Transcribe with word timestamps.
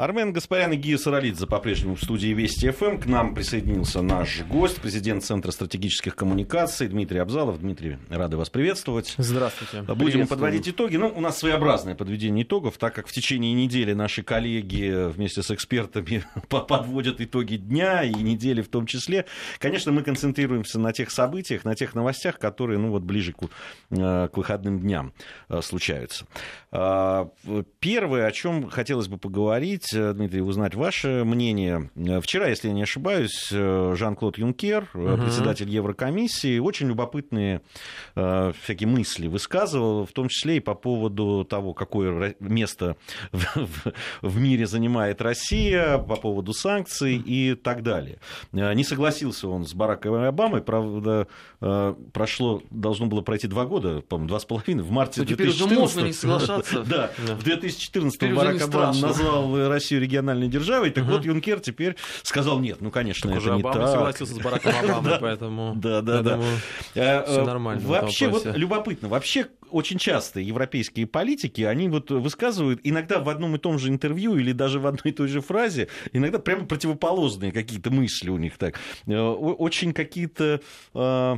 Армен 0.00 0.32
Гаспарян 0.32 0.72
и 0.72 0.76
Гия 0.76 0.96
Саралидзе 0.96 1.46
по-прежнему 1.46 1.94
в 1.94 2.02
студии 2.02 2.28
Вести 2.28 2.70
ФМ. 2.70 2.98
К 2.98 3.04
нам 3.04 3.34
присоединился 3.34 4.00
наш 4.00 4.40
гость, 4.44 4.80
президент 4.80 5.22
Центра 5.22 5.50
стратегических 5.50 6.16
коммуникаций 6.16 6.88
Дмитрий 6.88 7.18
Абзалов. 7.18 7.60
Дмитрий, 7.60 7.98
рады 8.08 8.38
вас 8.38 8.48
приветствовать. 8.48 9.14
Здравствуйте. 9.18 9.82
Будем 9.82 10.26
подводить 10.26 10.66
итоги. 10.70 10.96
Ну, 10.96 11.12
у 11.14 11.20
нас 11.20 11.36
своеобразное 11.36 11.94
подведение 11.94 12.44
итогов, 12.44 12.78
так 12.78 12.94
как 12.94 13.08
в 13.08 13.12
течение 13.12 13.52
недели 13.52 13.92
наши 13.92 14.22
коллеги 14.22 15.10
вместе 15.10 15.42
с 15.42 15.50
экспертами 15.50 16.24
подводят 16.48 17.20
итоги 17.20 17.56
дня 17.56 18.02
и 18.02 18.14
недели 18.14 18.62
в 18.62 18.68
том 18.68 18.86
числе. 18.86 19.26
Конечно, 19.58 19.92
мы 19.92 20.02
концентрируемся 20.02 20.78
на 20.78 20.94
тех 20.94 21.10
событиях, 21.10 21.66
на 21.66 21.74
тех 21.74 21.94
новостях, 21.94 22.38
которые, 22.38 22.78
ну, 22.78 22.90
вот 22.90 23.02
ближе 23.02 23.34
к, 23.34 23.42
э, 23.90 24.28
к 24.28 24.36
выходным 24.38 24.80
дням 24.80 25.12
э, 25.50 25.60
случаются. 25.60 26.24
А, 26.72 27.28
первое, 27.80 28.26
о 28.26 28.32
чем 28.32 28.70
хотелось 28.70 29.08
бы 29.08 29.18
поговорить, 29.18 29.89
Дмитрий, 29.92 30.42
узнать 30.42 30.74
ваше 30.74 31.24
мнение. 31.24 31.90
Э, 31.96 32.20
вчера, 32.20 32.48
если 32.48 32.68
я 32.68 32.74
не 32.74 32.82
ошибаюсь, 32.82 33.48
э, 33.52 33.94
Жан-Клод 33.96 34.38
Юнкер, 34.38 34.88
угу. 34.94 35.16
председатель 35.22 35.68
Еврокомиссии, 35.68 36.58
очень 36.58 36.88
любопытные 36.88 37.60
всякие 38.14 38.88
мысли 38.88 39.26
высказывал, 39.26 40.06
в 40.06 40.12
том 40.12 40.28
числе 40.28 40.56
и 40.56 40.60
по 40.60 40.74
поводу 40.74 41.46
того, 41.48 41.74
какое 41.74 42.34
место 42.40 42.96
в 44.22 44.40
мире 44.40 44.66
занимает 44.66 45.20
Россия, 45.22 45.98
по 45.98 46.16
поводу 46.16 46.52
санкций 46.52 47.16
и 47.16 47.54
так 47.54 47.82
далее. 47.82 48.18
Не 48.52 48.84
согласился 48.84 49.48
он 49.48 49.64
с 49.66 49.74
Бараком 49.74 50.14
Обамой, 50.14 50.62
правда, 50.62 51.28
прошло, 52.12 52.62
должно 52.70 53.06
было 53.06 53.20
пройти 53.20 53.46
два 53.46 53.64
года, 53.64 54.00
по-моему, 54.00 54.28
два 54.28 54.40
с 54.40 54.44
половиной, 54.44 54.82
в 54.82 54.90
марте 54.90 55.20
ну, 55.20 55.26
2014 55.26 55.66
уже 55.66 55.80
можно 55.80 56.00
не 56.06 56.12
соглашаться. 56.12 56.84
Да, 56.90 57.10
в 57.18 57.42
2014 57.44 58.34
Барак 58.34 58.62
Обама 58.62 58.94
назвал 58.94 59.69
Россию 59.70 60.00
региональной 60.02 60.48
державой. 60.48 60.90
Так 60.90 61.04
угу. 61.04 61.12
вот, 61.12 61.24
Юнкер 61.24 61.60
теперь 61.60 61.96
сказал, 62.22 62.60
нет, 62.60 62.80
ну, 62.80 62.90
конечно, 62.90 63.30
так 63.30 63.40
это 63.40 63.54
не 63.54 63.60
Обама 63.60 63.74
так. 63.74 63.88
согласился 63.88 64.34
с 64.34 64.38
Бараком 64.38 64.72
Обамой, 64.82 65.18
поэтому... 65.20 65.72
Да, 65.76 66.02
да, 66.02 66.22
да. 66.22 66.40
Э, 66.94 67.24
Все 67.24 67.44
нормально. 67.44 67.86
Вообще, 67.86 68.28
вот 68.28 68.44
любопытно, 68.44 69.08
вообще 69.08 69.46
очень 69.70 69.98
часто 69.98 70.40
европейские 70.40 71.06
политики, 71.06 71.62
они 71.62 71.88
вот 71.88 72.10
высказывают 72.10 72.80
иногда 72.82 73.20
в 73.20 73.28
одном 73.28 73.56
и 73.56 73.58
том 73.58 73.78
же 73.78 73.88
интервью 73.88 74.36
или 74.36 74.52
даже 74.52 74.80
в 74.80 74.86
одной 74.86 75.12
и 75.12 75.12
той 75.12 75.28
же 75.28 75.40
фразе, 75.40 75.88
иногда 76.12 76.38
прямо 76.38 76.66
противоположные 76.66 77.52
какие-то 77.52 77.90
мысли 77.90 78.30
у 78.30 78.38
них 78.38 78.58
так. 78.58 78.78
Э, 79.06 79.20
очень 79.20 79.92
какие-то 79.92 80.60
э, 80.94 81.36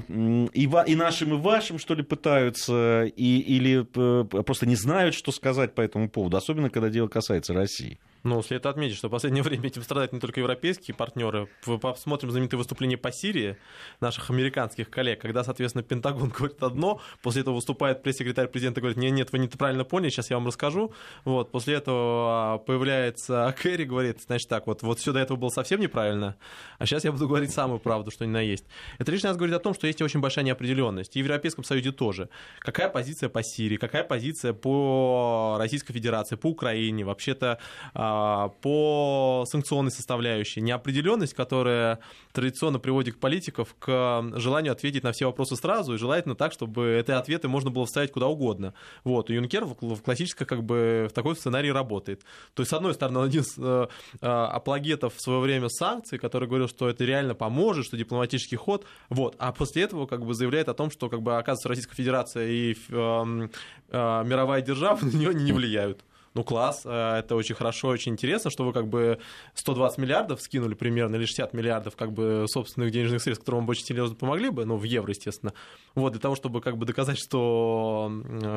и 0.55 0.97
нашим, 0.97 1.34
и 1.34 1.36
вашим, 1.36 1.78
что 1.78 1.94
ли, 1.94 2.03
пытаются, 2.03 3.05
и, 3.05 3.38
или 3.38 3.83
просто 3.83 4.66
не 4.66 4.77
знают, 4.77 5.14
что 5.14 5.33
сказать 5.33 5.75
по 5.75 5.80
этому 5.80 6.08
поводу, 6.08 6.36
особенно 6.36 6.70
когда 6.70 6.88
дело 6.88 7.08
касается 7.08 7.53
России. 7.55 7.98
Ну, 8.25 8.41
следует 8.42 8.67
отметить, 8.67 8.97
что 8.97 9.09
в 9.09 9.11
последнее 9.11 9.42
время 9.42 9.67
этим 9.67 9.83
страдают 9.83 10.12
не 10.12 10.20
только 10.20 10.41
европейские 10.41 10.95
партнеры. 10.95 11.48
Посмотрим 11.81 12.31
знаменитые 12.31 12.59
выступления 12.59 12.97
по 12.97 13.11
Сирии 13.11 13.56
наших 14.01 14.31
американских 14.31 14.91
коллег, 14.91 15.20
когда, 15.20 15.42
соответственно, 15.42 15.83
Пентагон 15.83 16.28
говорит 16.37 16.62
одно, 16.62 17.00
после 17.23 17.43
этого 17.43 17.56
выступает 17.56 18.03
пресс-секретарь 18.03 18.48
президента 18.48 18.81
и 18.81 18.83
говорит, 18.83 18.98
нет, 18.98 19.12
нет, 19.12 19.33
вы 19.33 19.39
не 19.39 19.48
правильно 19.48 19.84
поняли, 19.84 20.11
сейчас 20.11 20.31
я 20.31 20.37
вам 20.37 20.47
расскажу. 20.47 20.93
Вот, 21.25 21.50
после 21.50 21.75
этого 21.75 22.55
а, 22.55 22.59
появляется 22.59 23.55
Кэрри, 23.61 23.84
говорит, 23.84 24.20
значит 24.23 24.48
так, 24.48 24.67
вот, 24.67 24.83
вот 24.83 25.00
все 25.00 25.12
до 25.12 25.19
этого 25.19 25.37
было 25.37 25.50
совсем 25.50 25.81
неправильно, 25.81 26.37
а 26.78 26.87
сейчас 26.87 27.05
я 27.05 27.12
буду 27.12 27.27
говорить 27.27 27.50
самую 27.50 27.81
правду, 27.81 28.11
что 28.11 28.25
ни 28.25 28.31
на 28.31 28.41
есть. 28.41 28.67
Это 28.98 29.11
лишний 29.11 29.28
раз 29.28 29.37
говорит 29.37 29.56
о 29.56 29.59
том, 29.59 29.75
что 29.75 29.87
есть 29.87 30.00
очень 30.00 30.20
большая 30.20 30.45
неопределенность. 30.45 31.17
И 31.17 31.23
в 31.23 31.25
Европейском 31.27 31.65
Союзе 31.65 31.91
тоже. 31.91 32.28
Какая 32.61 32.89
позиция 32.89 33.28
по 33.28 33.43
Сирии, 33.43 33.77
какая 33.77 34.05
позиция 34.05 34.53
по 34.53 35.56
Российской 35.59 35.93
Федерации, 35.93 36.37
по 36.37 36.47
Украине, 36.47 37.05
вообще-то 37.05 37.59
а, 37.95 38.11
по 38.60 39.44
санкционной 39.46 39.91
составляющей. 39.91 40.60
Неопределенность, 40.60 41.34
которая 41.34 41.98
традиционно 42.32 42.78
приводит 42.78 43.20
политиков 43.20 43.74
к 43.78 44.32
желанию 44.36 44.72
ответить 44.72 45.02
на 45.02 45.12
все 45.12 45.27
вопросы 45.27 45.56
сразу, 45.56 45.94
и 45.94 45.98
желательно 45.98 46.34
так, 46.34 46.53
чтобы 46.53 46.98
эти 47.00 47.10
ответы 47.10 47.48
можно 47.48 47.70
было 47.70 47.87
вставить 47.87 48.12
куда 48.12 48.26
угодно. 48.28 48.75
Вот, 49.04 49.31
и 49.31 49.34
Юнкер 49.34 49.64
в 49.64 50.03
классической, 50.03 50.47
как 50.47 50.64
бы, 50.64 51.09
в 51.10 51.14
такой 51.14 51.37
сценарии 51.37 51.69
работает. 51.69 52.22
То 52.54 52.62
есть, 52.62 52.70
с 52.70 52.72
одной 52.72 52.94
стороны, 52.94 53.20
он 53.20 53.26
один 53.26 53.42
из 53.42 53.54
э, 53.59 53.87
э, 54.20 54.26
апологетов 54.26 55.14
в 55.14 55.20
свое 55.20 55.41
время 55.41 55.69
санкций, 55.69 56.19
который 56.19 56.48
говорил, 56.48 56.69
что 56.69 56.88
это 56.88 57.04
реально 57.04 57.34
поможет, 57.34 57.87
что 57.87 57.97
дипломатический 57.97 58.56
ход, 58.56 58.87
вот, 59.08 59.37
а 59.38 59.53
после 59.53 59.82
этого, 59.82 60.06
как 60.06 60.25
бы, 60.25 60.34
заявляет 60.34 60.69
о 60.69 60.75
том, 60.75 60.91
что, 60.91 61.08
как 61.08 61.22
бы, 61.22 61.37
оказывается, 61.37 61.69
Российская 61.69 61.97
Федерация 61.97 62.48
и 62.48 62.72
э, 62.72 62.76
э, 62.88 64.25
мировая 64.25 64.62
держава 64.62 64.98
на 65.04 65.10
нее 65.10 65.34
не 65.34 65.53
влияют 65.53 66.04
ну 66.34 66.44
класс, 66.44 66.82
э, 66.84 67.19
это 67.19 67.37
очень 67.37 67.54
хорошо, 67.54 67.88
очень 67.88 68.12
интересно, 68.12 68.50
что 68.50 68.65
вы 68.65 68.72
как 68.72 68.88
бы 68.88 69.19
120 69.54 69.98
миллиардов 69.98 70.41
скинули 70.41 70.75
примерно, 70.75 71.16
или 71.16 71.25
60 71.25 71.53
миллиардов 71.53 71.97
как 71.97 72.12
бы 72.12 72.47
собственных 72.48 72.91
денежных 72.91 73.22
средств, 73.22 73.43
которые 73.43 73.60
вам 73.60 73.66
бы 73.66 73.72
очень 73.72 73.84
серьезно 73.84 74.16
помогли 74.16 74.50
бы, 74.50 74.65
ну 74.65 74.76
в 74.76 74.84
евро, 74.84 75.10
естественно, 75.10 75.53
вот, 75.94 76.12
для 76.12 76.20
того, 76.20 76.34
чтобы 76.34 76.60
как 76.60 76.76
бы 76.78 76.87
доказать, 76.87 77.19
что 77.19 78.10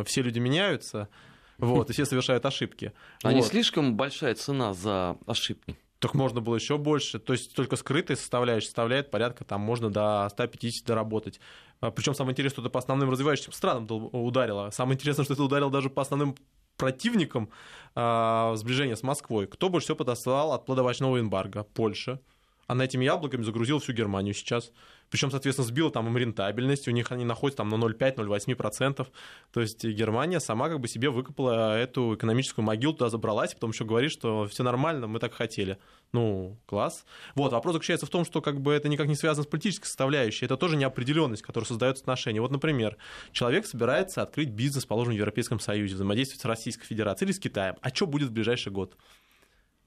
все 0.05 0.21
люди 0.21 0.39
меняются, 0.39 1.09
вот, 1.57 1.89
и 1.89 1.93
все 1.93 2.05
совершают 2.05 2.45
ошибки. 2.45 2.93
А 3.23 3.29
вот. 3.29 3.35
не 3.35 3.41
слишком 3.41 3.95
большая 3.95 4.35
цена 4.35 4.73
за 4.73 5.17
ошибки? 5.25 5.77
Так 5.99 6.13
можно 6.13 6.41
было 6.41 6.55
еще 6.55 6.77
больше. 6.77 7.19
То 7.19 7.33
есть 7.33 7.55
только 7.55 7.77
скрытая 7.77 8.17
составляющая 8.17 8.67
составляет 8.67 9.09
порядка, 9.09 9.43
там 9.45 9.61
можно 9.61 9.89
до 9.89 10.27
150 10.29 10.85
доработать. 10.85 11.39
А, 11.79 11.89
Причем 11.91 12.13
самое 12.13 12.33
интересное, 12.33 12.55
что 12.55 12.61
это 12.61 12.69
по 12.69 12.79
основным 12.79 13.09
развивающимся 13.09 13.57
странам 13.57 13.87
ударило. 14.11 14.69
Самое 14.71 14.95
интересное, 14.95 15.23
что 15.23 15.33
это 15.33 15.43
ударило 15.43 15.71
даже 15.71 15.89
по 15.89 16.01
основным 16.01 16.35
противником 16.77 17.49
э, 17.95 18.53
сближения 18.55 18.95
с 18.95 19.03
Москвой. 19.03 19.47
Кто 19.47 19.69
больше 19.69 19.85
всего 19.85 19.97
подослал 19.97 20.53
от 20.53 20.65
плодовочного 20.65 21.19
эмбарго? 21.19 21.63
Польша. 21.63 22.19
Она 22.67 22.85
этими 22.85 23.05
яблоками 23.05 23.43
загрузила 23.43 23.79
всю 23.79 23.93
Германию 23.93 24.33
сейчас. 24.33 24.71
Причем, 25.09 25.31
соответственно, 25.31 25.67
сбила 25.67 25.91
там 25.91 26.07
им 26.07 26.17
рентабельность, 26.17 26.87
у 26.87 26.91
них 26.91 27.11
они 27.11 27.25
находятся 27.25 27.57
там 27.57 27.69
на 27.69 27.75
0,5-0,8%. 27.75 29.07
То 29.51 29.61
есть 29.61 29.83
Германия 29.83 30.39
сама 30.39 30.69
как 30.69 30.79
бы 30.79 30.87
себе 30.87 31.09
выкопала 31.09 31.77
эту 31.77 32.15
экономическую 32.15 32.65
могилу, 32.65 32.93
туда 32.93 33.09
забралась, 33.09 33.53
потом 33.53 33.71
еще 33.71 33.85
говорит, 33.85 34.11
что 34.11 34.47
все 34.47 34.63
нормально, 34.63 35.07
мы 35.07 35.19
так 35.19 35.33
хотели. 35.33 35.77
Ну, 36.11 36.57
класс. 36.65 37.05
Вот, 37.35 37.51
вопрос 37.51 37.73
заключается 37.73 38.05
в 38.05 38.09
том, 38.09 38.25
что 38.25 38.41
как 38.41 38.61
бы 38.61 38.73
это 38.73 38.87
никак 38.87 39.07
не 39.07 39.15
связано 39.15 39.43
с 39.43 39.47
политической 39.47 39.87
составляющей, 39.87 40.45
это 40.45 40.55
тоже 40.55 40.77
неопределенность, 40.77 41.41
которая 41.41 41.67
создает 41.67 41.97
отношения. 41.97 42.41
Вот, 42.41 42.51
например, 42.51 42.97
человек 43.31 43.65
собирается 43.65 44.21
открыть 44.21 44.49
бизнес, 44.49 44.85
положим, 44.85 45.13
в 45.13 45.17
Европейском 45.17 45.59
Союзе, 45.59 45.95
взаимодействовать 45.95 46.41
с 46.41 46.45
Российской 46.45 46.85
Федерацией 46.85 47.29
или 47.29 47.35
с 47.35 47.39
Китаем. 47.39 47.75
А 47.81 47.89
что 47.89 48.07
будет 48.07 48.29
в 48.29 48.31
ближайший 48.31 48.71
год? 48.71 48.95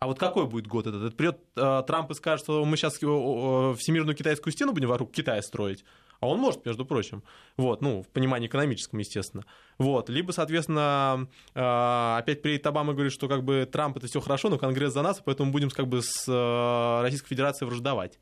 А 0.00 0.06
вот 0.06 0.19
какой 0.19 0.47
будет 0.47 0.66
год 0.66 0.86
этот? 0.86 1.03
Это 1.03 1.16
придет 1.16 1.38
э, 1.56 1.82
Трамп 1.86 2.10
и 2.10 2.14
скажет, 2.14 2.44
что 2.44 2.64
мы 2.64 2.76
сейчас 2.76 2.94
э, 2.97 3.75
всемирную 3.76 4.14
китайскую 4.14 4.53
стену 4.53 4.72
будем 4.72 4.88
вокруг 4.88 5.10
Китая 5.10 5.42
строить. 5.42 5.84
А 6.20 6.28
он 6.28 6.38
может, 6.38 6.64
между 6.66 6.84
прочим. 6.84 7.22
Вот, 7.56 7.81
ну, 7.81 8.03
в 8.03 8.08
понимании 8.08 8.48
экономическом, 8.48 8.98
естественно. 8.98 9.44
Вот. 9.78 10.08
Либо, 10.08 10.32
соответственно, 10.32 11.28
опять 11.54 12.42
приедет 12.42 12.66
Обама 12.66 12.92
и 12.92 12.94
говорит, 12.94 13.12
что 13.12 13.28
как 13.28 13.44
бы 13.44 13.69
Трамп 13.70 13.98
это 13.98 14.08
все 14.08 14.20
хорошо, 14.20 14.48
но 14.48 14.58
Конгресс 14.58 14.92
за 14.92 15.03
нас, 15.03 15.22
поэтому 15.25 15.53
будем 15.53 15.70
как 15.70 15.87
бы 15.87 16.03
с 16.03 16.26
Российской 17.04 17.28
Федерацией 17.28 17.69
враждовать. 17.69 18.19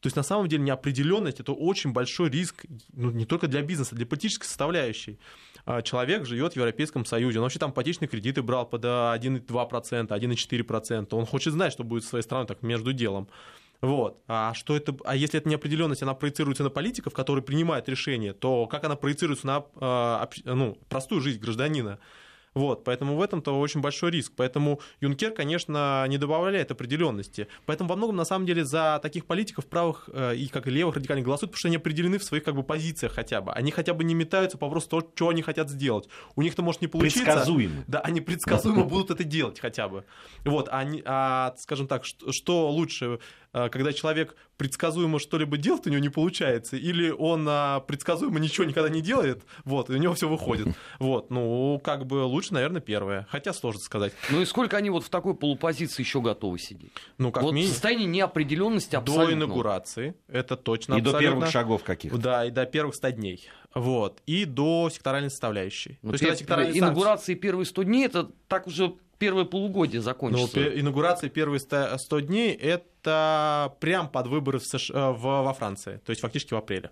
То 0.00 0.06
есть 0.06 0.16
на 0.16 0.22
самом 0.22 0.48
деле 0.48 0.62
неопределенность 0.62 1.40
это 1.40 1.52
очень 1.52 1.92
большой 1.92 2.30
риск 2.30 2.64
ну, 2.92 3.10
не 3.10 3.24
только 3.24 3.48
для 3.48 3.62
бизнеса, 3.62 3.96
для 3.96 4.06
политической 4.06 4.44
составляющей. 4.44 5.18
А, 5.64 5.82
человек 5.82 6.24
живет 6.24 6.52
в 6.52 6.56
Европейском 6.56 7.04
Союзе, 7.04 7.38
он 7.38 7.42
вообще 7.42 7.58
там 7.58 7.72
ипотечные 7.72 8.08
кредиты 8.08 8.42
брал 8.42 8.64
под 8.66 8.84
1,2%, 8.84 10.08
1,4%. 10.08 11.08
Он 11.10 11.26
хочет 11.26 11.52
знать, 11.52 11.72
что 11.72 11.82
будет 11.82 12.04
с 12.04 12.08
своей 12.08 12.22
страной 12.22 12.46
так 12.46 12.62
между 12.62 12.92
делом. 12.92 13.28
Вот. 13.80 14.22
А, 14.26 14.54
что 14.54 14.76
это, 14.76 14.96
а 15.04 15.14
если 15.14 15.38
эта 15.38 15.48
неопределенность, 15.48 16.02
она 16.02 16.14
проецируется 16.14 16.64
на 16.64 16.70
политиков, 16.70 17.12
которые 17.12 17.44
принимают 17.44 17.88
решения, 17.88 18.32
то 18.32 18.66
как 18.66 18.84
она 18.84 18.96
проецируется 18.96 19.46
на 19.46 19.64
а, 19.76 20.28
ну, 20.44 20.78
простую 20.88 21.20
жизнь 21.20 21.40
гражданина? 21.40 21.98
Вот, 22.58 22.82
поэтому 22.82 23.14
в 23.14 23.22
этом-то 23.22 23.56
очень 23.56 23.80
большой 23.80 24.10
риск. 24.10 24.32
Поэтому 24.34 24.80
Юнкер, 25.00 25.30
конечно, 25.30 26.04
не 26.08 26.18
добавляет 26.18 26.72
определенности. 26.72 27.46
Поэтому 27.66 27.88
во 27.88 27.94
многом, 27.94 28.16
на 28.16 28.24
самом 28.24 28.46
деле, 28.46 28.64
за 28.64 28.98
таких 29.00 29.26
политиков 29.26 29.64
правых 29.66 30.10
э, 30.12 30.34
и 30.34 30.48
как 30.48 30.66
и 30.66 30.70
левых 30.70 30.96
радикальных 30.96 31.24
голосуют, 31.24 31.52
потому 31.52 31.58
что 31.60 31.68
они 31.68 31.76
определены 31.76 32.18
в 32.18 32.24
своих 32.24 32.42
как 32.42 32.56
бы, 32.56 32.64
позициях 32.64 33.12
хотя 33.12 33.40
бы. 33.40 33.52
Они 33.52 33.70
хотя 33.70 33.94
бы 33.94 34.02
не 34.02 34.14
метаются 34.14 34.58
по 34.58 34.66
вопросу 34.66 34.88
того, 34.88 35.08
что 35.14 35.28
они 35.28 35.42
хотят 35.42 35.70
сделать. 35.70 36.08
У 36.34 36.42
них-то 36.42 36.62
может 36.62 36.80
не 36.80 36.88
получиться. 36.88 37.22
Предсказуемо. 37.24 37.84
Да, 37.86 38.00
они 38.00 38.20
предсказуемо 38.20 38.82
будут 38.82 39.12
это 39.12 39.22
делать 39.22 39.60
хотя 39.60 39.88
бы. 39.88 40.04
Вот, 40.44 40.68
а, 40.72 40.84
а 41.04 41.54
скажем 41.58 41.86
так, 41.86 42.04
что 42.04 42.70
лучше, 42.72 43.20
когда 43.52 43.92
человек 43.92 44.36
предсказуемо 44.56 45.18
что-либо 45.18 45.56
делает, 45.56 45.86
у 45.86 45.90
него 45.90 46.00
не 46.00 46.08
получается, 46.08 46.76
или 46.76 47.10
он 47.10 47.46
а, 47.48 47.80
предсказуемо 47.80 48.38
ничего 48.40 48.66
никогда 48.66 48.88
не 48.88 49.00
делает, 49.00 49.44
вот, 49.64 49.88
и 49.88 49.94
у 49.94 49.96
него 49.96 50.14
все 50.14 50.28
выходит. 50.28 50.68
Вот, 50.98 51.30
ну, 51.30 51.80
как 51.82 52.06
бы 52.06 52.24
лучше, 52.24 52.54
наверное, 52.54 52.80
первое. 52.80 53.26
Хотя 53.30 53.52
сложно 53.52 53.80
сказать. 53.80 54.12
Ну 54.30 54.40
и 54.40 54.44
сколько 54.44 54.76
они 54.76 54.90
вот 54.90 55.04
в 55.04 55.10
такой 55.10 55.34
полупозиции 55.34 56.02
еще 56.02 56.20
готовы 56.20 56.58
сидеть? 56.58 56.92
Ну, 57.18 57.30
как 57.30 57.42
вот 57.42 57.52
минимум. 57.52 57.70
в 57.70 57.74
состоянии 57.74 58.06
неопределенности 58.06 58.96
абсолютно. 58.96 59.26
До 59.26 59.32
инаугурации, 59.32 60.14
это 60.28 60.56
точно. 60.56 60.94
И 60.94 61.00
абсолютно. 61.00 61.12
до 61.12 61.18
первых 61.18 61.50
шагов 61.50 61.84
каких-то. 61.84 62.18
Да, 62.18 62.44
и 62.44 62.50
до 62.50 62.66
первых 62.66 62.94
100 62.96 63.10
дней. 63.10 63.48
Вот. 63.74 64.20
И 64.26 64.44
до 64.44 64.90
секторальной 64.92 65.30
составляющей. 65.30 65.98
Ну, 66.02 66.10
То 66.10 66.14
есть, 66.14 66.24
когда 66.24 66.36
секторальные 66.36 66.78
инаугурации 66.78 67.34
первые 67.34 67.66
100 67.66 67.82
дней, 67.84 68.06
это 68.06 68.30
так 68.48 68.66
уже 68.66 68.94
первое 69.18 69.44
полугодие 69.44 70.00
Ну, 70.00 70.04
закончится? 70.04 70.52
пе- 70.54 70.80
инаугурация 70.80 71.30
первые 71.30 71.60
100 71.60 71.98
100 71.98 72.20
дней 72.20 72.54
это 72.54 73.74
прям 73.80 74.08
под 74.08 74.26
выборы 74.28 74.58
в 74.58 74.64
США, 74.66 74.94
э, 74.94 75.10
в- 75.12 75.42
во 75.44 75.52
Франции, 75.54 76.00
то 76.04 76.10
есть 76.10 76.20
фактически 76.22 76.54
в 76.54 76.56
апреле. 76.56 76.90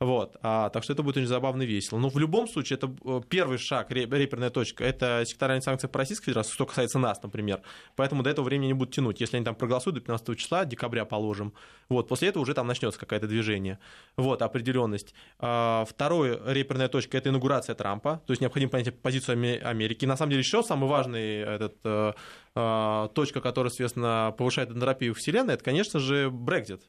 Вот, 0.00 0.36
а, 0.42 0.70
так 0.70 0.84
что 0.84 0.92
это 0.92 1.02
будет 1.02 1.16
очень 1.16 1.26
забавно 1.26 1.62
и 1.62 1.66
весело. 1.66 1.98
Но 1.98 2.08
в 2.08 2.18
любом 2.18 2.46
случае, 2.46 2.76
это 2.76 2.94
э, 3.04 3.20
первый 3.28 3.58
шаг, 3.58 3.90
ре- 3.90 4.06
реперная 4.06 4.50
точка, 4.50 4.84
это 4.84 5.24
секторальные 5.26 5.60
санкции 5.62 5.88
по 5.88 5.98
Российской 5.98 6.26
Федерации, 6.26 6.52
что 6.52 6.66
касается 6.66 7.00
нас, 7.00 7.20
например. 7.20 7.62
Поэтому 7.96 8.22
до 8.22 8.30
этого 8.30 8.44
времени 8.44 8.68
не 8.68 8.74
будут 8.74 8.94
тянуть. 8.94 9.20
Если 9.20 9.36
они 9.36 9.44
там 9.44 9.56
проголосуют 9.56 9.96
до 9.96 10.00
15 10.00 10.38
числа, 10.38 10.64
декабря 10.64 11.04
положим, 11.04 11.52
вот, 11.88 12.06
после 12.06 12.28
этого 12.28 12.44
уже 12.44 12.54
там 12.54 12.68
начнется 12.68 13.00
какое-то 13.00 13.26
движение. 13.26 13.80
Вот, 14.16 14.40
определенность. 14.40 15.14
А, 15.40 15.84
Второе, 15.88 16.38
реперная 16.46 16.86
точка, 16.86 17.18
это 17.18 17.30
инаугурация 17.30 17.74
Трампа, 17.74 18.22
то 18.24 18.30
есть 18.30 18.40
необходимо 18.40 18.70
понять 18.70 18.96
позицию 19.02 19.32
Аме- 19.32 19.58
Америки. 19.58 20.04
И 20.04 20.06
на 20.06 20.16
самом 20.16 20.30
деле 20.30 20.42
еще 20.42 20.62
самый 20.62 20.88
важный 20.88 21.38
этот, 21.40 21.74
э, 21.82 22.12
э, 22.54 23.08
точка, 23.14 23.40
которая, 23.40 23.70
соответственно, 23.70 24.32
повышает 24.38 24.70
энтропию 24.70 25.12
Вселенной, 25.14 25.54
это, 25.54 25.64
конечно 25.64 25.98
же, 25.98 26.30
Брекзит. 26.30 26.82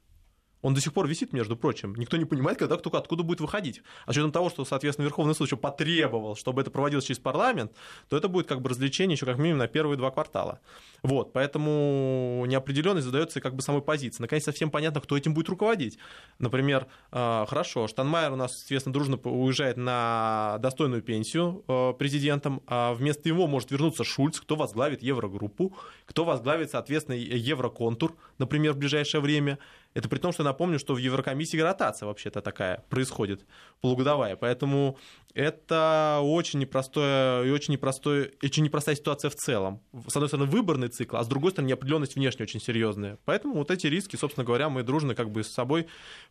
Он 0.62 0.74
до 0.74 0.82
сих 0.82 0.94
пор 0.94 1.08
висит, 1.08 1.34
между 1.34 1.56
прочим. 1.56 1.96
Никто 1.96 2.18
не 2.18 2.26
понимает, 2.26 2.58
когда 2.58 2.78
кто 2.78 2.90
откуда 2.98 3.24
будет 3.24 3.40
выходить. 3.40 3.82
А 4.06 4.12
с 4.12 4.16
учетом 4.16 4.32
того, 4.32 4.50
что, 4.50 4.66
соответственно, 4.66 5.06
Верховный 5.06 5.34
суд 5.34 5.48
еще 5.48 5.58
потребовал, 5.58 6.36
чтобы 6.36 6.62
это 6.62 6.72
проводилось 6.72 7.06
через 7.06 7.20
парламент, 7.20 7.72
то 8.10 8.18
это 8.18 8.28
будет 8.28 8.48
как 8.48 8.62
бы 8.62 8.70
развлечение 8.70 9.16
еще 9.16 9.26
как 9.26 9.38
минимум 9.38 9.60
на 9.60 9.68
первые 9.68 9.98
два 9.98 10.12
квартала. 10.12 10.60
Вот, 11.02 11.32
поэтому 11.32 12.44
неопределенность 12.48 13.06
задается 13.06 13.40
как 13.40 13.56
бы 13.56 13.62
самой 13.62 13.82
позиции. 13.82 14.22
Наконец, 14.22 14.44
совсем 14.44 14.70
понятно, 14.70 15.00
кто 15.02 15.16
этим 15.16 15.34
будет 15.34 15.50
руководить. 15.50 15.98
Например, 16.40 16.88
э, 17.12 17.46
хорошо, 17.48 17.88
Штанмайер 17.88 18.34
у 18.34 18.36
нас, 18.36 18.58
соответственно, 18.58 18.94
дружно 18.94 19.18
уезжает 19.18 19.78
на 19.78 20.58
достойную 20.60 21.02
пенсию 21.02 21.64
э, 21.68 21.94
президентом, 21.98 22.62
а 22.68 22.94
вместо 22.94 23.30
него 23.30 23.48
может 23.48 23.72
вернуться 23.72 24.04
Шульц, 24.04 24.40
кто 24.40 24.56
возглавит 24.56 25.02
Еврогруппу, 25.02 25.76
кто 26.06 26.26
возглавит, 26.26 26.72
соответственно, 26.72 27.16
Евроконтур, 27.16 28.16
например, 28.38 28.74
в 28.74 28.78
ближайшее 28.78 29.22
время. 29.22 29.58
Это 29.96 30.08
при 30.08 30.20
том, 30.20 30.32
что 30.32 30.44
напомню, 30.44 30.78
что 30.78 30.94
в 30.94 30.98
Еврокомиссии 30.98 31.58
ротация 31.58 32.06
вообще-то 32.06 32.42
такая 32.42 32.86
происходит, 32.90 33.46
полугодовая. 33.82 34.36
Поэтому 34.36 34.98
это 35.34 36.20
очень 36.22 36.60
непростое 36.60 37.48
и 37.48 37.52
очень, 37.52 37.74
непростое, 37.74 38.32
очень 38.44 38.64
непростая 38.64 38.96
ситуация 38.96 39.32
в 39.32 39.36
целом. 39.36 39.82
С 40.08 40.16
одной 40.16 40.28
стороны, 40.28 40.50
выборный 40.50 40.90
цикл, 40.90 41.18
а 41.18 41.24
с 41.24 41.28
другой 41.28 41.52
стороны, 41.52 41.70
неопределенность 41.70 42.16
внешне 42.16 42.44
очень 42.44 42.62
серьезная. 42.62 43.18
Поэтому 43.26 43.56
вот 43.56 43.72
эти 43.72 43.88
риски, 43.88 44.16
собственно 44.16 44.46
говоря, 44.46 44.70
мы 44.70 44.84
дружно 44.84 45.16
как 45.16 45.32
бы 45.32 45.44
с 45.44 45.52
собой 45.52 45.88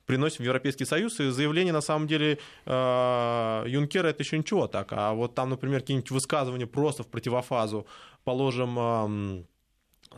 приносим 0.06 0.44
в 0.44 0.46
Европейский 0.46 0.84
Союз. 0.84 1.18
И 1.18 1.28
заявление, 1.30 1.72
на 1.72 1.80
самом 1.80 2.06
деле, 2.06 2.38
э, 2.64 3.64
Юнкера 3.66 4.06
это 4.06 4.22
еще 4.22 4.38
ничего 4.38 4.68
так. 4.68 4.88
А 4.92 5.12
вот 5.14 5.34
там, 5.34 5.50
например, 5.50 5.80
какие-нибудь 5.80 6.12
высказывания 6.12 6.66
просто 6.66 7.02
в 7.02 7.08
противофазу, 7.08 7.86
положим, 8.24 8.78
эм, 8.78 9.46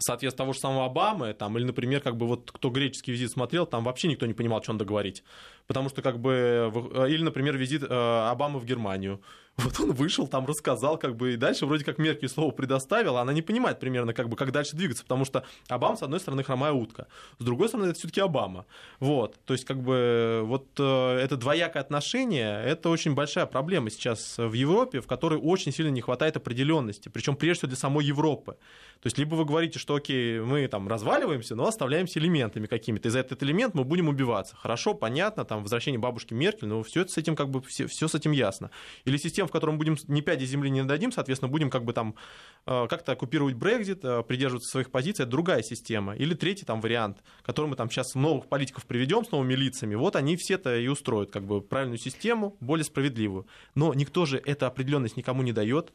соответственно, 0.00 0.44
того 0.44 0.52
же 0.52 0.58
самого 0.58 0.86
Обамы, 0.86 1.32
там, 1.34 1.56
или, 1.56 1.64
например, 1.64 2.00
как 2.00 2.16
бы 2.16 2.26
вот 2.26 2.50
кто 2.50 2.70
греческий 2.70 3.12
визит 3.12 3.30
смотрел, 3.30 3.66
там 3.66 3.84
вообще 3.84 4.08
никто 4.08 4.26
не 4.26 4.34
понимал, 4.34 4.62
что 4.62 4.72
он 4.72 4.78
договорить. 4.78 5.22
Потому 5.70 5.88
что, 5.88 6.02
как 6.02 6.18
бы, 6.18 6.68
в- 6.72 7.06
или, 7.06 7.22
например, 7.22 7.56
визит 7.56 7.84
э, 7.84 8.28
Обамы 8.28 8.58
в 8.58 8.64
Германию. 8.64 9.20
Вот 9.56 9.78
он 9.78 9.92
вышел, 9.92 10.26
там 10.26 10.46
рассказал, 10.46 10.98
как 10.98 11.16
бы, 11.16 11.34
и 11.34 11.36
дальше 11.36 11.66
вроде 11.66 11.84
как 11.84 11.98
Меркель 11.98 12.28
слово 12.28 12.50
предоставила, 12.50 13.20
она 13.20 13.32
не 13.32 13.42
понимает 13.42 13.78
примерно, 13.78 14.14
как 14.14 14.28
бы, 14.28 14.36
как 14.36 14.52
дальше 14.52 14.74
двигаться, 14.74 15.02
потому 15.02 15.24
что 15.24 15.44
Обама, 15.68 15.96
с 15.96 16.02
одной 16.02 16.18
стороны, 16.18 16.42
хромая 16.42 16.72
утка, 16.72 17.06
с 17.38 17.44
другой 17.44 17.68
стороны, 17.68 17.88
это 17.88 17.98
все-таки 17.98 18.20
Обама. 18.20 18.64
Вот, 19.00 19.36
то 19.44 19.52
есть, 19.52 19.66
как 19.66 19.80
бы, 19.82 20.42
вот 20.44 20.66
э, 20.78 21.18
это 21.18 21.36
двоякое 21.36 21.82
отношение, 21.82 22.64
это 22.64 22.88
очень 22.88 23.14
большая 23.14 23.46
проблема 23.46 23.90
сейчас 23.90 24.38
в 24.38 24.52
Европе, 24.54 25.00
в 25.00 25.06
которой 25.06 25.38
очень 25.38 25.72
сильно 25.72 25.90
не 25.90 26.00
хватает 26.00 26.36
определенности, 26.36 27.08
причем 27.08 27.36
прежде 27.36 27.58
всего 27.58 27.68
для 27.68 27.76
самой 27.76 28.04
Европы. 28.06 28.56
То 29.00 29.06
есть, 29.06 29.18
либо 29.18 29.34
вы 29.34 29.44
говорите, 29.44 29.78
что, 29.78 29.94
окей, 29.94 30.40
мы 30.40 30.68
там 30.68 30.88
разваливаемся, 30.88 31.54
но 31.54 31.66
оставляемся 31.66 32.18
элементами 32.18 32.66
какими-то, 32.66 33.08
и 33.08 33.10
за 33.10 33.20
этот 33.20 33.42
элемент 33.42 33.74
мы 33.74 33.84
будем 33.84 34.08
убиваться. 34.08 34.56
Хорошо, 34.56 34.94
понятно, 34.94 35.44
там, 35.44 35.59
возвращение 35.62 35.98
бабушки 35.98 36.34
Меркель, 36.34 36.68
но 36.68 36.82
все 36.82 37.02
это 37.02 37.12
с 37.12 37.18
этим, 37.18 37.36
как 37.36 37.50
бы, 37.50 37.62
все, 37.62 37.86
с 37.88 38.14
этим 38.14 38.32
ясно. 38.32 38.70
Или 39.04 39.16
система, 39.16 39.48
в 39.48 39.52
которой 39.52 39.72
мы 39.72 39.78
будем 39.78 39.96
ни 40.08 40.20
пяди 40.20 40.44
земли 40.44 40.70
не 40.70 40.82
дадим, 40.82 41.12
соответственно, 41.12 41.50
будем 41.50 41.70
как 41.70 41.84
бы 41.84 41.92
там 41.92 42.14
э, 42.66 42.86
как-то 42.88 43.12
оккупировать 43.12 43.54
Брекзит, 43.54 44.04
э, 44.04 44.22
придерживаться 44.22 44.70
своих 44.70 44.90
позиций, 44.90 45.22
это 45.22 45.30
другая 45.30 45.62
система. 45.62 46.14
Или 46.16 46.34
третий 46.34 46.64
там 46.64 46.80
вариант, 46.80 47.18
который 47.42 47.66
мы 47.66 47.76
там 47.76 47.90
сейчас 47.90 48.14
новых 48.14 48.46
политиков 48.48 48.86
приведем 48.86 49.24
с 49.24 49.30
новыми 49.30 49.54
лицами, 49.54 49.94
вот 49.94 50.16
они 50.16 50.36
все-то 50.36 50.76
и 50.76 50.88
устроят 50.88 51.30
как 51.30 51.44
бы 51.44 51.60
правильную 51.60 51.98
систему, 51.98 52.56
более 52.60 52.84
справедливую. 52.84 53.46
Но 53.74 53.94
никто 53.94 54.26
же 54.26 54.38
эту 54.38 54.66
определенность 54.66 55.16
никому 55.16 55.42
не 55.42 55.52
дает. 55.52 55.92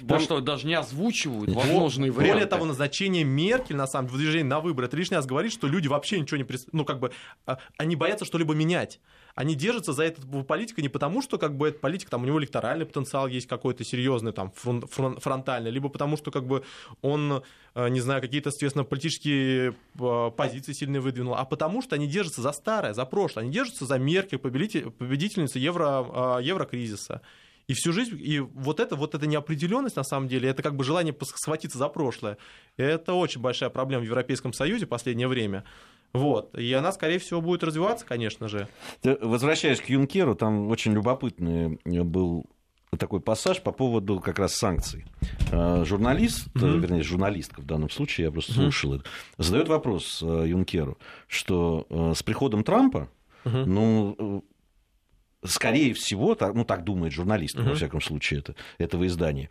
Да 0.00 0.18
что, 0.18 0.40
даже 0.40 0.66
не 0.66 0.74
озвучивают 0.74 1.50
возможные 1.50 2.10
варианты. 2.10 2.32
Более 2.34 2.46
того, 2.46 2.64
назначение 2.64 3.24
Меркель, 3.24 3.76
на 3.76 3.86
самом 3.86 4.08
деле, 4.08 4.16
в 4.18 4.20
движении 4.22 4.48
на 4.48 4.60
выборы, 4.60 4.86
это 4.88 4.96
лишний 4.96 5.16
раз 5.16 5.26
говорит, 5.26 5.52
что 5.52 5.66
люди 5.68 5.86
вообще 5.88 6.18
ничего 6.20 6.38
не... 6.38 6.44
прис- 6.44 6.68
Ну, 6.72 6.84
как 6.84 6.98
бы, 6.98 7.12
а, 7.46 7.58
они 7.78 7.94
боятся 7.96 8.24
что-либо 8.24 8.54
менять. 8.54 9.00
Они 9.34 9.54
держатся 9.54 9.92
за 9.92 10.04
этого 10.04 10.42
политика 10.44 10.80
не 10.80 10.88
потому, 10.88 11.20
что, 11.22 11.36
как 11.38 11.56
бы, 11.56 11.68
этот 11.68 11.80
политик, 11.82 12.08
там, 12.08 12.22
у 12.22 12.26
него 12.26 12.38
электоральный 12.40 12.86
потенциал 12.86 13.26
есть 13.28 13.46
какой-то 13.46 13.84
серьезный, 13.84 14.32
там, 14.32 14.50
фрон- 14.56 14.86
фрон- 14.88 15.20
фронтальный, 15.20 15.70
либо 15.70 15.88
потому, 15.90 16.16
что, 16.16 16.30
как 16.30 16.46
бы, 16.46 16.64
он, 17.02 17.42
э, 17.74 17.88
не 17.90 18.00
знаю, 18.00 18.22
какие-то, 18.22 18.50
соответственно, 18.50 18.84
политические 18.84 19.74
э, 20.00 20.30
позиции 20.36 20.72
сильно 20.72 21.00
выдвинул, 21.00 21.34
а 21.34 21.44
потому, 21.44 21.82
что 21.82 21.94
они 21.96 22.06
держатся 22.06 22.40
за 22.40 22.52
старое, 22.52 22.94
за 22.94 23.04
прошлое. 23.04 23.44
Они 23.44 23.52
держатся 23.52 23.84
за 23.84 23.98
Меркель, 23.98 24.38
победитель- 24.38 24.90
победительницу 24.90 25.58
евро, 25.58 26.38
э, 26.38 26.42
еврокризиса. 26.42 27.20
И 27.68 27.74
всю 27.74 27.92
жизнь, 27.92 28.16
и 28.20 28.38
вот 28.38 28.78
это, 28.78 28.94
вот 28.94 29.14
эта 29.16 29.26
неопределенность, 29.26 29.96
на 29.96 30.04
самом 30.04 30.28
деле, 30.28 30.48
это 30.48 30.62
как 30.62 30.76
бы 30.76 30.84
желание 30.84 31.14
схватиться 31.20 31.78
за 31.78 31.88
прошлое. 31.88 32.38
Это 32.76 33.12
очень 33.14 33.40
большая 33.40 33.70
проблема 33.70 34.02
в 34.02 34.06
Европейском 34.06 34.52
Союзе 34.52 34.86
в 34.86 34.88
последнее 34.88 35.26
время. 35.26 35.64
Вот. 36.12 36.56
И 36.56 36.72
она, 36.72 36.92
скорее 36.92 37.18
всего, 37.18 37.40
будет 37.40 37.64
развиваться, 37.64 38.06
конечно 38.06 38.46
же. 38.48 38.68
Ты- 39.02 39.18
Возвращаясь 39.20 39.80
к 39.80 39.88
Юнкеру, 39.88 40.36
там 40.36 40.68
очень 40.68 40.92
любопытный 40.92 41.80
был 41.84 42.46
такой 42.96 43.20
пассаж 43.20 43.60
по 43.60 43.72
поводу 43.72 44.20
как 44.20 44.38
раз 44.38 44.54
санкций. 44.54 45.04
Э, 45.50 45.84
Журналист, 45.84 46.46
Мгм. 46.54 46.80
вернее, 46.80 47.02
журналистка 47.02 47.60
в 47.60 47.66
данном 47.66 47.90
случае, 47.90 48.26
я 48.26 48.30
просто 48.30 48.52
Мгм. 48.52 48.62
слушал 48.62 48.94
это, 48.94 49.04
задает 49.38 49.68
вопрос 49.68 50.22
э, 50.22 50.44
Юнкеру, 50.46 50.96
что 51.26 51.86
э, 51.90 52.12
с 52.16 52.22
приходом 52.22 52.62
Трампа, 52.62 53.08
Мгм. 53.44 53.74
ну, 53.74 54.44
скорее 55.44 55.94
всего, 55.94 56.34
так, 56.34 56.54
ну 56.54 56.64
так 56.64 56.84
думает 56.84 57.12
журналист, 57.12 57.56
во 57.56 57.62
Мгм. 57.62 57.74
всяком 57.76 58.00
случае, 58.00 58.40
это, 58.40 58.54
этого 58.78 59.06
издания, 59.06 59.48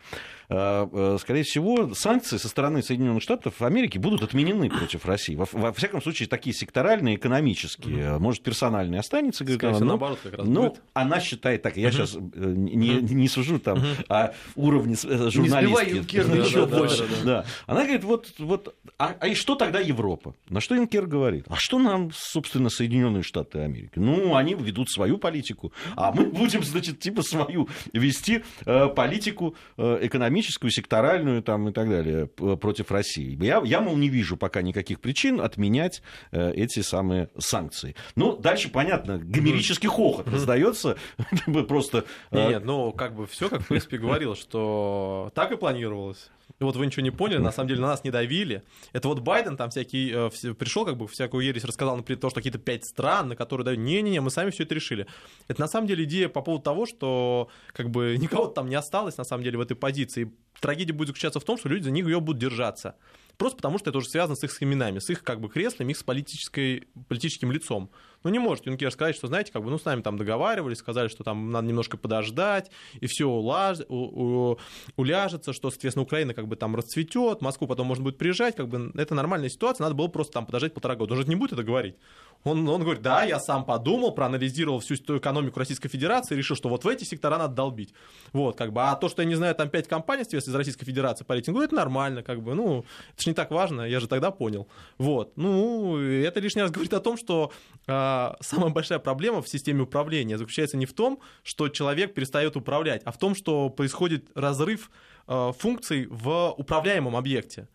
э, 0.48 0.86
э, 0.92 1.16
скорее 1.20 1.42
всего, 1.44 1.94
санкции 1.94 2.36
со 2.36 2.48
стороны 2.48 2.82
Соединенных 2.82 3.22
Штатов 3.22 3.62
Америки 3.62 3.96
будут 3.98 4.22
отменены 4.22 4.68
против 4.78 5.06
России. 5.06 5.34
Во, 5.36 5.46
во 5.52 5.72
всяком 5.72 6.02
случае, 6.02 6.28
такие 6.28 6.54
секторальные, 6.54 7.16
экономические. 7.16 8.18
Может, 8.18 8.42
персональные 8.42 9.00
останется, 9.00 9.44
говорит 9.44 9.60
Скорее 9.60 9.70
она, 9.70 9.76
всего, 9.78 9.86
но- 9.86 9.92
наоборот, 9.92 10.18
как 10.22 10.34
раз 10.38 10.46
ну, 10.46 10.62
будет. 10.70 10.82
она 10.92 11.20
считает 11.20 11.62
так. 11.62 11.76
Я 11.76 11.88
Мгм. 11.88 11.92
сейчас 11.96 12.14
не, 12.14 12.90
Мгм. 12.92 13.16
не 13.16 13.28
сужу 13.28 13.58
там 13.58 13.78
Мгм. 13.78 13.86
о 14.08 14.32
уровне 14.56 14.96
с- 14.96 15.04
э, 15.04 15.08
Да, 15.08 15.60
да, 15.62 16.66
да, 16.66 16.78
больше. 16.78 17.06
да, 17.08 17.24
да. 17.24 17.44
Она 17.66 17.82
говорит, 17.84 18.04
вот, 18.04 18.32
вот 18.38 18.74
а, 18.98 19.14
а 19.20 19.28
и 19.28 19.34
что 19.34 19.54
тогда 19.54 19.80
Европа? 19.80 20.34
На 20.48 20.60
что 20.60 20.74
Юнкер 20.74 21.06
говорит? 21.06 21.44
А 21.48 21.56
что 21.56 21.78
нам, 21.78 22.10
собственно, 22.14 22.70
Соединенные 22.70 23.22
Штаты 23.22 23.60
Америки? 23.60 23.92
Ну, 23.96 24.34
они 24.34 24.54
ведут 24.54 24.90
свою 24.90 25.18
политику, 25.18 25.72
а 25.96 26.12
мы 26.12 26.24
будем, 26.24 26.62
значит, 26.62 27.00
типа 27.00 27.22
свою 27.22 27.68
вести 27.92 28.42
э, 28.64 28.88
политику 28.88 29.56
э, 29.76 29.98
экономическую, 30.02 30.70
секторальную 30.70 31.42
там, 31.42 31.68
и 31.68 31.72
так 31.72 31.88
далее 31.88 32.26
против 32.26 32.90
России. 32.90 33.36
Я, 33.42 33.62
я, 33.64 33.80
мол, 33.80 33.96
не 33.96 34.08
вижу 34.08 34.36
пока 34.36 34.62
никаких 34.62 35.00
причин 35.00 35.40
отменять 35.40 36.02
э, 36.32 36.52
эти 36.52 36.80
самые 36.80 37.28
санкции. 37.38 37.94
Ну, 38.14 38.36
дальше, 38.36 38.70
понятно, 38.70 39.18
гомерический 39.18 39.88
хохот 39.88 40.28
раздается 40.28 40.96
просто... 41.68 42.04
нет, 42.30 42.64
ну, 42.64 42.92
как 42.92 43.14
бы 43.14 43.26
все, 43.26 43.48
как, 43.48 43.62
в 43.62 43.68
принципе, 43.68 43.98
говорил, 43.98 44.34
что 44.34 45.30
так 45.34 45.52
и 45.52 45.56
планировалось. 45.56 46.30
Вот 46.58 46.74
вы 46.76 46.86
ничего 46.86 47.02
не 47.02 47.10
поняли, 47.10 47.38
на 47.38 47.52
самом 47.52 47.68
деле 47.68 47.80
на 47.80 47.88
нас 47.88 48.02
не 48.02 48.10
давили. 48.10 48.62
Это 48.92 49.08
вот 49.08 49.20
Байден 49.20 49.56
там 49.58 49.68
всякий 49.68 50.10
э, 50.10 50.54
пришел, 50.54 50.86
как 50.86 50.96
бы 50.96 51.06
всякую 51.06 51.44
ересь 51.44 51.64
рассказал, 51.64 51.96
например, 51.96 52.18
то, 52.18 52.30
что 52.30 52.36
какие-то 52.36 52.58
пять 52.58 52.86
стран, 52.86 53.28
на 53.28 53.36
которые 53.36 53.64
дают, 53.64 53.80
не-не-не, 53.80 54.20
мы 54.20 54.30
сами 54.30 54.50
все 54.50 54.62
это 54.62 54.74
решили. 54.74 55.06
Это 55.48 55.60
на 55.60 55.68
самом 55.68 55.86
деле 55.86 56.04
идея 56.04 56.28
по 56.28 56.40
поводу 56.40 56.64
того, 56.64 56.86
что 56.86 57.48
как 57.72 57.90
бы 57.90 58.16
никого 58.20 58.46
там 58.46 58.68
не 58.70 58.74
осталось, 58.74 59.18
на 59.18 59.24
самом 59.24 59.44
деле, 59.44 59.58
в 59.58 59.60
этой 59.60 59.76
позиции. 59.76 60.32
Трагедия 60.60 60.94
будет 60.94 61.08
заключаться 61.08 61.40
в 61.40 61.44
том, 61.44 61.58
что 61.58 61.68
люди 61.68 61.84
за 61.84 61.90
них 61.90 62.06
ее 62.06 62.20
будут 62.20 62.40
держаться. 62.40 62.96
Просто 63.36 63.56
потому, 63.56 63.78
что 63.78 63.90
это 63.90 63.98
уже 63.98 64.08
связано 64.08 64.36
с 64.36 64.44
их 64.44 64.62
именами, 64.62 64.98
с 64.98 65.10
их 65.10 65.22
как 65.22 65.40
бы 65.40 65.50
креслами, 65.50 65.90
их 65.90 65.98
с 65.98 66.02
политической, 66.02 66.88
политическим 67.08 67.52
лицом. 67.52 67.90
Ну, 68.26 68.32
не 68.32 68.40
может 68.40 68.66
Юнкер 68.66 68.90
сказать, 68.90 69.14
что, 69.14 69.28
знаете, 69.28 69.52
как 69.52 69.62
бы, 69.62 69.70
ну, 69.70 69.78
с 69.78 69.84
нами 69.84 70.00
там 70.00 70.16
договаривались, 70.16 70.78
сказали, 70.78 71.06
что 71.06 71.22
там 71.22 71.52
надо 71.52 71.68
немножко 71.68 71.96
подождать, 71.96 72.72
и 72.98 73.06
все 73.06 73.24
улаж... 73.26 73.78
у... 73.88 73.94
У... 74.50 74.58
уляжется, 74.96 75.52
что, 75.52 75.70
соответственно, 75.70 76.02
Украина 76.02 76.34
как 76.34 76.48
бы 76.48 76.56
там 76.56 76.74
расцветет, 76.74 77.40
Москву 77.40 77.68
потом 77.68 77.86
можно 77.86 78.02
будет 78.02 78.18
приезжать, 78.18 78.56
как 78.56 78.66
бы 78.66 78.90
это 78.96 79.14
нормальная 79.14 79.48
ситуация, 79.48 79.84
надо 79.84 79.94
было 79.94 80.08
просто 80.08 80.32
там 80.32 80.44
подождать 80.44 80.74
полтора 80.74 80.96
года. 80.96 81.14
Он 81.14 81.20
же 81.20 81.28
не 81.28 81.36
будет 81.36 81.52
это 81.52 81.62
говорить. 81.62 81.94
Он, 82.42 82.68
он 82.68 82.82
говорит, 82.82 83.00
да, 83.00 83.22
я 83.22 83.38
сам 83.38 83.64
подумал, 83.64 84.12
проанализировал 84.12 84.80
всю 84.80 84.94
экономику 84.94 85.60
Российской 85.60 85.88
Федерации, 85.88 86.34
решил, 86.34 86.56
что 86.56 86.68
вот 86.68 86.84
в 86.84 86.88
эти 86.88 87.04
сектора 87.04 87.38
надо 87.38 87.54
долбить. 87.54 87.94
Вот, 88.32 88.56
как 88.56 88.72
бы, 88.72 88.82
а 88.82 88.96
то, 88.96 89.08
что 89.08 89.22
я 89.22 89.28
не 89.28 89.36
знаю, 89.36 89.54
там 89.54 89.68
пять 89.68 89.86
компаний 89.86 90.22
из 90.22 90.54
Российской 90.54 90.84
Федерации 90.84 91.24
по 91.24 91.34
рейтингу, 91.34 91.60
это 91.60 91.76
нормально, 91.76 92.24
как 92.24 92.42
бы, 92.42 92.54
ну, 92.54 92.84
это 93.14 93.22
же 93.22 93.30
не 93.30 93.34
так 93.34 93.52
важно, 93.52 93.82
я 93.82 94.00
же 94.00 94.08
тогда 94.08 94.32
понял. 94.32 94.66
Вот, 94.98 95.36
ну, 95.36 95.96
это 95.98 96.40
лишний 96.40 96.62
раз 96.62 96.72
говорит 96.72 96.92
о 96.92 97.00
том, 97.00 97.16
что 97.16 97.52
э, 97.86 98.15
самая 98.40 98.70
большая 98.70 98.98
проблема 98.98 99.42
в 99.42 99.48
системе 99.48 99.82
управления 99.82 100.38
заключается 100.38 100.76
не 100.76 100.86
в 100.86 100.92
том, 100.92 101.20
что 101.42 101.68
человек 101.68 102.14
перестает 102.14 102.56
управлять, 102.56 103.02
а 103.04 103.12
в 103.12 103.18
том, 103.18 103.34
что 103.34 103.70
происходит 103.70 104.30
разрыв 104.34 104.90
э, 105.26 105.52
функций 105.58 106.06
в 106.06 106.54
управляемом 106.56 107.16
объекте. 107.16 107.68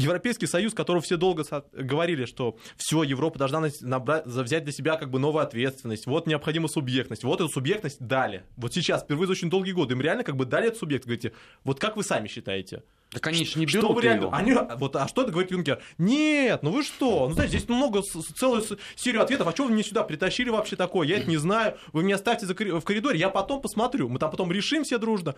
Европейский 0.00 0.46
Союз, 0.46 0.72
которого 0.72 1.02
все 1.02 1.16
долго 1.16 1.44
говорили, 1.72 2.24
что 2.24 2.56
все, 2.76 3.02
Европа 3.02 3.38
должна 3.38 3.68
набрать, 3.82 4.26
взять 4.26 4.64
для 4.64 4.72
себя 4.72 4.96
как 4.96 5.10
бы 5.10 5.18
новую 5.18 5.42
ответственность, 5.42 6.06
вот 6.06 6.26
необходима 6.26 6.68
субъектность, 6.68 7.22
вот 7.22 7.40
эту 7.40 7.50
субъектность 7.50 8.00
дали. 8.00 8.44
Вот 8.56 8.72
сейчас, 8.72 9.02
впервые 9.02 9.26
за 9.26 9.32
очень 9.32 9.50
долгие 9.50 9.72
годы, 9.72 9.94
им 9.94 10.00
реально 10.00 10.24
как 10.24 10.36
бы 10.36 10.46
дали 10.46 10.68
эту 10.68 10.78
субъект, 10.78 11.04
говорите, 11.04 11.32
вот 11.64 11.78
как 11.78 11.96
вы 11.96 12.02
сами 12.02 12.28
считаете? 12.28 12.82
Да, 13.12 13.18
конечно, 13.18 13.58
не 13.58 13.66
берут 13.66 13.84
что 13.84 13.92
вы 13.92 14.02
реально... 14.02 14.30
Они, 14.36 14.54
вот, 14.76 14.94
а 14.94 15.08
что 15.08 15.22
это 15.22 15.32
говорит 15.32 15.50
Юнкер? 15.50 15.82
Нет, 15.98 16.62
ну 16.62 16.70
вы 16.70 16.84
что? 16.84 17.28
Ну, 17.28 17.34
знаете, 17.34 17.58
здесь 17.58 17.68
много, 17.68 18.02
целую 18.02 18.62
серию 18.94 19.22
ответов. 19.22 19.48
А 19.48 19.52
что 19.52 19.64
вы 19.64 19.72
мне 19.72 19.82
сюда 19.82 20.04
притащили 20.04 20.48
вообще 20.50 20.76
такое? 20.76 21.08
Я 21.08 21.18
это 21.18 21.28
не 21.28 21.36
знаю. 21.36 21.76
Вы 21.92 22.04
меня 22.04 22.14
оставьте 22.14 22.46
в 22.46 22.82
коридоре, 22.82 23.18
я 23.18 23.28
потом 23.28 23.60
посмотрю. 23.60 24.08
Мы 24.08 24.18
там 24.20 24.30
потом 24.30 24.52
решим 24.52 24.84
все 24.84 24.98
дружно 24.98 25.34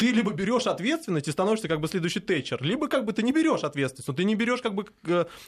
ты 0.00 0.12
либо 0.12 0.32
берешь 0.32 0.66
ответственность 0.66 1.28
и 1.28 1.30
становишься 1.30 1.68
как 1.68 1.78
бы 1.78 1.86
следующий 1.86 2.20
тэтчер, 2.20 2.62
либо 2.62 2.88
как 2.88 3.04
бы 3.04 3.12
ты 3.12 3.22
не 3.22 3.32
берешь 3.32 3.64
ответственность, 3.64 4.08
но 4.08 4.14
ты 4.14 4.24
не 4.24 4.34
берешь 4.34 4.62
как 4.62 4.74
бы, 4.74 4.86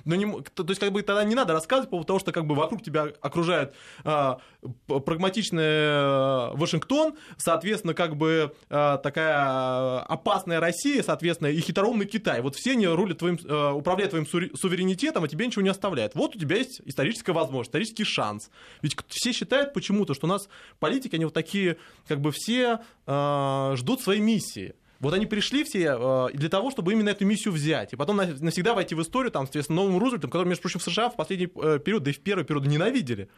ну, 0.05 0.15
не, 0.15 0.43
то 0.43 0.67
есть 0.69 0.79
как 0.79 0.93
бы 0.93 1.01
тогда 1.01 1.25
не 1.25 1.35
надо 1.35 1.55
рассказывать 1.55 1.89
по 1.89 1.93
поводу 1.93 2.07
того, 2.09 2.19
что 2.19 2.33
как 2.33 2.45
бы 2.45 2.55
вокруг 2.55 2.83
тебя 2.83 3.09
окружает 3.23 3.73
а, 4.05 4.43
прагматичный 4.87 5.63
э, 5.63 6.51
Вашингтон, 6.55 7.15
соответственно, 7.37 7.95
как 7.95 8.17
бы 8.17 8.55
а, 8.71 8.99
такая 8.99 10.01
опасная 10.01 10.61
Россия, 10.61 11.03
соответственно, 11.03 11.49
и 11.49 11.61
хитроумный 11.61 12.07
Китай. 12.07 12.41
Вот 12.43 12.57
все 12.57 12.73
они 12.73 12.87
рулят 12.87 13.19
твоим, 13.19 13.39
управляют 13.75 14.11
твоим 14.11 14.27
суверенитетом, 14.27 15.25
а 15.25 15.29
тебе 15.29 15.47
ничего 15.47 15.63
не 15.63 15.69
оставляют. 15.69 16.15
Вот 16.15 16.37
у 16.37 16.39
тебя 16.39 16.57
есть 16.57 16.81
историческая 16.85 17.33
возможность, 17.33 17.71
исторический 17.71 18.05
шанс. 18.05 18.51
Ведь 18.83 18.97
все 19.09 19.33
считают 19.33 19.73
почему-то, 19.73 20.15
что 20.15 20.27
у 20.27 20.31
нас 20.31 20.49
политики, 20.79 21.17
они 21.17 21.25
вот 21.25 21.35
такие, 21.35 21.77
как 22.07 22.21
бы 22.21 22.31
все 22.33 22.81
ждут 23.07 24.01
своей 24.01 24.21
миссии. 24.21 24.75
Вот 25.03 25.15
они 25.15 25.27
пришли 25.27 25.65
все 25.65 25.97
э, 25.99 26.29
для 26.33 26.49
того, 26.49 26.71
чтобы 26.71 26.93
именно 26.93 27.09
эту 27.09 27.27
миссию 27.27 27.53
взять. 27.53 27.93
И 27.93 27.97
потом 27.97 28.19
навсегда 28.19 28.73
войти 28.73 28.95
в 28.95 29.03
историю, 29.03 29.33
там, 29.33 29.47
соответственно, 29.47 29.83
новым 29.83 29.99
Рузвельтом, 29.99 30.31
который, 30.31 30.47
между 30.47 30.63
прочим, 30.63 30.79
в 30.79 30.85
США 30.85 31.11
в 31.11 31.17
последний 31.17 31.49
э, 31.61 31.81
период, 31.81 32.05
да 32.05 32.13
и 32.13 32.15
в 32.15 32.21
первый 32.21 32.45
период 32.45 32.65
ненавидели. 32.67 33.29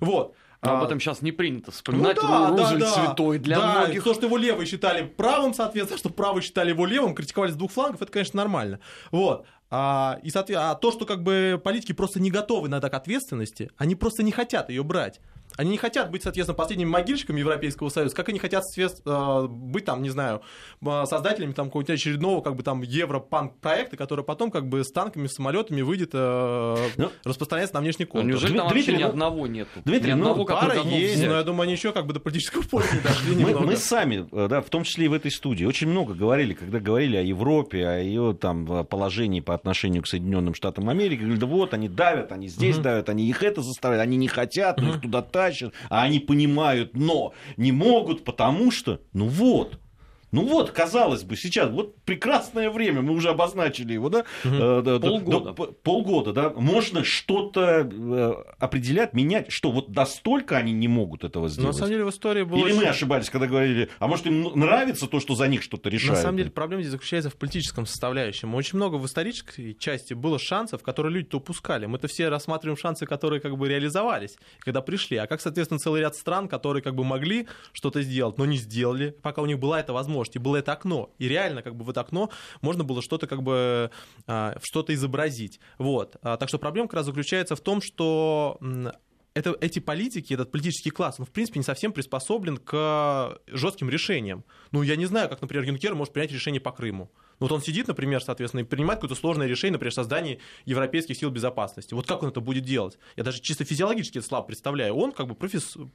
Вот. 0.00 0.34
Но 0.62 0.76
об 0.76 0.82
а, 0.82 0.86
этом 0.86 1.00
сейчас 1.00 1.22
не 1.22 1.32
принято 1.32 1.72
вспоминать. 1.72 2.16
Ну, 2.22 2.28
да, 2.28 2.48
Рузвельт 2.50 2.80
да, 2.80 2.94
да. 2.94 3.04
святой 3.04 3.38
для 3.38 3.58
да, 3.58 3.80
многих. 3.80 4.04
То, 4.04 4.14
что 4.14 4.26
его 4.26 4.36
левые 4.36 4.66
считали 4.66 5.04
правым, 5.04 5.54
соответственно, 5.54 5.98
что 5.98 6.08
правые 6.08 6.42
считали 6.42 6.70
его 6.70 6.86
левым, 6.86 7.16
критиковали 7.16 7.50
с 7.50 7.56
двух 7.56 7.72
флангов, 7.72 8.00
это, 8.00 8.12
конечно, 8.12 8.36
нормально. 8.36 8.78
Вот. 9.10 9.44
А, 9.70 10.20
и, 10.22 10.30
соответственно, 10.30 10.70
а 10.70 10.74
то, 10.76 10.92
что 10.92 11.04
как 11.04 11.24
бы 11.24 11.60
политики 11.62 11.92
просто 11.92 12.20
не 12.20 12.30
готовы 12.30 12.68
на 12.68 12.80
так 12.80 12.94
ответственности, 12.94 13.70
они 13.76 13.96
просто 13.96 14.22
не 14.22 14.30
хотят 14.30 14.68
ее 14.68 14.84
брать. 14.84 15.20
Они 15.56 15.70
не 15.70 15.78
хотят 15.78 16.10
быть, 16.10 16.22
соответственно, 16.22 16.56
последними 16.56 16.88
могильщиками 16.88 17.40
Европейского 17.40 17.88
Союза, 17.88 18.14
как 18.14 18.28
они 18.28 18.38
хотят 18.38 18.64
э, 18.76 19.46
быть 19.48 19.84
там, 19.84 20.02
не 20.02 20.10
знаю, 20.10 20.42
э, 20.80 21.04
создателями 21.06 21.52
там 21.52 21.66
какого-нибудь 21.66 21.94
очередного 21.94 22.40
как 22.40 22.56
бы 22.56 22.62
там 22.62 22.82
европанк-проекта, 22.82 23.96
который 23.96 24.24
потом 24.24 24.50
как 24.50 24.68
бы 24.68 24.84
с 24.84 24.90
танками, 24.90 25.26
самолетами 25.26 25.82
выйдет 25.82 26.10
э, 26.12 26.76
ну, 26.96 27.10
распространяться 27.24 27.74
на 27.74 27.80
внешний 27.80 28.04
контур. 28.04 28.30
Неужели 28.30 28.56
там 28.56 28.68
Дмитрий, 28.68 28.92
вообще 28.92 28.98
ни 28.98 29.02
ну, 29.04 29.08
одного 29.08 29.46
нет? 29.46 29.68
Дмитрий, 29.84 30.12
ни 30.12 30.14
ну, 30.14 30.30
одного, 30.30 30.44
пара 30.44 30.82
есть, 30.82 31.26
но 31.26 31.36
я 31.36 31.42
думаю, 31.42 31.62
они 31.62 31.72
еще 31.72 31.92
как 31.92 32.06
бы 32.06 32.12
до 32.12 32.20
политического 32.20 32.62
поля 32.62 32.86
не 32.92 33.00
дошли 33.00 33.44
мы, 33.44 33.60
мы 33.60 33.76
сами, 33.76 34.26
да, 34.30 34.60
в 34.60 34.70
том 34.70 34.84
числе 34.84 35.06
и 35.06 35.08
в 35.08 35.12
этой 35.12 35.30
студии, 35.30 35.64
очень 35.64 35.88
много 35.88 36.14
говорили, 36.14 36.54
когда 36.54 36.80
говорили 36.80 37.16
о 37.16 37.22
Европе, 37.22 37.86
о 37.86 37.98
ее 37.98 38.36
там 38.38 38.86
положении 38.86 39.40
по 39.40 39.54
отношению 39.54 40.02
к 40.02 40.06
Соединенным 40.06 40.54
Штатам 40.54 40.88
Америки, 40.88 41.20
говорили, 41.20 41.40
да 41.40 41.46
вот, 41.46 41.74
они 41.74 41.88
давят, 41.88 42.32
они 42.32 42.48
здесь 42.48 42.76
угу. 42.76 42.84
давят, 42.84 43.08
они 43.08 43.28
их 43.28 43.42
это 43.42 43.62
заставляют, 43.62 44.02
они 44.02 44.16
не 44.16 44.28
хотят, 44.28 44.78
но 44.78 44.88
угу. 44.88 44.94
их 44.94 45.00
туда 45.02 45.22
тащат, 45.42 45.74
а 45.88 46.02
они 46.02 46.20
понимают, 46.20 46.96
но 46.96 47.34
не 47.56 47.72
могут, 47.72 48.24
потому 48.24 48.70
что, 48.70 49.00
ну 49.12 49.26
вот, 49.26 49.80
ну 50.32 50.46
вот, 50.46 50.70
казалось 50.70 51.24
бы, 51.24 51.36
сейчас 51.36 51.70
вот 51.70 51.94
прекрасное 52.04 52.70
время, 52.70 53.02
мы 53.02 53.12
уже 53.12 53.28
обозначили 53.28 53.92
его, 53.92 54.08
да? 54.08 54.24
Угу. 54.44 55.00
полгода. 55.00 55.52
Да, 55.52 55.66
полгода, 55.82 56.32
да? 56.32 56.50
Можно 56.50 57.04
что-то 57.04 57.88
э, 57.90 58.34
определять, 58.58 59.12
менять, 59.12 59.52
что 59.52 59.70
вот 59.70 59.94
настолько 59.94 60.56
они 60.56 60.72
не 60.72 60.88
могут 60.88 61.22
этого 61.22 61.50
сделать. 61.50 61.74
На 61.74 61.78
самом 61.78 61.90
деле 61.90 62.04
в 62.06 62.10
истории 62.10 62.44
было... 62.44 62.58
Или 62.60 62.72
очень... 62.72 62.76
мы 62.76 62.84
ошибались, 62.86 63.28
когда 63.28 63.46
говорили, 63.46 63.90
а 63.98 64.08
может 64.08 64.26
им 64.26 64.58
нравится 64.58 65.06
то, 65.06 65.20
что 65.20 65.34
за 65.34 65.48
них 65.48 65.62
что-то 65.62 65.90
решают? 65.90 66.16
На 66.16 66.22
самом 66.22 66.38
деле 66.38 66.50
проблема 66.50 66.82
здесь 66.82 66.92
заключается 66.92 67.28
в 67.28 67.36
политическом 67.36 67.84
составляющем. 67.84 68.54
Очень 68.54 68.76
много 68.76 68.96
в 68.96 69.04
исторической 69.04 69.74
части 69.78 70.14
было 70.14 70.38
шансов, 70.38 70.82
которые 70.82 71.12
люди-то 71.12 71.36
упускали. 71.36 71.84
Мы-то 71.84 72.08
все 72.08 72.30
рассматриваем 72.30 72.78
шансы, 72.78 73.04
которые 73.04 73.40
как 73.40 73.58
бы 73.58 73.68
реализовались, 73.68 74.38
когда 74.60 74.80
пришли. 74.80 75.18
А 75.18 75.26
как, 75.26 75.42
соответственно, 75.42 75.78
целый 75.78 76.00
ряд 76.00 76.16
стран, 76.16 76.48
которые 76.48 76.82
как 76.82 76.94
бы 76.94 77.04
могли 77.04 77.48
что-то 77.74 78.00
сделать, 78.00 78.38
но 78.38 78.46
не 78.46 78.56
сделали, 78.56 79.14
пока 79.20 79.42
у 79.42 79.46
них 79.46 79.58
была 79.58 79.78
эта 79.78 79.92
возможность 79.92 80.21
возможность, 80.22 80.36
и 80.36 80.38
было 80.38 80.56
это 80.56 80.72
окно. 80.72 81.10
И 81.18 81.28
реально, 81.28 81.62
как 81.62 81.74
бы 81.74 81.84
в 81.84 81.90
это 81.90 82.00
окно 82.00 82.30
можно 82.60 82.84
было 82.84 83.02
что-то 83.02 83.26
как 83.26 83.42
бы 83.42 83.90
а, 84.26 84.56
что-то 84.62 84.94
изобразить. 84.94 85.60
Вот. 85.78 86.16
А, 86.22 86.36
так 86.36 86.48
что 86.48 86.58
проблема 86.58 86.88
как 86.88 86.94
раз 86.94 87.06
заключается 87.06 87.56
в 87.56 87.60
том, 87.60 87.80
что 87.80 88.58
это, 89.34 89.56
эти 89.60 89.80
политики, 89.80 90.34
этот 90.34 90.50
политический 90.50 90.90
класс, 90.90 91.16
он, 91.18 91.26
в 91.26 91.30
принципе, 91.30 91.58
не 91.58 91.64
совсем 91.64 91.92
приспособлен 91.92 92.58
к 92.58 93.38
жестким 93.46 93.88
решениям. 93.88 94.44
Ну, 94.72 94.82
я 94.82 94.96
не 94.96 95.06
знаю, 95.06 95.28
как, 95.28 95.40
например, 95.40 95.64
Юнкер 95.64 95.94
может 95.94 96.12
принять 96.12 96.32
решение 96.32 96.60
по 96.60 96.72
Крыму. 96.72 97.10
Вот 97.42 97.50
он 97.50 97.60
сидит, 97.60 97.88
например, 97.88 98.22
соответственно, 98.22 98.60
и 98.60 98.64
принимает 98.64 99.00
какое-то 99.00 99.20
сложное 99.20 99.48
решение, 99.48 99.72
например, 99.72 99.92
создание 99.92 100.38
европейских 100.64 101.16
сил 101.16 101.28
безопасности. 101.30 101.92
Вот 101.92 102.06
как 102.06 102.22
он 102.22 102.28
это 102.28 102.40
будет 102.40 102.64
делать? 102.64 102.98
Я 103.16 103.24
даже 103.24 103.40
чисто 103.40 103.64
физиологически 103.64 104.18
это 104.18 104.26
слабо 104.28 104.46
представляю. 104.46 104.94
Он 104.94 105.10
как 105.10 105.26
бы 105.26 105.34
профессор, 105.34 105.88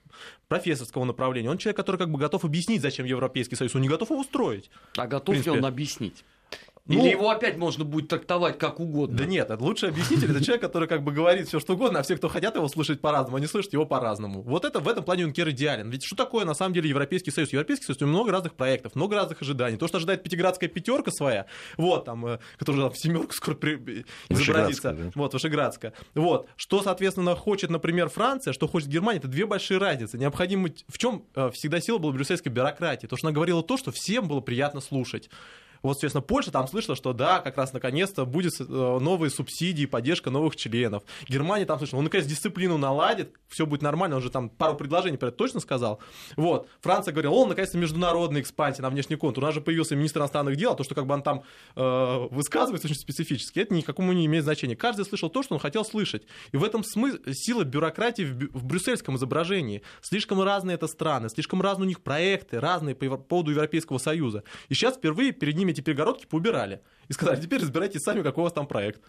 профессорского 0.50 1.06
направления, 1.06 1.50
он 1.50 1.58
человек, 1.58 1.78
который 1.78 1.96
как 1.96 2.12
бы 2.12 2.20
готов 2.20 2.44
объяснить, 2.44 2.82
зачем 2.82 3.06
Европейский 3.06 3.56
Союз, 3.56 3.74
он 3.76 3.82
не 3.82 3.88
готов 3.88 4.10
его 4.10 4.20
устроить. 4.20 4.70
А 4.98 5.08
готов 5.08 5.36
ли 5.36 5.50
он 5.50 5.64
объяснить? 5.64 6.26
Ну, 6.88 7.02
Или 7.02 7.12
его 7.12 7.30
опять 7.30 7.58
можно 7.58 7.84
будет 7.84 8.08
трактовать 8.08 8.58
как 8.58 8.80
угодно? 8.80 9.18
Да 9.18 9.26
нет, 9.26 9.50
это 9.50 9.62
лучший 9.62 9.90
объяснитель 9.90 10.32
это 10.32 10.44
человек, 10.44 10.62
который 10.62 10.88
как 10.88 11.04
бы 11.04 11.12
говорит 11.12 11.48
все 11.48 11.60
что 11.60 11.74
угодно, 11.74 12.00
а 12.00 12.04
все, 12.04 12.16
кто 12.16 12.30
хотят 12.30 12.56
его 12.56 12.68
слышать 12.70 13.02
по-разному, 13.02 13.38
они 13.38 13.48
слышат 13.48 13.74
его 13.74 13.86
по-разному. 13.86 14.42
Вот 14.42 14.64
это 14.64 14.80
в 14.80 14.88
этом 14.88 15.04
плане 15.04 15.24
Юнкер 15.24 15.50
идеален. 15.50 15.90
Ведь 15.90 16.04
что 16.06 16.16
такое 16.16 16.46
на 16.46 16.54
самом 16.54 16.74
деле 16.74 16.90
Европейский 16.90 17.32
Союз? 17.32 17.52
Европейский 17.52 17.86
Союз, 17.86 18.02
у 18.02 18.06
него 18.06 18.14
много 18.14 18.32
разных 18.32 18.54
проектов, 18.54 18.96
много 18.96 19.16
разных 19.16 19.42
ожиданий. 19.42 19.78
То, 19.78 19.88
что 19.88 19.98
ожидает 19.98 20.24
Пятиградская 20.24 20.70
пятерка 20.70 21.12
своя, 21.12 21.46
вот 21.76 22.06
там, 22.06 22.26
э, 22.26 22.40
которая 22.58 22.84
там 22.84 22.92
в 22.92 22.98
семерку 22.98 23.34
скоро 23.34 23.56
при... 23.56 24.06
изобразится, 24.30 24.94
да. 24.94 25.12
вот, 25.16 25.34
Вышеградская. 25.34 25.94
Вот, 26.16 26.48
что, 26.56 26.82
соответственно, 26.82 27.36
хочет, 27.36 27.70
например, 27.70 28.10
Франция, 28.10 28.54
что 28.54 28.68
хочет 28.68 28.88
Германия, 28.88 29.20
это 29.20 29.28
две 29.28 29.46
большие 29.46 29.78
разницы. 29.78 30.18
Необходимо, 30.18 30.70
в 30.88 30.98
чем 30.98 31.26
э, 31.36 31.50
всегда 31.54 31.82
сила 31.82 31.98
была 31.98 32.14
брюссельской 32.14 32.52
бюрократии? 32.52 33.08
То, 33.08 33.18
что 33.18 33.28
она 33.28 33.36
говорила 33.36 33.62
то, 33.62 33.78
что 33.78 33.92
всем 33.92 34.28
было 34.28 34.40
приятно 34.40 34.80
слушать. 34.80 35.30
Вот, 35.82 35.94
соответственно, 35.94 36.22
Польша 36.22 36.52
там 36.52 36.68
слышала, 36.68 36.96
что 36.96 37.14
да, 37.14 37.40
как 37.40 37.58
раз 37.58 37.74
наконец-то 37.74 38.26
будет 38.26 38.54
э, 38.60 38.64
новые 38.64 39.30
субсидии, 39.30 39.86
поддержка 39.86 40.30
новых 40.30 40.56
членов. 40.56 41.04
Германия 41.28 41.66
там 41.66 41.78
слышала, 41.78 42.00
он 42.00 42.06
наконец 42.06 42.26
дисциплину 42.26 42.78
наладит, 42.78 43.34
все 43.48 43.66
будет 43.66 43.82
нормально, 43.82 44.18
он 44.18 44.22
же 44.22 44.30
там 44.30 44.50
пару 44.50 44.76
предложений 44.76 45.18
про 45.18 45.28
это 45.28 45.38
точно 45.38 45.60
сказал. 45.60 46.00
Вот. 46.36 46.68
Франция 46.82 47.12
говорила, 47.12 47.34
он 47.34 47.50
наконец-то 47.50 47.78
международная 47.78 48.42
экспансия 48.42 48.82
на 48.82 48.90
внешний 48.90 49.16
контур. 49.16 49.44
У 49.44 49.48
нас 49.48 49.56
же 49.56 49.62
появился 49.62 49.96
министр 49.96 50.20
иностранных 50.20 50.56
дел, 50.56 50.74
а 50.74 50.76
то, 50.76 50.84
что 50.84 50.96
как 50.96 51.06
бы 51.06 51.14
он 51.14 51.24
там 51.24 51.44
э, 51.76 52.28
высказывается 52.32 52.88
очень 52.88 52.98
специфически, 52.98 53.60
это 53.60 53.74
никакому 53.74 54.14
не 54.14 54.26
имеет 54.26 54.44
значения. 54.44 54.76
Каждый 54.76 55.06
слышал 55.06 55.30
то, 55.30 55.44
что 55.44 55.56
он 55.56 55.60
хотел 55.60 55.86
слышать. 55.86 56.24
И 56.52 56.58
в 56.58 56.64
этом 56.64 56.84
смысл, 56.84 57.18
сила 57.32 57.64
бюрократии 57.64 58.24
в, 58.24 58.58
в 58.58 58.66
брюссельском 58.66 59.16
изображении. 59.16 59.82
Слишком 60.02 60.42
разные 60.42 60.76
это 60.76 60.88
страны, 60.88 61.30
слишком 61.30 61.62
разные 61.62 61.86
у 61.86 61.90
них 61.90 62.02
проекты, 62.02 62.60
разные 62.60 62.96
по 62.96 63.18
поводу 63.18 63.52
Европейского 63.52 63.98
Союза. 63.98 64.44
И 64.70 64.74
сейчас 64.74 64.96
впервые 64.96 65.32
перед 65.32 65.56
ними 65.56 65.74
эти 65.78 65.84
перегородки 65.84 66.26
поубирали. 66.26 66.82
И 67.08 67.14
сказали, 67.14 67.42
теперь 67.42 67.62
разбирайтесь 67.62 68.04
сами, 68.04 68.24
какой 68.24 68.42
у 68.42 68.44
вас 68.44 68.54
там 68.54 68.68
проект. 68.68 69.02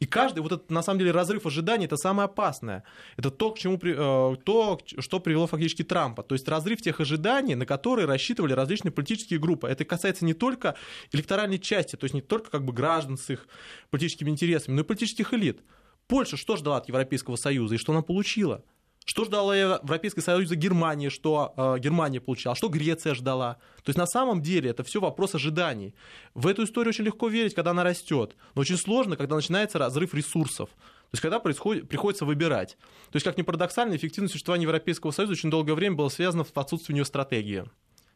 И 0.00 0.06
каждый, 0.06 0.40
вот 0.40 0.52
этот, 0.52 0.70
на 0.70 0.82
самом 0.82 0.98
деле, 0.98 1.12
разрыв 1.12 1.46
ожиданий, 1.46 1.84
это 1.84 1.96
самое 1.96 2.24
опасное. 2.24 2.82
Это 3.16 3.30
то, 3.30 3.52
к 3.52 3.58
чему, 3.58 3.78
э, 3.82 4.36
то, 4.44 4.80
что 4.98 5.20
привело 5.20 5.46
фактически 5.46 5.84
Трампа. 5.84 6.22
То 6.22 6.34
есть 6.34 6.48
разрыв 6.48 6.82
тех 6.82 7.00
ожиданий, 7.00 7.54
на 7.54 7.66
которые 7.66 8.06
рассчитывали 8.06 8.54
различные 8.54 8.92
политические 8.92 9.38
группы. 9.38 9.68
Это 9.68 9.84
касается 9.84 10.24
не 10.24 10.34
только 10.34 10.74
электоральной 11.12 11.58
части, 11.58 11.96
то 11.96 12.04
есть 12.04 12.14
не 12.14 12.22
только 12.22 12.50
как 12.50 12.64
бы 12.64 12.72
граждан 12.72 13.16
с 13.16 13.30
их 13.30 13.46
политическими 13.90 14.30
интересами, 14.30 14.74
но 14.74 14.80
и 14.80 14.84
политических 14.84 15.32
элит. 15.34 15.60
Польша 16.08 16.36
что 16.36 16.56
ждала 16.56 16.78
от 16.78 16.88
Европейского 16.88 17.36
Союза 17.36 17.76
и 17.76 17.78
что 17.78 17.92
она 17.92 18.02
получила? 18.02 18.64
Что 19.04 19.24
ждала 19.24 19.54
Европейский 19.54 20.22
Союз 20.22 20.50
Германии, 20.50 21.10
что 21.10 21.52
э, 21.56 21.78
Германия 21.78 22.20
получала, 22.20 22.56
что 22.56 22.68
Греция 22.68 23.14
ждала. 23.14 23.54
То 23.82 23.90
есть 23.90 23.98
на 23.98 24.06
самом 24.06 24.40
деле 24.40 24.70
это 24.70 24.82
все 24.82 24.98
вопрос 25.00 25.34
ожиданий. 25.34 25.94
В 26.32 26.46
эту 26.46 26.64
историю 26.64 26.88
очень 26.88 27.04
легко 27.04 27.28
верить, 27.28 27.54
когда 27.54 27.72
она 27.72 27.84
растет, 27.84 28.34
но 28.54 28.62
очень 28.62 28.78
сложно, 28.78 29.16
когда 29.16 29.36
начинается 29.36 29.78
разрыв 29.78 30.14
ресурсов. 30.14 30.70
То 30.70 31.16
есть 31.16 31.22
когда 31.22 31.38
происходит, 31.38 31.88
приходится 31.88 32.24
выбирать. 32.24 32.78
То 33.10 33.16
есть, 33.16 33.24
как 33.24 33.36
ни 33.36 33.42
парадоксально, 33.42 33.94
эффективное 33.94 34.30
существование 34.30 34.64
Европейского 34.64 35.10
Союза 35.10 35.34
очень 35.34 35.50
долгое 35.50 35.74
время 35.74 35.96
было 35.96 36.08
связано 36.08 36.44
с 36.44 36.50
отсутствием 36.54 36.98
ее 36.98 37.04
стратегии. 37.04 37.64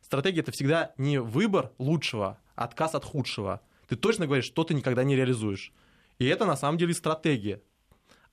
Стратегия— 0.00 0.40
это 0.42 0.52
всегда 0.52 0.94
не 0.96 1.20
выбор 1.20 1.70
лучшего, 1.78 2.38
а 2.56 2.64
отказ 2.64 2.94
от 2.94 3.04
худшего. 3.04 3.60
Ты 3.88 3.96
точно 3.96 4.24
говоришь, 4.26 4.46
что 4.46 4.64
ты 4.64 4.74
никогда 4.74 5.04
не 5.04 5.16
реализуешь. 5.16 5.72
И 6.18 6.26
это 6.26 6.46
на 6.46 6.56
самом 6.56 6.78
деле 6.78 6.94
стратегия. 6.94 7.60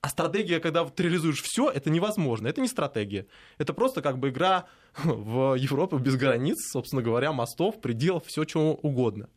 А 0.00 0.08
стратегия, 0.08 0.60
когда 0.60 0.84
ты 0.84 1.04
реализуешь 1.04 1.42
все, 1.42 1.70
это 1.70 1.90
невозможно. 1.90 2.48
Это 2.48 2.60
не 2.60 2.68
стратегия. 2.68 3.26
Это 3.58 3.72
просто 3.72 4.02
как 4.02 4.18
бы 4.18 4.28
игра 4.28 4.66
в 5.04 5.54
Европу 5.54 5.98
без 5.98 6.16
границ, 6.16 6.70
собственно 6.70 7.02
говоря, 7.02 7.32
мостов, 7.32 7.80
пределов, 7.80 8.26
все 8.26 8.44
чего 8.44 8.74
угодно. 8.74 9.28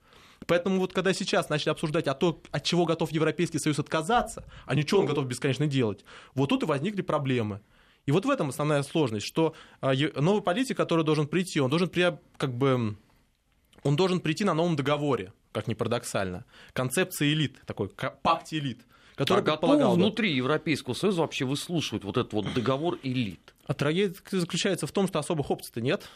Поэтому 0.45 0.79
вот 0.79 0.93
когда 0.93 1.13
сейчас 1.13 1.49
начали 1.49 1.69
обсуждать, 1.69 2.07
а 2.07 2.13
то, 2.13 2.41
от 2.51 2.63
чего 2.63 2.85
готов 2.85 3.11
Европейский 3.11 3.59
Союз 3.59 3.79
отказаться, 3.79 4.45
а 4.65 4.75
не 4.75 4.83
что 4.83 4.99
он 4.99 5.05
готов 5.05 5.25
бесконечно 5.25 5.67
делать, 5.67 6.05
вот 6.33 6.49
тут 6.49 6.63
и 6.63 6.65
возникли 6.65 7.01
проблемы. 7.01 7.61
И 8.05 8.11
вот 8.11 8.25
в 8.25 8.29
этом 8.29 8.49
основная 8.49 8.81
сложность, 8.83 9.27
что 9.27 9.53
а, 9.81 9.93
новый 10.15 10.41
политик, 10.41 10.77
который 10.77 11.03
должен 11.03 11.27
прийти, 11.27 11.59
он 11.59 11.69
должен 11.69 11.89
при, 11.89 12.17
как 12.37 12.53
бы, 12.55 12.97
он 13.83 13.95
должен 13.95 14.21
прийти 14.21 14.43
на 14.45 14.53
новом 14.53 14.75
договоре, 14.75 15.33
как 15.51 15.67
ни 15.67 15.73
парадоксально. 15.73 16.45
Концепция 16.73 17.27
элит, 17.27 17.61
такой 17.65 17.89
пакт 17.89 18.51
элит 18.53 18.85
который 19.19 19.39
а 19.39 19.41
готовы 19.41 19.95
внутри 19.95 20.33
Европейского 20.33 20.93
Союза 20.93 21.19
вообще 21.19 21.43
выслушивать 21.43 22.05
вот 22.05 22.15
этот 22.15 22.31
вот 22.31 22.53
договор 22.53 22.97
элит? 23.03 23.53
А 23.67 23.73
трагедия 23.73 24.15
заключается 24.31 24.87
в 24.87 24.93
том, 24.93 25.09
что 25.09 25.19
особых 25.19 25.51
опций-то 25.51 25.81
нет. 25.81 26.07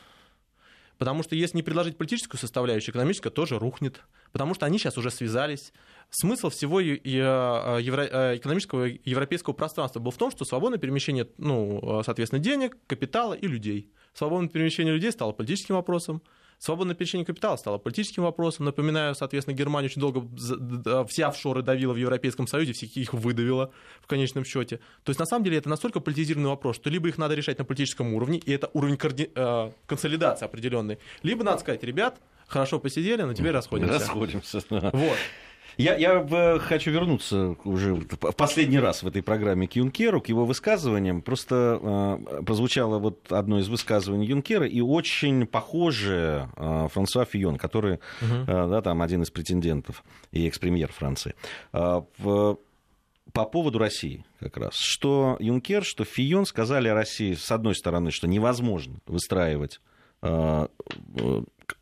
Потому 0.97 1.21
что 1.21 1.35
если 1.35 1.57
не 1.57 1.63
предложить 1.63 1.97
политическую 1.97 2.39
составляющую, 2.39 2.93
экономическая 2.93 3.29
тоже 3.29 3.59
рухнет. 3.59 3.99
Потому 4.31 4.53
что 4.53 4.65
они 4.65 4.79
сейчас 4.79 4.97
уже 4.97 5.11
связались. 5.11 5.73
Смысл 6.11 6.49
всего 6.49 6.79
э, 6.79 6.97
евро... 7.03 8.07
Э, 8.09 8.37
экономического 8.37 8.85
европейского 8.85 9.53
пространства 9.53 9.99
был 9.99 10.11
в 10.11 10.17
том, 10.17 10.31
что 10.31 10.45
свободное 10.45 10.79
перемещение, 10.79 11.27
ну, 11.37 12.01
соответственно, 12.05 12.41
денег, 12.41 12.77
капитала 12.87 13.33
и 13.33 13.47
людей. 13.47 13.91
Свободное 14.13 14.47
перемещение 14.47 14.93
людей 14.93 15.11
стало 15.11 15.33
политическим 15.33 15.75
вопросом. 15.75 16.21
Свободное 16.63 16.95
перемещение 16.95 17.25
капитала 17.25 17.57
стало 17.57 17.77
политическим 17.77 18.23
вопросом. 18.23 18.63
Напоминаю, 18.63 19.15
соответственно, 19.15 19.53
Германия 19.53 19.87
очень 19.87 19.99
долго 19.99 20.25
все 21.07 21.25
офшоры 21.25 21.61
давила 21.61 21.91
в 21.91 21.97
Европейском 21.97 22.47
Союзе, 22.47 22.71
всех 22.71 22.95
их 22.95 23.13
выдавила 23.13 23.73
в 23.99 24.07
конечном 24.07 24.45
счете. 24.45 24.77
То 25.03 25.09
есть, 25.09 25.19
на 25.19 25.25
самом 25.25 25.43
деле, 25.43 25.57
это 25.57 25.67
настолько 25.67 25.99
политизированный 25.99 26.47
вопрос, 26.47 26.77
что 26.77 26.89
либо 26.89 27.09
их 27.09 27.17
надо 27.17 27.35
решать 27.35 27.57
на 27.59 27.65
политическом 27.65 28.13
уровне, 28.13 28.37
и 28.37 28.49
это 28.49 28.69
уровень 28.71 28.95
коорди... 28.95 29.29
э, 29.35 29.71
консолидации 29.87 30.45
определенный, 30.45 30.99
либо 31.21 31.43
надо 31.43 31.59
сказать, 31.59 31.83
ребят, 31.83 32.21
хорошо 32.47 32.79
посидели, 32.79 33.23
но 33.23 33.33
теперь 33.33 33.51
расходимся. 33.51 33.95
Расходимся. 33.95 34.63
Вот. 34.69 35.17
Я, 35.77 35.95
я 35.95 36.59
хочу 36.59 36.91
вернуться 36.91 37.55
уже 37.63 37.95
в 37.95 38.17
последний 38.35 38.79
раз 38.79 39.03
в 39.03 39.07
этой 39.07 39.23
программе 39.23 39.67
к 39.67 39.73
Юнкеру, 39.73 40.21
к 40.21 40.27
его 40.27 40.45
высказываниям. 40.45 41.21
Просто 41.21 41.79
э, 41.81 42.43
прозвучало 42.43 42.99
вот 42.99 43.31
одно 43.31 43.59
из 43.59 43.67
высказываний 43.67 44.27
Юнкера, 44.27 44.67
и 44.67 44.81
очень 44.81 45.45
похоже 45.47 46.49
э, 46.55 46.87
Франсуа 46.91 47.25
Фион, 47.25 47.57
который, 47.57 47.95
угу. 48.21 48.35
э, 48.47 48.67
да, 48.69 48.81
там 48.81 49.01
один 49.01 49.23
из 49.23 49.31
претендентов 49.31 50.03
и 50.31 50.47
экс-премьер 50.47 50.91
Франции. 50.91 51.35
Э, 51.71 52.01
в, 52.17 52.57
по 53.31 53.45
поводу 53.45 53.79
России 53.79 54.25
как 54.39 54.57
раз. 54.57 54.75
Что 54.75 55.37
Юнкер, 55.39 55.83
что 55.83 56.03
Фион 56.03 56.45
сказали 56.45 56.87
о 56.87 56.93
России, 56.93 57.33
с 57.33 57.51
одной 57.51 57.75
стороны, 57.75 58.11
что 58.11 58.27
невозможно 58.27 58.99
выстраивать 59.07 59.81
э, 60.21 60.67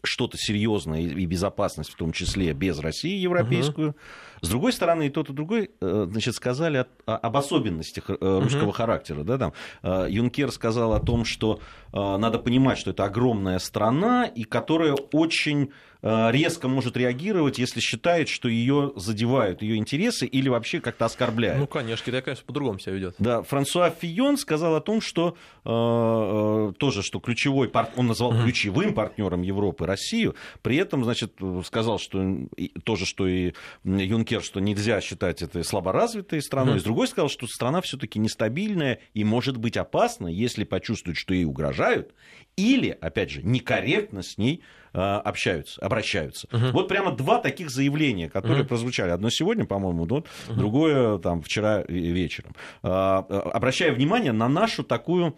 что-то 0.03 0.37
серьезное 0.37 1.01
и 1.01 1.25
безопасность 1.25 1.91
в 1.91 1.95
том 1.95 2.11
числе 2.11 2.53
без 2.53 2.79
России 2.79 3.17
европейскую. 3.17 3.89
Угу. 3.89 3.97
С 4.41 4.49
другой 4.49 4.73
стороны, 4.73 5.07
и 5.07 5.09
тот, 5.09 5.29
и 5.29 5.33
другой 5.33 5.69
э, 5.79 6.07
значит, 6.09 6.35
сказали 6.35 6.85
об 7.05 7.37
особенностях 7.37 8.09
э, 8.09 8.15
русского 8.19 8.69
угу. 8.69 8.71
характера. 8.71 9.23
Да, 9.23 9.37
там, 9.37 9.53
э, 9.83 10.07
Юнкер 10.09 10.51
сказал 10.51 10.93
о 10.93 10.99
том, 10.99 11.25
что 11.25 11.59
надо 11.93 12.39
понимать, 12.39 12.77
что 12.77 12.91
это 12.91 13.03
огромная 13.03 13.59
страна, 13.59 14.23
и 14.23 14.45
которая 14.45 14.95
очень 15.11 15.71
резко 16.01 16.69
может 16.69 16.95
реагировать, 16.95 17.59
если 17.59 17.81
считает, 17.81 18.29
что 18.29 18.47
ее 18.47 18.93
задевают 18.95 19.61
ее 19.61 19.75
интересы 19.75 20.25
или 20.25 20.47
вообще 20.47 20.79
как-то 20.79 21.03
оскорбляют. 21.03 21.59
Ну, 21.59 21.67
конечно, 21.67 22.05
Китай, 22.05 22.21
конечно, 22.21 22.45
по-другому 22.45 22.79
себя 22.79 22.93
ведет. 22.93 23.15
Да, 23.19 23.43
Франсуа 23.43 23.89
Фион 23.89 24.37
сказал 24.37 24.75
о 24.75 24.81
том, 24.81 25.01
что 25.01 25.35
э, 25.65 26.73
тоже, 26.79 27.03
что 27.03 27.19
ключевой, 27.19 27.67
пар... 27.67 27.89
он 27.97 28.07
назвал 28.07 28.31
ключевым 28.41 28.93
партнером 28.93 29.41
Европы 29.41 29.85
Россию, 29.85 30.35
при 30.61 30.77
этом, 30.77 31.03
значит, 31.03 31.33
сказал, 31.65 31.99
что 31.99 32.47
тоже, 32.85 33.05
что 33.05 33.27
и 33.27 33.53
Юнкер 33.83 34.30
Юнкер, 34.31 34.43
что 34.43 34.59
нельзя 34.59 35.01
считать 35.01 35.41
это 35.41 35.63
слаборазвитой 35.63 36.41
страной. 36.41 36.77
Mm. 36.77 36.79
С 36.79 36.83
другой 36.83 37.07
сказал, 37.07 37.29
что 37.29 37.47
страна 37.47 37.81
все-таки 37.81 38.19
нестабильная 38.19 38.99
и 39.13 39.23
может 39.23 39.57
быть 39.57 39.77
опасна, 39.77 40.27
если 40.27 40.63
почувствует, 40.63 41.17
что 41.17 41.33
ей 41.33 41.45
угрожают, 41.45 42.13
или, 42.55 42.89
опять 42.89 43.31
же, 43.31 43.43
некорректно 43.43 44.23
с 44.23 44.37
ней 44.37 44.63
э, 44.93 44.99
общаются, 44.99 45.81
обращаются. 45.81 46.47
Uh-huh. 46.47 46.71
Вот 46.71 46.87
прямо 46.87 47.11
два 47.11 47.39
таких 47.39 47.69
заявления, 47.69 48.29
которые 48.29 48.63
uh-huh. 48.63 48.67
прозвучали. 48.67 49.11
Одно 49.11 49.29
сегодня, 49.29 49.65
по-моему, 49.65 50.05
uh-huh. 50.05 50.25
другое 50.49 51.17
там 51.19 51.41
вчера 51.41 51.83
вечером. 51.87 52.55
Э, 52.83 52.87
обращая 52.87 53.91
внимание 53.93 54.31
на 54.31 54.47
нашу 54.47 54.83
такую, 54.83 55.37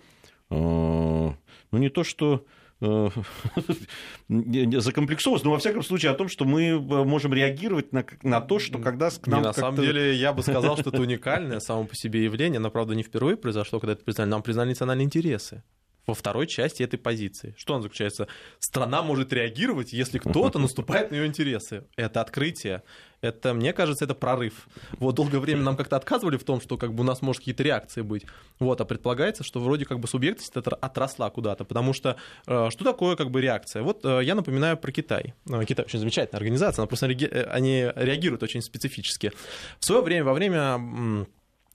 ну 0.50 1.38
не 1.72 1.90
то 1.90 2.04
что 2.04 2.46
закомплексованность, 4.82 5.46
но 5.46 5.52
во 5.52 5.58
всяком 5.58 5.84
случае 5.84 6.12
о 6.12 6.16
том, 6.16 6.28
что 6.28 6.46
мы 6.46 6.64
э, 6.64 6.80
можем 6.80 7.34
реагировать 7.34 7.94
на, 7.94 8.06
на 8.24 8.42
то, 8.42 8.60
что 8.60 8.80
когда 8.80 9.10
к 9.10 9.28
нам... 9.28 9.42
Не, 9.42 9.48
на 9.48 9.54
самом 9.54 9.82
деле 9.82 10.14
я 10.16 10.34
бы 10.34 10.42
сказал, 10.42 10.78
что 10.78 10.90
это 10.90 11.02
уникальное 11.02 11.60
само 11.60 11.86
по 11.86 11.96
себе 11.96 12.24
явление, 12.24 12.60
но, 12.60 12.70
правда, 12.72 12.96
не 12.96 13.04
впервые 13.04 13.38
произошло, 13.38 13.80
когда 13.80 13.94
это 13.94 14.04
признали. 14.04 14.30
Нам 14.30 14.44
признали 14.44 14.70
национальные 14.70 15.06
интересы 15.06 15.64
во 16.06 16.14
второй 16.14 16.48
части 16.48 16.84
этой 16.84 16.98
позиции. 16.98 17.56
Что 17.58 17.76
он 17.76 17.82
заключается? 17.82 18.28
Страна 18.60 19.02
может 19.02 19.32
реагировать, 19.34 19.94
если 19.94 20.20
кто-то 20.20 20.60
наступает 20.60 21.12
на 21.12 21.16
ее 21.16 21.28
интересы. 21.28 21.86
Это 21.96 22.22
открытие. 22.22 22.84
Это, 23.22 23.54
мне 23.54 23.72
кажется, 23.72 24.04
это 24.04 24.16
прорыв. 24.16 24.68
Вот 25.00 25.16
долгое 25.16 25.40
время 25.40 25.62
нам 25.62 25.78
как-то 25.78 25.96
отказывали 25.96 26.36
в 26.36 26.44
том, 26.44 26.60
что 26.60 26.78
как 26.78 26.94
бы 26.94 27.02
у 27.02 27.06
нас 27.06 27.22
может 27.22 27.40
какие-то 27.40 27.64
реакции 27.64 28.02
быть. 28.02 28.26
Вот, 28.60 28.82
а 28.82 28.86
предполагается, 28.86 29.46
что 29.46 29.62
вроде 29.62 29.86
как 29.86 30.00
бы 30.00 30.10
субъектность 30.10 30.52
это 30.58 30.76
отросла 30.76 31.30
куда-то, 31.30 31.64
потому 31.64 31.94
что 31.94 32.18
э, 32.48 32.70
что 32.70 32.84
такое 32.84 33.16
как 33.16 33.32
бы 33.32 33.40
реакция? 33.40 33.82
Вот 33.82 34.04
э, 34.04 34.20
я 34.24 34.36
напоминаю 34.36 34.76
про 34.76 34.92
Китай. 34.92 35.34
Э, 35.50 35.64
Китай 35.64 35.86
очень 35.86 36.00
замечательная 36.00 36.40
организация, 36.40 36.82
она 36.82 36.88
просто 36.88 37.08
реаги... 37.08 37.26
Э, 37.32 37.44
они 37.46 37.90
реагируют 37.96 38.44
очень 38.44 38.62
специфически. 38.62 39.32
В 39.80 39.86
свое 39.86 40.02
время, 40.02 40.26
во 40.26 40.34
время 40.34 41.26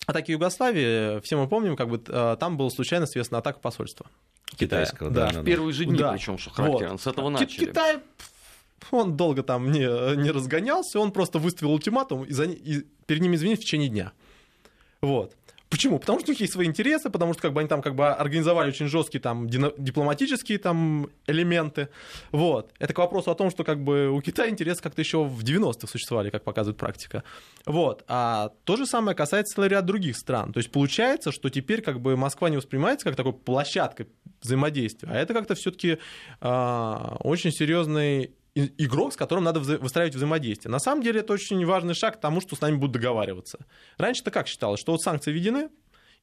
атаки 0.06 0.32
Югославии, 0.32 1.20
все 1.20 1.36
мы 1.36 1.48
помним, 1.48 1.76
как 1.76 1.88
бы 1.88 2.02
э, 2.06 2.36
там 2.38 2.56
был 2.56 2.70
случайно 2.70 3.06
связана 3.06 3.38
атака 3.38 3.60
посольства. 3.60 4.06
Китайского, 4.56 5.10
да. 5.10 5.30
да, 5.30 5.40
в 5.40 5.44
первые 5.44 5.72
же 5.72 5.84
дни, 5.84 5.98
да. 5.98 6.12
причем, 6.12 6.38
что 6.38 6.50
характерно, 6.50 6.92
вот. 6.92 7.02
с 7.02 7.06
этого 7.06 7.28
начали. 7.28 7.66
Китай 7.66 7.98
он 8.90 9.16
долго 9.16 9.42
там 9.42 9.70
не, 9.70 9.80
не 10.16 10.30
разгонялся, 10.30 10.98
он 11.00 11.12
просто 11.12 11.38
выставил 11.38 11.72
ультиматум 11.72 12.24
и, 12.24 12.32
за, 12.32 12.44
и 12.44 12.84
перед 13.06 13.22
ними 13.22 13.36
извинились 13.36 13.58
в 13.58 13.62
течение 13.62 13.88
дня. 13.88 14.12
Вот. 15.00 15.36
Почему? 15.70 15.98
Потому 15.98 16.20
что 16.20 16.30
у 16.30 16.32
них 16.32 16.40
есть 16.40 16.52
свои 16.52 16.66
интересы, 16.66 17.10
потому 17.10 17.34
что 17.34 17.42
как 17.42 17.52
бы, 17.52 17.60
они 17.60 17.68
там 17.68 17.82
как 17.82 17.94
бы 17.94 18.08
организовали 18.08 18.68
очень 18.68 18.86
жесткие 18.86 19.20
там 19.20 19.48
дипломатические 19.48 20.58
там 20.58 21.10
элементы. 21.26 21.88
Вот. 22.30 22.72
Это 22.78 22.94
к 22.94 22.98
вопросу 22.98 23.30
о 23.30 23.34
том, 23.34 23.50
что 23.50 23.64
как 23.64 23.82
бы 23.82 24.08
у 24.08 24.20
Китая 24.22 24.48
интересы 24.48 24.82
как-то 24.82 25.02
еще 25.02 25.24
в 25.24 25.42
90-х 25.42 25.86
существовали, 25.86 26.30
как 26.30 26.44
показывает 26.44 26.78
практика. 26.78 27.22
Вот. 27.66 28.04
А 28.08 28.52
то 28.64 28.76
же 28.76 28.86
самое 28.86 29.16
касается 29.16 29.56
целый 29.56 29.68
ряд 29.68 29.84
других 29.84 30.16
стран. 30.16 30.52
То 30.52 30.58
есть 30.58 30.70
получается, 30.70 31.32
что 31.32 31.50
теперь 31.50 31.82
как 31.82 32.00
бы 32.00 32.16
Москва 32.16 32.48
не 32.48 32.56
воспринимается 32.56 33.04
как 33.04 33.16
такой 33.16 33.34
площадка 33.34 34.06
взаимодействия, 34.40 35.10
а 35.10 35.16
это 35.16 35.34
как-то 35.34 35.54
все-таки 35.54 35.88
э, 35.88 35.98
а, 36.40 37.16
очень 37.20 37.50
серьезный 37.50 38.32
игрок, 38.78 39.12
с 39.12 39.16
которым 39.16 39.44
надо 39.44 39.60
выстраивать 39.60 40.14
взаимодействие. 40.14 40.70
На 40.70 40.80
самом 40.80 41.02
деле 41.02 41.20
это 41.20 41.32
очень 41.32 41.64
важный 41.64 41.94
шаг 41.94 42.18
к 42.18 42.20
тому, 42.20 42.40
что 42.40 42.56
с 42.56 42.60
нами 42.60 42.76
будут 42.76 42.92
договариваться. 42.92 43.58
Раньше-то 43.98 44.30
как 44.30 44.48
считалось, 44.48 44.80
что 44.80 44.92
вот 44.92 45.02
санкции 45.02 45.32
введены, 45.32 45.70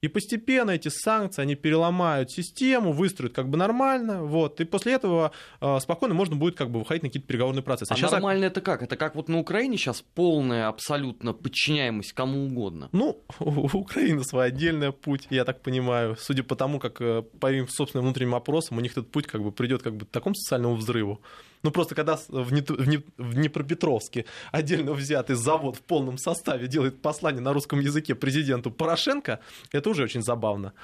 и 0.02 0.08
постепенно 0.08 0.72
эти 0.72 0.88
санкции, 0.88 1.42
они 1.42 1.54
переломают 1.54 2.30
систему, 2.30 2.92
выстроят 2.92 3.32
как 3.32 3.48
бы 3.48 3.56
нормально, 3.56 4.24
вот, 4.24 4.60
и 4.60 4.64
после 4.64 4.92
этого 4.92 5.32
э, 5.60 5.78
спокойно 5.80 6.14
можно 6.14 6.36
будет 6.36 6.56
как 6.56 6.70
бы 6.70 6.80
выходить 6.80 7.02
на 7.02 7.08
какие-то 7.08 7.26
переговорные 7.26 7.62
процессы. 7.62 7.92
А, 7.92 7.94
а 7.94 7.96
сейчас... 7.96 8.12
нормально 8.12 8.44
это 8.44 8.60
как? 8.60 8.82
Это 8.82 8.96
как 8.96 9.14
вот 9.14 9.28
на 9.28 9.38
Украине 9.38 9.78
сейчас 9.78 10.04
полная 10.14 10.68
абсолютно 10.68 11.32
подчиняемость 11.32 12.12
кому 12.12 12.44
угодно? 12.44 12.90
Ну, 12.92 13.22
у 13.40 13.78
Украины 13.78 14.22
свой 14.22 14.46
отдельный 14.46 14.92
путь, 14.92 15.28
я 15.30 15.44
так 15.44 15.62
понимаю. 15.62 16.16
Судя 16.20 16.42
по 16.42 16.56
тому, 16.56 16.78
как 16.78 17.00
э, 17.00 17.22
по 17.40 17.50
им 17.50 17.66
собственным 17.66 18.04
внутренним 18.04 18.34
опросам, 18.34 18.76
у 18.76 18.80
них 18.80 18.92
этот 18.92 19.10
путь 19.10 19.26
как 19.26 19.42
бы 19.42 19.50
придет 19.50 19.82
как 19.82 19.96
бы 19.96 20.04
к 20.04 20.10
такому 20.10 20.34
социальному 20.34 20.74
взрыву, 20.74 21.22
Ну 21.66 21.72
просто 21.72 21.96
когда 21.96 22.16
в, 22.28 22.52
не, 22.52 22.60
в, 22.60 22.86
не, 22.86 22.98
в 23.18 23.34
Днепропетровске 23.34 24.24
отдельно 24.52 24.92
взятый 24.92 25.34
завод 25.34 25.74
в 25.74 25.80
полном 25.80 26.16
составе 26.16 26.68
делает 26.68 27.02
послание 27.02 27.42
на 27.42 27.52
русском 27.52 27.80
языке 27.80 28.14
президенту 28.14 28.70
Порошенко, 28.70 29.40
это 29.72 29.90
уже 29.90 30.04
очень 30.04 30.22
забавно. 30.22 30.74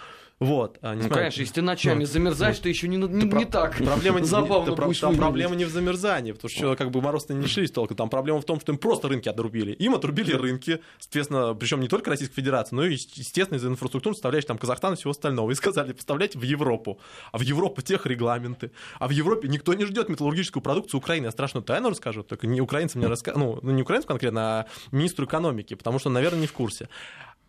Вот, 0.43 0.79
а, 0.83 0.97
ну, 0.97 1.09
конечно, 1.09 1.41
если 1.41 1.55
ты 1.55 1.63
ночами 1.63 2.01
ну, 2.01 2.07
замерзаешь, 2.07 2.57
ну, 2.57 2.63
то 2.65 2.69
еще 2.69 2.89
не, 2.89 2.97
не, 2.97 3.25
не 3.25 3.45
так 3.45 3.77
проблема 3.77 4.19
не, 4.19 4.27
забавно. 4.27 4.75
Там, 4.75 4.93
там 4.93 5.17
проблема 5.17 5.55
не 5.55 5.65
в 5.65 5.71
замерзании, 5.71 6.33
потому 6.33 6.51
что 6.51 6.75
как 6.75 6.91
бы 6.91 7.01
мороз-то 7.01 7.33
не 7.33 7.47
шились 7.47 7.71
только. 7.71 7.95
Там 7.95 8.11
проблема 8.11 8.41
в 8.41 8.45
том, 8.45 8.59
что 8.59 8.73
им 8.73 8.79
просто 8.79 9.07
рынки 9.07 9.29
отрубили. 9.29 9.71
Им 9.75 9.95
отрубили 9.95 10.33
рынки, 10.33 10.81
соответственно, 10.99 11.55
причем 11.55 11.81
не 11.81 11.87
только 11.87 12.11
Российской 12.11 12.35
Федерации, 12.35 12.75
но 12.75 12.85
и, 12.85 12.95
естественно, 12.95 13.57
из 13.57 13.65
инфраструктуры 13.65 14.17
составляющей 14.17 14.49
там 14.49 14.59
Казахстан 14.59 14.95
и 14.95 14.97
всего 14.97 15.13
остального. 15.13 15.49
И 15.53 15.55
сказали, 15.55 15.93
поставляйте 15.93 16.41
в 16.41 16.43
Европу. 16.43 16.99
А 17.31 17.39
в 17.39 17.43
Европу 17.43 17.81
тех 17.81 18.05
регламенты. 18.07 18.73
А 18.99 19.07
в 19.07 19.11
Европе 19.13 19.47
никто 19.47 19.75
не 19.75 19.85
ждет 19.85 20.09
металлургическую 20.09 20.61
продукцию 20.61 20.99
Украины. 20.99 21.27
Я 21.27 21.31
страшную 21.31 21.63
тайну 21.63 21.89
расскажу, 21.91 22.25
только 22.25 22.49
не 22.49 22.61
украинцам 22.61 23.01
мне 23.01 23.09
расскажут, 23.09 23.63
ну, 23.63 23.71
не 23.71 23.83
украинцам 23.83 24.09
конкретно, 24.09 24.43
а 24.43 24.67
министру 24.91 25.25
экономики, 25.25 25.75
потому 25.75 26.01
что, 26.01 26.11
наверное, 26.11 26.41
не 26.41 26.47
в 26.49 26.53
курсе. 26.53 26.89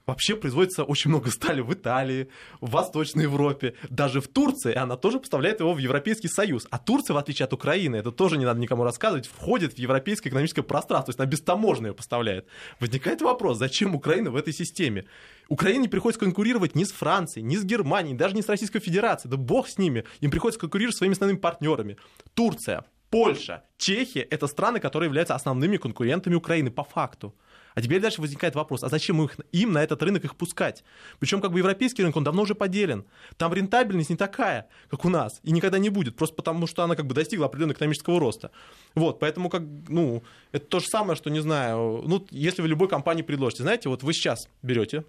Вообще 0.05 0.35
производится 0.35 0.83
очень 0.83 1.11
много 1.11 1.31
стали 1.31 1.61
в 1.61 1.73
Италии, 1.73 2.27
в 2.59 2.71
Восточной 2.71 3.23
Европе, 3.23 3.75
даже 3.89 4.19
в 4.19 4.27
Турции, 4.27 4.73
и 4.73 4.75
она 4.75 4.97
тоже 4.97 5.19
поставляет 5.19 5.61
его 5.61 5.73
в 5.73 5.77
Европейский 5.77 6.27
Союз. 6.27 6.67
А 6.71 6.77
Турция, 6.77 7.13
в 7.13 7.17
отличие 7.17 7.45
от 7.45 7.53
Украины, 7.53 7.95
это 7.95 8.11
тоже 8.11 8.37
не 8.37 8.43
надо 8.43 8.59
никому 8.59 8.83
рассказывать, 8.83 9.27
входит 9.27 9.73
в 9.73 9.77
европейское 9.77 10.29
экономическое 10.29 10.61
пространство, 10.61 11.05
то 11.05 11.09
есть 11.11 11.19
она 11.19 11.29
без 11.29 11.41
таможни 11.41 11.91
поставляет. 11.91 12.47
Возникает 12.81 13.21
вопрос, 13.21 13.57
зачем 13.57 13.95
Украина 13.95 14.29
в 14.29 14.35
этой 14.35 14.51
системе? 14.51 15.05
Украине 15.47 15.87
приходится 15.87 16.19
конкурировать 16.19 16.75
не 16.75 16.83
с 16.83 16.91
Францией, 16.91 17.45
не 17.45 17.57
с 17.57 17.63
Германией, 17.63 18.15
даже 18.15 18.35
не 18.35 18.41
с 18.41 18.49
Российской 18.49 18.79
Федерацией, 18.79 19.31
да 19.31 19.37
бог 19.37 19.69
с 19.69 19.77
ними. 19.77 20.03
Им 20.19 20.31
приходится 20.31 20.59
конкурировать 20.59 20.95
с 20.95 20.97
своими 20.97 21.13
основными 21.13 21.39
партнерами. 21.39 21.97
Турция, 22.33 22.83
Польша, 23.09 23.63
Чехия– 23.77 24.21
это 24.31 24.47
страны, 24.47 24.79
которые 24.79 25.07
являются 25.07 25.35
основными 25.35 25.77
конкурентами 25.77 26.35
Украины 26.35 26.71
по 26.71 26.83
факту. 26.83 27.35
А 27.75 27.81
теперь 27.81 28.01
дальше 28.01 28.21
возникает 28.21 28.55
вопрос, 28.55 28.83
а 28.83 28.89
зачем 28.89 29.21
их, 29.23 29.37
им 29.51 29.71
на 29.71 29.83
этот 29.83 30.01
рынок 30.03 30.23
их 30.25 30.35
пускать? 30.35 30.83
Причем 31.19 31.41
как 31.41 31.51
бы 31.51 31.59
европейский 31.59 32.01
рынок, 32.01 32.17
он 32.17 32.23
давно 32.23 32.43
уже 32.43 32.55
поделен. 32.55 33.05
Там 33.37 33.53
рентабельность 33.53 34.09
не 34.09 34.15
такая, 34.15 34.67
как 34.89 35.05
у 35.05 35.09
нас, 35.09 35.39
и 35.43 35.51
никогда 35.51 35.79
не 35.79 35.89
будет, 35.89 36.15
просто 36.15 36.35
потому 36.35 36.67
что 36.67 36.83
она 36.83 36.95
как 36.95 37.07
бы 37.07 37.15
достигла 37.15 37.47
определенного 37.47 37.75
экономического 37.75 38.19
роста. 38.19 38.51
Вот, 38.95 39.19
поэтому 39.19 39.49
как, 39.49 39.63
ну, 39.87 40.23
это 40.51 40.65
то 40.65 40.79
же 40.79 40.87
самое, 40.87 41.15
что, 41.15 41.29
не 41.29 41.39
знаю, 41.39 42.03
ну, 42.05 42.25
если 42.31 42.61
вы 42.61 42.67
любой 42.67 42.87
компании 42.87 43.23
предложите, 43.23 43.63
знаете, 43.63 43.89
вот 43.89 44.03
вы 44.03 44.13
сейчас 44.13 44.47
берете 44.61 45.03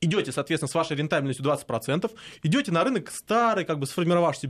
идете, 0.00 0.32
соответственно, 0.32 0.68
с 0.68 0.74
вашей 0.74 0.96
рентабельностью 0.96 1.44
20%, 1.44 2.10
идете 2.42 2.72
на 2.72 2.84
рынок 2.84 3.10
старый, 3.10 3.64
как 3.64 3.78
бы 3.78 3.86
сформировавшийся, 3.86 4.48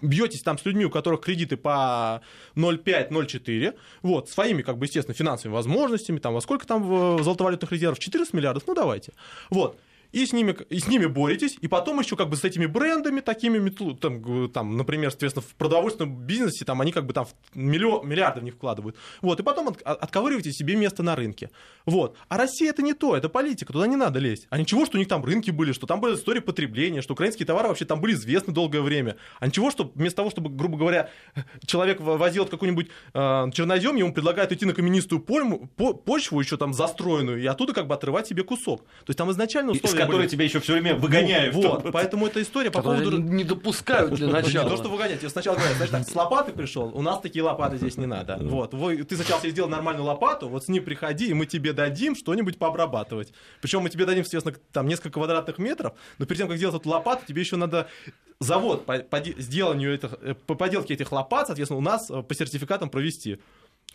бьетесь 0.00 0.42
там 0.42 0.58
с 0.58 0.64
людьми, 0.64 0.84
у 0.84 0.90
которых 0.90 1.20
кредиты 1.20 1.56
по 1.56 2.22
0,5-0,4, 2.56 3.74
вот, 4.02 4.28
своими, 4.28 4.62
как 4.62 4.78
бы, 4.78 4.86
естественно, 4.86 5.14
финансовыми 5.14 5.54
возможностями, 5.54 6.18
там, 6.18 6.34
во 6.34 6.40
сколько 6.40 6.66
там 6.66 6.82
в 6.82 7.22
золотовалютных 7.22 7.70
резервов? 7.72 7.98
14 7.98 8.32
миллиардов, 8.34 8.64
ну, 8.66 8.74
давайте. 8.74 9.12
Вот 9.50 9.78
и 10.12 10.26
с 10.26 10.32
ними, 10.32 10.54
и 10.68 10.78
с 10.78 10.86
ними 10.86 11.06
боретесь, 11.06 11.56
и 11.60 11.68
потом 11.68 11.98
еще 11.98 12.16
как 12.16 12.28
бы 12.28 12.36
с 12.36 12.44
этими 12.44 12.66
брендами 12.66 13.20
такими, 13.20 13.70
там, 13.94 14.50
там, 14.50 14.76
например, 14.76 15.10
соответственно, 15.10 15.44
в 15.48 15.54
продовольственном 15.54 16.14
бизнесе, 16.14 16.64
там 16.64 16.80
они 16.80 16.92
как 16.92 17.06
бы 17.06 17.14
там 17.14 17.26
миллион, 17.54 18.06
миллиарды 18.06 18.40
в 18.40 18.44
них 18.44 18.54
вкладывают. 18.54 18.96
Вот, 19.22 19.40
и 19.40 19.42
потом 19.42 19.68
от, 19.68 19.82
отковыриваете 19.82 20.52
себе 20.52 20.76
место 20.76 21.02
на 21.02 21.16
рынке. 21.16 21.50
Вот. 21.86 22.16
А 22.28 22.36
Россия 22.36 22.70
это 22.70 22.82
не 22.82 22.92
то, 22.92 23.16
это 23.16 23.28
политика, 23.28 23.72
туда 23.72 23.86
не 23.86 23.96
надо 23.96 24.18
лезть. 24.18 24.46
А 24.50 24.58
ничего, 24.58 24.84
что 24.84 24.96
у 24.96 24.98
них 24.98 25.08
там 25.08 25.24
рынки 25.24 25.50
были, 25.50 25.72
что 25.72 25.86
там 25.86 26.00
была 26.00 26.14
история 26.14 26.42
потребления, 26.42 27.00
что 27.00 27.14
украинские 27.14 27.46
товары 27.46 27.68
вообще 27.68 27.86
там 27.86 28.00
были 28.00 28.12
известны 28.12 28.52
долгое 28.52 28.82
время. 28.82 29.16
А 29.40 29.46
ничего, 29.46 29.70
что 29.70 29.90
вместо 29.94 30.16
того, 30.16 30.30
чтобы, 30.30 30.50
грубо 30.50 30.76
говоря, 30.76 31.08
человек 31.66 32.00
возил 32.00 32.44
какой-нибудь 32.44 32.88
э, 33.14 33.50
чернозем, 33.52 33.96
ему 33.96 34.12
предлагают 34.12 34.52
идти 34.52 34.66
на 34.66 34.74
каменистую 34.74 35.20
пойму, 35.20 35.70
по, 35.76 35.94
почву 35.94 36.38
еще 36.38 36.58
там 36.58 36.74
застроенную, 36.74 37.40
и 37.40 37.46
оттуда 37.46 37.72
как 37.72 37.86
бы 37.86 37.94
отрывать 37.94 38.26
себе 38.26 38.42
кусок. 38.42 38.82
То 38.82 39.08
есть 39.08 39.18
там 39.18 39.30
изначально 39.30 39.72
условия 39.72 40.01
которые 40.04 40.28
тебя 40.28 40.44
еще 40.44 40.60
все 40.60 40.72
время 40.74 40.94
выгоняют. 40.94 41.54
Вот, 41.54 41.86
поэтому 41.92 42.26
эта 42.26 42.42
история 42.42 42.70
по 42.70 42.82
поводу... 42.82 43.18
Не 43.18 43.44
допускают 43.44 44.12
для 44.14 44.28
начала. 44.28 44.64
Не 44.64 44.70
то, 44.70 44.76
что 44.76 44.88
выгонять. 44.88 45.20
Тебе 45.20 45.30
сначала 45.30 45.56
говорят, 45.56 45.76
знаешь, 45.76 45.90
так, 45.90 46.08
с 46.08 46.14
лопаты 46.14 46.52
пришел, 46.52 46.90
у 46.94 47.02
нас 47.02 47.20
такие 47.20 47.42
лопаты 47.42 47.76
здесь 47.76 47.96
не 47.96 48.06
надо. 48.06 48.38
Вот, 48.40 48.70
ты 48.70 49.16
сначала 49.16 49.40
себе 49.40 49.50
сделал 49.50 49.68
нормальную 49.68 50.04
лопату, 50.04 50.48
вот 50.48 50.64
с 50.64 50.68
ней 50.68 50.80
приходи, 50.80 51.28
и 51.28 51.34
мы 51.34 51.46
тебе 51.46 51.72
дадим 51.72 52.14
что-нибудь 52.14 52.58
пообрабатывать. 52.58 53.32
Причем 53.60 53.82
мы 53.82 53.90
тебе 53.90 54.06
дадим, 54.06 54.22
естественно, 54.22 54.54
там 54.72 54.86
несколько 54.86 55.10
квадратных 55.10 55.58
метров, 55.58 55.94
но 56.18 56.26
перед 56.26 56.38
тем, 56.38 56.48
как 56.48 56.56
сделать 56.56 56.76
эту 56.76 56.88
лопату, 56.88 57.24
тебе 57.26 57.42
еще 57.42 57.56
надо 57.56 57.88
завод 58.42 58.84
по, 58.84 58.98
по 58.98 59.22
сделанию 59.38 59.94
этих, 59.94 60.14
э, 60.20 60.34
по 60.34 60.54
поделке 60.54 60.94
этих 60.94 61.12
лопат, 61.12 61.46
соответственно, 61.46 61.78
у 61.78 61.82
нас 61.82 62.10
э, 62.10 62.22
по 62.22 62.34
сертификатам 62.34 62.90
провести. 62.90 63.38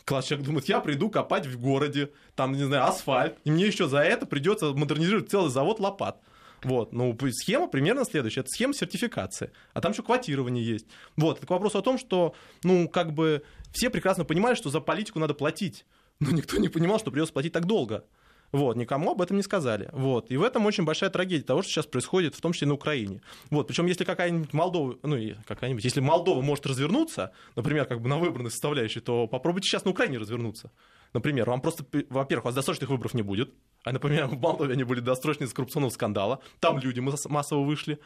Человек 0.07 0.45
думает, 0.45 0.65
я 0.69 0.79
приду 0.79 1.09
копать 1.09 1.45
в 1.45 1.59
городе, 1.59 2.11
там, 2.35 2.53
не 2.53 2.63
знаю, 2.63 2.85
асфальт, 2.85 3.37
и 3.43 3.51
мне 3.51 3.65
еще 3.65 3.87
за 3.87 3.99
это 3.99 4.25
придется 4.25 4.71
модернизировать 4.73 5.29
целый 5.29 5.49
завод 5.49 5.79
лопат. 5.79 6.21
Вот, 6.63 6.93
ну, 6.93 7.15
схема 7.31 7.67
примерно 7.67 8.05
следующая. 8.05 8.39
Это 8.41 8.49
схема 8.49 8.73
сертификации. 8.73 9.51
А 9.73 9.81
там 9.81 9.91
еще 9.91 10.03
квотирование 10.03 10.65
есть. 10.65 10.87
Вот, 11.15 11.37
это 11.37 11.45
к 11.45 11.49
вопросу 11.49 11.77
о 11.77 11.81
том, 11.81 11.97
что, 11.97 12.33
ну, 12.63 12.87
как 12.87 13.13
бы 13.13 13.43
все 13.73 13.89
прекрасно 13.89 14.23
понимали, 14.23 14.55
что 14.55 14.69
за 14.69 14.79
политику 14.79 15.19
надо 15.19 15.33
платить. 15.33 15.85
Но 16.19 16.31
никто 16.31 16.57
не 16.57 16.69
понимал, 16.69 16.99
что 16.99 17.11
придется 17.11 17.33
платить 17.33 17.53
так 17.53 17.65
долго. 17.65 18.05
Вот, 18.51 18.77
никому 18.77 19.11
об 19.11 19.21
этом 19.21 19.37
не 19.37 19.43
сказали. 19.43 19.89
Вот. 19.91 20.31
И 20.31 20.37
в 20.37 20.43
этом 20.43 20.65
очень 20.65 20.85
большая 20.85 21.09
трагедия 21.09 21.43
того, 21.43 21.61
что 21.61 21.71
сейчас 21.71 21.85
происходит, 21.85 22.35
в 22.35 22.41
том 22.41 22.53
числе 22.53 22.67
на 22.67 22.75
Украине. 22.75 23.21
Вот. 23.49 23.67
Причем, 23.67 23.85
если 23.87 24.03
какая-нибудь 24.03 24.53
Молдова, 24.53 24.97
ну, 25.03 25.17
какая-нибудь, 25.45 25.83
если 25.83 25.99
Молдова 25.99 26.41
может 26.41 26.65
развернуться, 26.65 27.33
например, 27.55 27.85
как 27.85 28.01
бы 28.01 28.07
на 28.07 28.17
выбранной 28.17 28.51
составляющей, 28.51 29.01
то 29.01 29.27
попробуйте 29.27 29.67
сейчас 29.67 29.85
на 29.85 29.91
Украине 29.91 30.17
развернуться. 30.17 30.71
Например, 31.13 31.49
вам 31.49 31.61
просто, 31.61 31.85
во-первых, 32.09 32.45
у 32.45 32.47
вас 32.47 32.55
досрочных 32.55 32.89
выборов 32.89 33.13
не 33.13 33.21
будет. 33.21 33.53
А, 33.83 33.91
например, 33.91 34.27
в 34.27 34.39
Молдове 34.39 34.73
они 34.73 34.83
были 34.83 34.99
досрочные 35.01 35.47
из 35.47 35.53
коррупционного 35.53 35.91
скандала. 35.91 36.39
Там 36.59 36.79
люди 36.79 36.99
массово 36.99 37.63
вышли. 37.63 37.99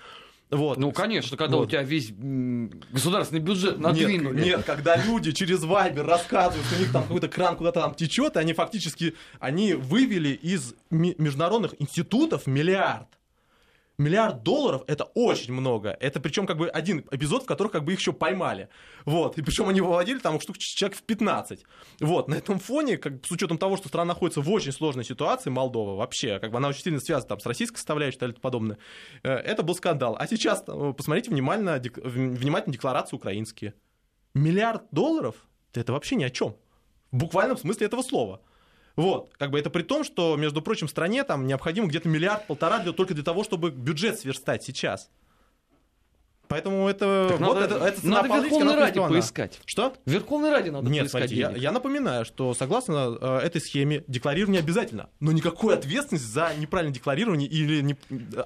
Вот. 0.52 0.78
Ну, 0.78 0.92
конечно, 0.92 1.38
когда 1.38 1.56
вот. 1.56 1.68
у 1.68 1.70
тебя 1.70 1.82
весь 1.82 2.12
государственный 2.12 3.40
бюджет 3.40 3.80
надвинули. 3.80 4.36
Нет, 4.36 4.46
нет, 4.46 4.66
когда 4.66 4.98
люди 4.98 5.32
через 5.32 5.64
Вайбер 5.64 6.06
рассказывают, 6.06 6.66
что 6.68 6.76
у 6.76 6.80
них 6.80 6.92
там 6.92 7.04
какой-то 7.04 7.30
кран 7.30 7.56
куда-то 7.56 7.80
там 7.80 7.96
течет, 7.96 8.36
и 8.36 8.40
они 8.40 8.54
фактически, 8.54 9.16
они 9.40 9.74
вывели 9.74 10.30
из 10.30 10.76
международных 10.90 11.76
институтов 11.80 12.48
миллиард. 12.48 13.08
Миллиард 14.02 14.42
долларов 14.42 14.82
это 14.88 15.04
очень 15.14 15.54
много. 15.54 15.96
Это 16.00 16.20
причем 16.20 16.48
как 16.48 16.58
бы 16.58 16.68
один 16.68 17.06
эпизод, 17.12 17.44
в 17.44 17.46
котором 17.46 17.70
как 17.70 17.84
бы 17.84 17.94
их 17.94 18.00
еще 18.00 18.14
поймали. 18.14 18.68
Вот. 19.06 19.38
И 19.38 19.44
причем 19.44 19.70
они 19.70 19.80
выводили 19.80 20.18
там 20.18 20.42
штук 20.42 20.58
человек 20.58 20.98
в 20.98 21.04
15. 21.04 21.64
Вот. 22.00 22.28
На 22.28 22.36
этом 22.36 22.58
фоне, 22.58 22.98
как, 22.98 23.24
с 23.24 23.32
учетом 23.32 23.60
того, 23.60 23.78
что 23.78 23.90
страна 23.90 24.14
находится 24.14 24.42
в 24.42 24.50
очень 24.50 24.72
сложной 24.72 25.06
ситуации, 25.06 25.52
Молдова 25.52 25.96
вообще, 25.96 26.40
как 26.40 26.52
бы 26.52 26.58
она 26.58 26.70
очень 26.70 26.82
сильно 26.82 27.00
связана 27.00 27.30
там, 27.30 27.40
с 27.40 27.46
российской 27.46 27.78
составляющей 27.78 28.18
и 28.18 28.20
тому 28.20 28.34
подобное, 28.34 28.80
э, 29.22 29.34
это 29.34 29.62
был 29.62 29.76
скандал. 29.76 30.16
А 30.18 30.26
сейчас 30.26 30.64
э, 30.68 30.94
посмотрите 30.98 31.30
внимательно, 31.30 31.78
дек, 31.78 31.98
внимательно 31.98 32.74
декларации 32.74 33.16
украинские. 33.16 33.76
Миллиард 34.34 34.84
долларов 34.92 35.36
это 35.74 35.94
вообще 35.94 36.16
ни 36.16 36.24
о 36.24 36.32
чем. 36.32 36.56
В 37.12 37.18
буквальном 37.18 37.58
смысле 37.58 37.86
этого 37.86 38.02
слова. 38.02 38.42
Вот, 38.96 39.32
как 39.38 39.52
бы 39.52 39.60
это 39.60 39.70
при 39.70 39.84
том, 39.84 40.04
что, 40.04 40.36
между 40.36 40.62
прочим, 40.62 40.88
стране 40.88 41.24
там 41.24 41.48
необходимо 41.48 41.88
где-то 41.88 42.10
миллиард-полтора 42.10 42.80
для, 42.80 42.92
только 42.92 43.14
для 43.14 43.24
того, 43.24 43.44
чтобы 43.44 43.72
бюджет 43.72 44.20
сверстать 44.20 44.64
сейчас. 44.64 45.10
Поэтому 46.52 46.90
это... 46.90 47.28
Так 47.30 47.40
вот 47.40 47.54
надо, 47.54 47.76
это, 47.76 47.86
это 47.86 48.08
надо 48.08 48.28
в 48.28 48.44
Верховной 48.44 48.76
Раде 48.76 49.00
поискать. 49.00 49.62
Что? 49.66 49.94
В 50.06 50.12
Верховной 50.12 50.50
Раде 50.50 50.70
надо 50.72 50.90
Нет, 50.90 51.04
поискать 51.04 51.30
смотрите, 51.30 51.40
я, 51.40 51.52
я 51.52 51.72
напоминаю, 51.72 52.26
что 52.26 52.54
согласно 52.54 53.18
э, 53.22 53.38
этой 53.38 53.62
схеме 53.62 54.04
декларирование 54.10 54.60
обязательно. 54.60 55.10
Но 55.22 55.32
никакой 55.32 55.76
ответственности 55.76 56.28
за 56.28 56.52
неправильное 56.58 56.94
декларирование 56.94 57.48
или 57.48 57.80
не, 57.80 57.96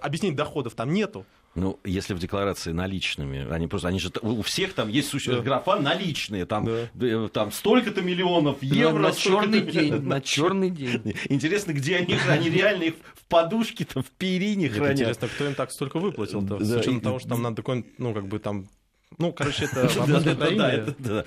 объяснение 0.01 0.37
доходов 0.37 0.75
там 0.75 0.93
нету. 0.93 1.25
Ну, 1.55 1.79
если 1.85 2.13
в 2.13 2.19
декларации 2.19 2.73
наличными, 2.73 3.49
они 3.49 3.67
просто, 3.67 3.87
они 3.87 3.99
же, 3.99 4.11
у 4.21 4.41
всех 4.41 4.73
там 4.73 4.89
есть 4.89 5.13
да. 5.25 5.39
графа 5.39 5.79
наличные, 5.79 6.45
там, 6.45 6.65
да. 6.65 6.89
Э, 6.99 7.29
там 7.31 7.53
столько-то 7.53 8.01
миллионов 8.01 8.61
евро. 8.61 8.99
На, 8.99 9.09
на 9.09 9.15
черный 9.15 9.61
день, 9.61 10.01
на 10.01 10.19
черный 10.19 10.69
день. 10.69 11.15
Интересно, 11.29 11.71
где 11.71 11.97
они, 11.97 12.17
они 12.27 12.49
реально 12.49 12.83
их 12.83 12.95
в 13.13 13.25
подушке-то, 13.29 14.01
в 14.01 14.11
перине 14.11 14.67
хранят. 14.69 14.99
Интересно, 14.99 15.29
кто 15.29 15.45
им 15.45 15.55
так 15.55 15.71
столько 15.71 15.99
выплатил-то, 15.99 16.63
с 16.63 16.75
учетом 16.75 16.99
того, 16.99 17.19
что 17.19 17.29
там 17.29 17.41
надо 17.41 17.55
такой, 17.55 17.85
ну, 17.97 18.13
как 18.13 18.27
бы 18.27 18.39
там 18.39 18.67
ну, 19.17 19.31
короче, 19.31 19.65
это 19.65 19.87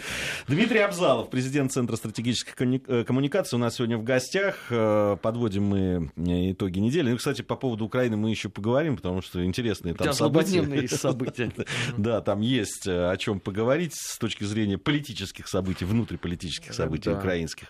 Дмитрий 0.48 0.78
Абзалов, 0.80 1.30
президент 1.30 1.72
Центра 1.72 1.96
стратегических 1.96 2.54
э, 2.60 3.04
коммуникаций, 3.04 3.56
у 3.56 3.60
нас 3.60 3.76
сегодня 3.76 3.96
в 3.96 4.04
гостях. 4.04 4.66
Э, 4.70 5.16
подводим 5.20 5.64
мы 5.64 6.10
э, 6.16 6.52
итоги 6.52 6.78
недели. 6.78 7.10
Ну, 7.10 7.16
кстати, 7.16 7.42
по 7.42 7.56
поводу 7.56 7.86
Украины 7.86 8.16
мы 8.16 8.30
еще 8.30 8.48
поговорим, 8.48 8.96
потому 8.96 9.22
что 9.22 9.44
интересные 9.44 9.94
там 9.94 10.12
события. 10.12 10.88
события. 10.96 11.52
Да, 11.96 12.20
там 12.20 12.40
есть 12.40 12.86
о 12.86 13.16
чем 13.16 13.40
поговорить 13.40 13.94
с 13.94 14.18
точки 14.18 14.44
зрения 14.44 14.78
политических 14.78 15.48
событий, 15.48 15.84
внутриполитических 15.84 16.72
событий 16.74 17.10
украинских. 17.10 17.68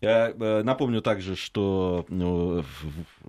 Напомню 0.00 1.02
также, 1.02 1.36
что 1.36 2.06
в 2.08 2.64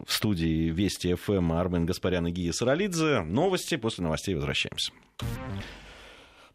студии 0.07 0.69
Вести 0.69 1.13
ФМ 1.13 1.53
Армен 1.53 1.85
Гаспарян 1.85 2.27
и 2.27 2.31
Гия 2.31 2.51
Саралидзе. 2.51 3.21
Новости. 3.21 3.75
После 3.75 4.03
новостей 4.03 4.35
возвращаемся. 4.35 4.91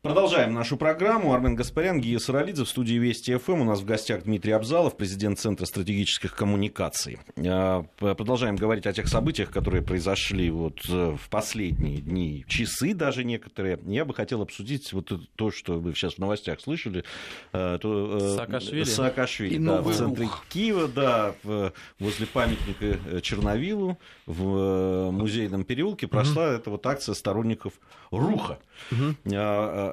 Продолжаем 0.01 0.55
нашу 0.55 0.77
программу. 0.77 1.35
Армен 1.35 1.57
Гаспарян, 1.57 2.01
Гия 2.01 2.21
Саралидзе 2.21 2.63
в 2.63 2.69
студии 2.69 2.95
Вести 2.95 3.37
ФМ. 3.37 3.63
У 3.63 3.65
нас 3.65 3.81
в 3.81 3.85
гостях 3.85 4.23
Дмитрий 4.23 4.53
Абзалов, 4.53 4.97
президент 4.97 5.41
Центра 5.41 5.67
стратегических 5.67 6.37
коммуникаций. 6.37 7.19
А, 7.45 7.83
продолжаем 7.99 8.55
говорить 8.55 8.87
о 8.87 8.93
тех 8.93 9.09
событиях, 9.09 9.51
которые 9.51 9.83
произошли 9.83 10.51
вот 10.51 10.89
э, 10.89 11.17
в 11.21 11.29
последние 11.29 12.01
дни, 12.01 12.45
часы 12.47 12.95
даже 12.95 13.25
некоторые. 13.25 13.81
Я 13.87 14.05
бы 14.05 14.15
хотел 14.15 14.41
обсудить 14.41 14.93
вот 14.93 15.11
то, 15.35 15.51
что 15.51 15.81
вы 15.81 15.93
сейчас 15.95 16.15
в 16.15 16.19
новостях 16.19 16.61
слышали. 16.61 17.03
Э, 17.53 17.79
то, 17.81 18.19
э, 18.21 18.37
Саакашвили. 18.37 18.85
Саакашвили, 18.85 19.55
И 19.55 19.59
да, 19.59 19.83
в 19.83 19.93
центре 19.93 20.27
рух. 20.27 20.45
Киева, 20.49 20.87
да, 20.87 21.35
возле 21.99 22.27
памятника 22.29 23.21
Черновилу 23.21 23.99
в 24.27 25.11
музейном 25.11 25.65
переулке 25.65 26.07
прошла 26.07 26.45
mm-hmm. 26.45 26.57
эта 26.57 26.71
вот 26.71 26.87
акция 26.87 27.17
сторонников 27.17 27.73
Руха. 28.13 28.61
Mm-hmm 28.93 29.88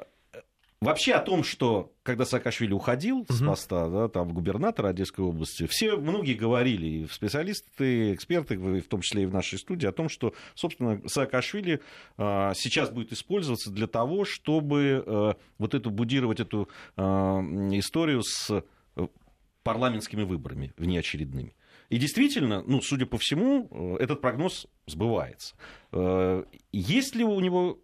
Вообще 0.82 1.14
о 1.14 1.20
том, 1.20 1.42
что 1.42 1.94
когда 2.02 2.26
Саакашвили 2.26 2.74
уходил 2.74 3.20
угу. 3.20 3.32
с 3.32 3.42
поста, 3.42 3.88
да, 3.88 4.08
там, 4.08 4.28
губернатора 4.28 4.88
Одесской 4.88 5.24
области, 5.24 5.66
все, 5.66 5.96
многие 5.96 6.34
говорили, 6.34 6.86
и 6.86 7.06
специалисты, 7.06 8.12
эксперты, 8.12 8.58
в 8.58 8.82
том 8.82 9.00
числе 9.00 9.22
и 9.22 9.26
в 9.26 9.32
нашей 9.32 9.58
студии, 9.58 9.86
о 9.86 9.92
том, 9.92 10.10
что, 10.10 10.34
собственно, 10.54 11.00
Саакашвили 11.08 11.80
а, 12.18 12.52
сейчас 12.54 12.90
будет 12.90 13.10
использоваться 13.12 13.70
для 13.70 13.86
того, 13.86 14.26
чтобы 14.26 15.02
а, 15.06 15.36
вот 15.56 15.74
эту, 15.74 15.90
будировать 15.90 16.40
эту 16.40 16.68
а, 16.96 17.40
историю 17.72 18.22
с 18.22 18.62
э, 18.96 19.06
парламентскими 19.62 20.24
выборами 20.24 20.74
внеочередными. 20.76 21.54
И 21.88 21.96
действительно, 21.96 22.62
ну, 22.66 22.82
судя 22.82 23.06
по 23.06 23.16
всему, 23.16 23.68
э, 23.70 24.02
этот 24.02 24.20
прогноз 24.20 24.66
сбывается. 24.86 25.54
Есть 26.70 27.14
ли 27.14 27.24
у 27.24 27.40
него 27.40 27.78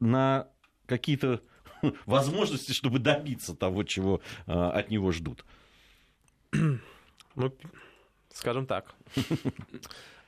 на 0.00 0.48
какие-то 0.86 1.42
возможности, 2.06 2.72
чтобы 2.72 2.98
добиться 2.98 3.54
того, 3.54 3.84
чего 3.84 4.20
а, 4.46 4.70
от 4.70 4.90
него 4.90 5.12
ждут? 5.12 5.44
Ну, 6.52 7.52
скажем 8.32 8.66
так. 8.66 8.94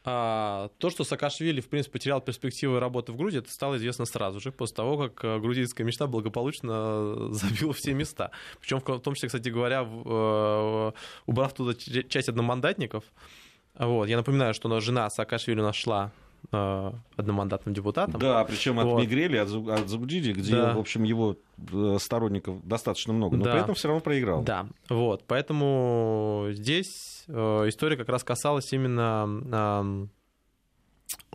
А, 0.07 0.69
то, 0.77 0.91
что 0.91 1.03
Саакашвили, 1.03 1.63
в 1.63 1.71
принципе, 1.71 1.95
потерял 1.95 2.21
перспективы 2.21 2.79
работы 2.79 3.11
в 3.11 3.17
Грузии, 3.17 3.39
это 3.39 3.51
стало 3.51 3.79
известно 3.79 4.05
сразу 4.05 4.39
же, 4.39 4.53
после 4.53 4.77
того, 4.77 4.99
как 4.99 5.25
э, 5.25 5.39
грузинская 5.39 5.87
мечта 5.87 6.07
благополучно 6.07 7.29
забила 7.33 7.73
все 7.73 7.95
места. 7.95 8.31
Причем, 8.61 8.81
в 8.81 9.01
том 9.01 9.15
числе, 9.15 9.29
кстати 9.29 9.49
говоря, 9.49 9.83
убрав 11.25 11.55
туда 11.55 11.73
часть 11.75 12.29
одномандатников. 12.29 13.05
Вот. 13.79 14.05
Я 14.05 14.19
напоминаю, 14.19 14.53
что 14.53 14.79
жена 14.81 15.09
Саакашвили 15.09 15.63
нашла 15.63 16.13
Э, 16.15 16.24
одномандатным 16.51 17.75
депутатом. 17.75 18.21
Да, 18.21 18.45
причем 18.45 18.79
от 18.79 18.87
вот. 18.87 19.01
Мигрели, 19.01 19.37
от, 19.37 19.49
от 19.51 19.89
Зубджиди, 19.89 20.33
где, 20.33 20.53
да. 20.53 20.75
в 20.75 20.79
общем, 20.79 21.03
его 21.03 21.37
э, 21.73 21.97
сторонников 22.01 22.65
достаточно 22.67 23.13
много, 23.13 23.37
но 23.37 23.45
да. 23.45 23.53
при 23.53 23.61
этом 23.61 23.75
все 23.75 23.89
равно 23.89 24.01
проиграл. 24.01 24.43
Да, 24.43 24.67
вот, 24.89 25.25
поэтому 25.27 26.49
здесь 26.51 27.25
э, 27.29 27.33
история 27.69 27.97
как 27.97 28.09
раз 28.09 28.25
касалась 28.25 28.73
именно 28.73 30.09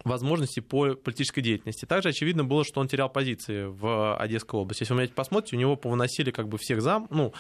возможностей 0.04 0.62
по 0.62 0.96
политической 0.96 1.42
деятельности. 1.42 1.86
Также 1.86 2.10
очевидно 2.10 2.44
было, 2.44 2.64
что 2.64 2.80
он 2.82 2.88
терял 2.88 3.10
позиции 3.10 3.66
в 3.66 4.18
Одесской 4.18 4.60
области. 4.60 4.84
Если 4.84 4.94
вы 4.94 5.08
посмотрите, 5.08 5.56
у 5.56 5.60
него 5.60 5.76
повыносили 5.76 6.32
как 6.32 6.48
бы 6.48 6.58
всех 6.58 6.82
зам, 6.82 7.08
ну, 7.10 7.34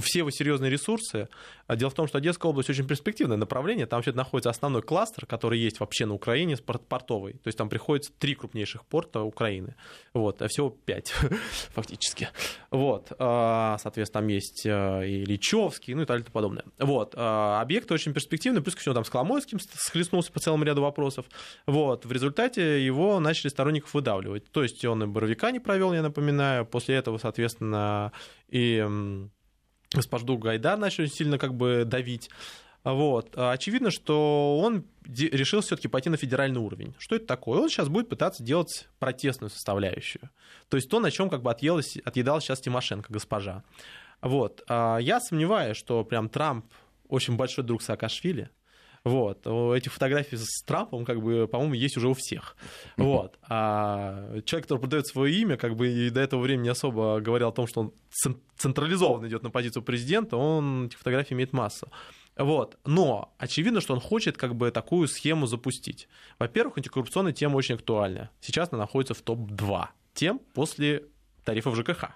все 0.00 0.20
его 0.20 0.30
серьезные 0.30 0.70
ресурсы. 0.70 1.28
А 1.66 1.76
дело 1.76 1.90
в 1.90 1.94
том, 1.94 2.06
что 2.06 2.18
Одесская 2.18 2.50
область 2.50 2.70
очень 2.70 2.86
перспективное 2.86 3.36
направление. 3.36 3.86
Там 3.86 3.98
вообще 3.98 4.12
находится 4.12 4.50
основной 4.50 4.82
кластер, 4.82 5.26
который 5.26 5.58
есть 5.58 5.80
вообще 5.80 6.06
на 6.06 6.14
Украине, 6.14 6.56
портовый. 6.56 7.34
То 7.34 7.48
есть 7.48 7.58
там 7.58 7.68
приходится 7.68 8.12
три 8.18 8.34
крупнейших 8.34 8.84
порта 8.84 9.22
Украины. 9.22 9.74
Вот, 10.12 10.42
а 10.42 10.48
всего 10.48 10.70
пять 10.70 11.08
фактически. 11.74 12.28
Вот, 12.70 13.12
а, 13.18 13.78
соответственно, 13.80 14.22
там 14.22 14.28
есть 14.28 14.66
а, 14.66 15.02
и 15.02 15.24
Личевский, 15.24 15.94
ну 15.94 16.02
и 16.02 16.04
так 16.04 16.16
далее 16.16 16.28
и 16.28 16.32
подобное. 16.32 16.64
Вот, 16.78 17.14
объекты 17.16 17.94
очень 17.94 18.12
перспективные, 18.12 18.62
плюс 18.62 18.74
ко 18.74 18.80
всему 18.80 18.94
там 18.94 19.04
с 19.04 19.10
Коломойским 19.10 19.58
схлестнулся 19.60 20.32
по 20.32 20.40
целому 20.40 20.64
ряду 20.64 20.82
вопросов. 20.82 21.26
Вот, 21.66 22.04
в 22.04 22.12
результате 22.12 22.84
его 22.84 23.20
начали 23.20 23.48
сторонников 23.48 23.94
выдавливать. 23.94 24.50
То 24.50 24.62
есть 24.62 24.84
он 24.84 25.02
и 25.02 25.06
Боровика 25.06 25.50
не 25.50 25.60
провел, 25.60 25.92
я 25.92 26.02
напоминаю. 26.02 26.66
После 26.66 26.96
этого, 26.96 27.18
соответственно, 27.18 28.12
и 28.48 28.86
госпожду 29.94 30.38
Гайдар 30.38 30.78
начали 30.78 31.06
сильно 31.06 31.38
как 31.38 31.54
бы 31.54 31.84
давить. 31.84 32.30
Вот. 32.84 33.36
Очевидно, 33.36 33.90
что 33.92 34.58
он 34.58 34.84
решил 35.06 35.60
все-таки 35.60 35.86
пойти 35.86 36.10
на 36.10 36.16
федеральный 36.16 36.60
уровень. 36.60 36.94
Что 36.98 37.14
это 37.14 37.26
такое? 37.26 37.60
Он 37.60 37.68
сейчас 37.68 37.88
будет 37.88 38.08
пытаться 38.08 38.42
делать 38.42 38.88
протестную 38.98 39.50
составляющую. 39.50 40.30
То 40.68 40.76
есть 40.76 40.88
то, 40.88 40.98
на 40.98 41.10
чем 41.10 41.30
как 41.30 41.42
бы 41.42 41.50
отъелась, 41.50 41.96
отъедал 42.04 42.40
сейчас 42.40 42.60
Тимошенко, 42.60 43.12
госпожа. 43.12 43.62
Вот. 44.20 44.64
Я 44.68 45.20
сомневаюсь, 45.20 45.76
что 45.76 46.04
прям 46.04 46.28
Трамп 46.28 46.66
очень 47.08 47.36
большой 47.36 47.64
друг 47.64 47.82
Саакашвили. 47.82 48.50
Вот. 49.04 49.46
Эти 49.76 49.88
фотографии 49.88 50.36
с 50.36 50.62
Трампом, 50.64 51.04
как 51.04 51.20
бы, 51.20 51.48
по-моему, 51.48 51.74
есть 51.74 51.96
уже 51.96 52.08
у 52.08 52.14
всех. 52.14 52.56
Вот. 52.96 53.38
А 53.48 54.38
человек, 54.44 54.66
который 54.66 54.78
продает 54.78 55.06
свое 55.06 55.34
имя, 55.34 55.56
как 55.56 55.76
бы 55.76 55.88
и 55.88 56.10
до 56.10 56.20
этого 56.20 56.40
времени 56.40 56.68
особо 56.68 57.20
говорил 57.20 57.48
о 57.48 57.52
том, 57.52 57.66
что 57.66 57.80
он 57.80 57.92
централизованно 58.56 59.26
идет 59.26 59.42
на 59.42 59.50
позицию 59.50 59.82
президента, 59.82 60.36
он 60.36 60.86
этих 60.86 60.98
фотографий 60.98 61.34
имеет 61.34 61.52
массу. 61.52 61.88
Вот. 62.36 62.78
Но 62.84 63.34
очевидно, 63.38 63.80
что 63.80 63.94
он 63.94 64.00
хочет 64.00 64.36
как 64.36 64.54
бы 64.54 64.70
такую 64.70 65.08
схему 65.08 65.46
запустить. 65.46 66.08
Во-первых, 66.38 66.78
антикоррупционная 66.78 67.32
тема 67.32 67.56
очень 67.56 67.74
актуальна. 67.74 68.30
Сейчас 68.40 68.68
она 68.70 68.82
находится 68.82 69.14
в 69.14 69.22
топ-2 69.22 69.88
тем 70.14 70.40
после 70.54 71.04
тарифов 71.44 71.76
ЖКХ. 71.76 72.10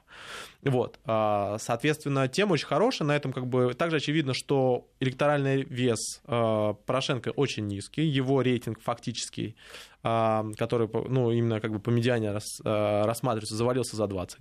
Вот. 0.63 0.99
А, 1.05 1.59
соответственно, 1.59 2.29
тема 2.29 2.53
очень 2.53 2.67
хорошая. 2.67 3.07
На 3.09 3.17
этом 3.17 3.33
как 3.33 3.47
бы 3.47 3.75
также 3.75 3.97
очевидно, 3.97 4.35
что 4.35 4.89
электоральный 5.01 5.63
вес 5.65 6.21
а, 6.25 6.75
Порошенко 6.75 7.31
очень 7.31 7.67
низкий. 7.67 8.05
Его 8.05 8.43
рейтинг 8.43 8.81
фактический, 8.81 9.57
а, 10.03 10.45
который 10.57 10.89
ну, 11.09 11.31
именно 11.31 11.61
как 11.61 11.73
бы 11.73 11.79
по 11.79 11.91
медиане 11.91 12.33
рассматривается, 12.33 13.57
завалился 13.57 13.97
за 13.97 14.07
20. 14.07 14.41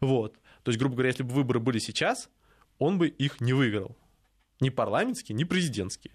Вот. 0.00 0.34
То 0.62 0.70
есть, 0.70 0.78
грубо 0.78 0.94
говоря, 0.94 1.08
если 1.08 1.22
бы 1.22 1.34
выборы 1.34 1.60
были 1.60 1.78
сейчас, 1.78 2.28
он 2.78 2.98
бы 2.98 3.08
их 3.08 3.40
не 3.40 3.52
выиграл. 3.52 3.96
Ни 4.60 4.70
парламентские, 4.70 5.36
ни 5.36 5.44
президентские. 5.44 6.14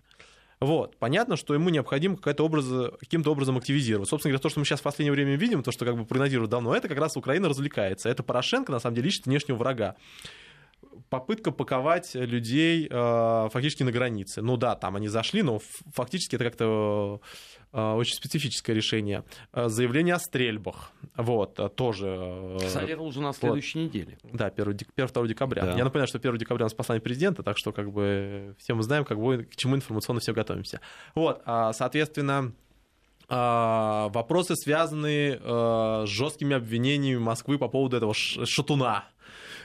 Вот. 0.59 0.97
Понятно, 0.97 1.37
что 1.37 1.53
ему 1.53 1.69
необходимо 1.69 2.17
каким-то 2.17 2.45
образом, 2.45 2.91
каким-то 2.99 3.31
образом 3.31 3.57
активизировать. 3.57 4.09
Собственно 4.09 4.31
говоря, 4.31 4.41
то, 4.41 4.49
что 4.49 4.59
мы 4.59 4.65
сейчас 4.65 4.81
в 4.81 4.83
последнее 4.83 5.13
время 5.13 5.35
видим, 5.35 5.63
то, 5.63 5.71
что 5.71 5.85
как 5.85 5.95
бы 5.95 6.05
прогнозируют 6.05 6.51
давно, 6.51 6.75
это 6.75 6.89
как 6.89 6.97
раз 6.97 7.15
Украина 7.15 7.47
развлекается. 7.47 8.09
Это 8.09 8.23
Порошенко, 8.23 8.71
на 8.71 8.79
самом 8.79 8.95
деле, 8.95 9.07
ищет 9.07 9.25
внешнего 9.25 9.55
врага 9.57 9.95
попытка 11.09 11.51
паковать 11.51 12.15
людей 12.15 12.87
э, 12.89 13.49
фактически 13.51 13.83
на 13.83 13.91
границе. 13.91 14.41
Ну 14.41 14.57
да, 14.57 14.75
там 14.75 14.95
они 14.95 15.07
зашли, 15.07 15.41
но 15.41 15.59
фактически 15.93 16.35
это 16.35 16.45
как-то 16.45 17.21
э, 17.71 17.93
очень 17.93 18.15
специфическое 18.15 18.75
решение. 18.75 19.23
Э, 19.53 19.67
заявление 19.67 20.15
о 20.15 20.19
стрельбах. 20.19 20.91
Вот, 21.15 21.75
тоже. 21.75 22.07
Э, 22.61 22.85
это 22.87 23.01
уже 23.01 23.21
на 23.21 23.33
следующей 23.33 23.79
вот. 23.79 23.85
неделе. 23.85 24.17
Да, 24.23 24.49
1-2 24.49 25.27
декабря. 25.27 25.65
Да. 25.65 25.75
Я 25.75 25.83
напоминаю, 25.83 26.07
что 26.07 26.17
1 26.17 26.37
декабря 26.37 26.65
у 26.65 26.67
нас 26.67 26.73
послание 26.73 27.01
президента, 27.01 27.43
так 27.43 27.57
что 27.57 27.71
как 27.71 27.91
бы 27.91 28.55
все 28.59 28.73
мы 28.73 28.83
знаем, 28.83 29.05
как 29.05 29.19
бы, 29.19 29.45
к 29.45 29.55
чему 29.55 29.75
информационно 29.75 30.19
все 30.19 30.33
готовимся. 30.33 30.81
Вот, 31.15 31.41
а, 31.45 31.73
соответственно, 31.73 32.53
вопросы, 33.27 34.55
связанные 34.55 35.37
с 35.37 36.09
жесткими 36.09 36.55
обвинениями 36.55 37.19
Москвы 37.19 37.59
по 37.59 37.67
поводу 37.67 37.95
этого 37.95 38.11
шатуна. 38.15 39.07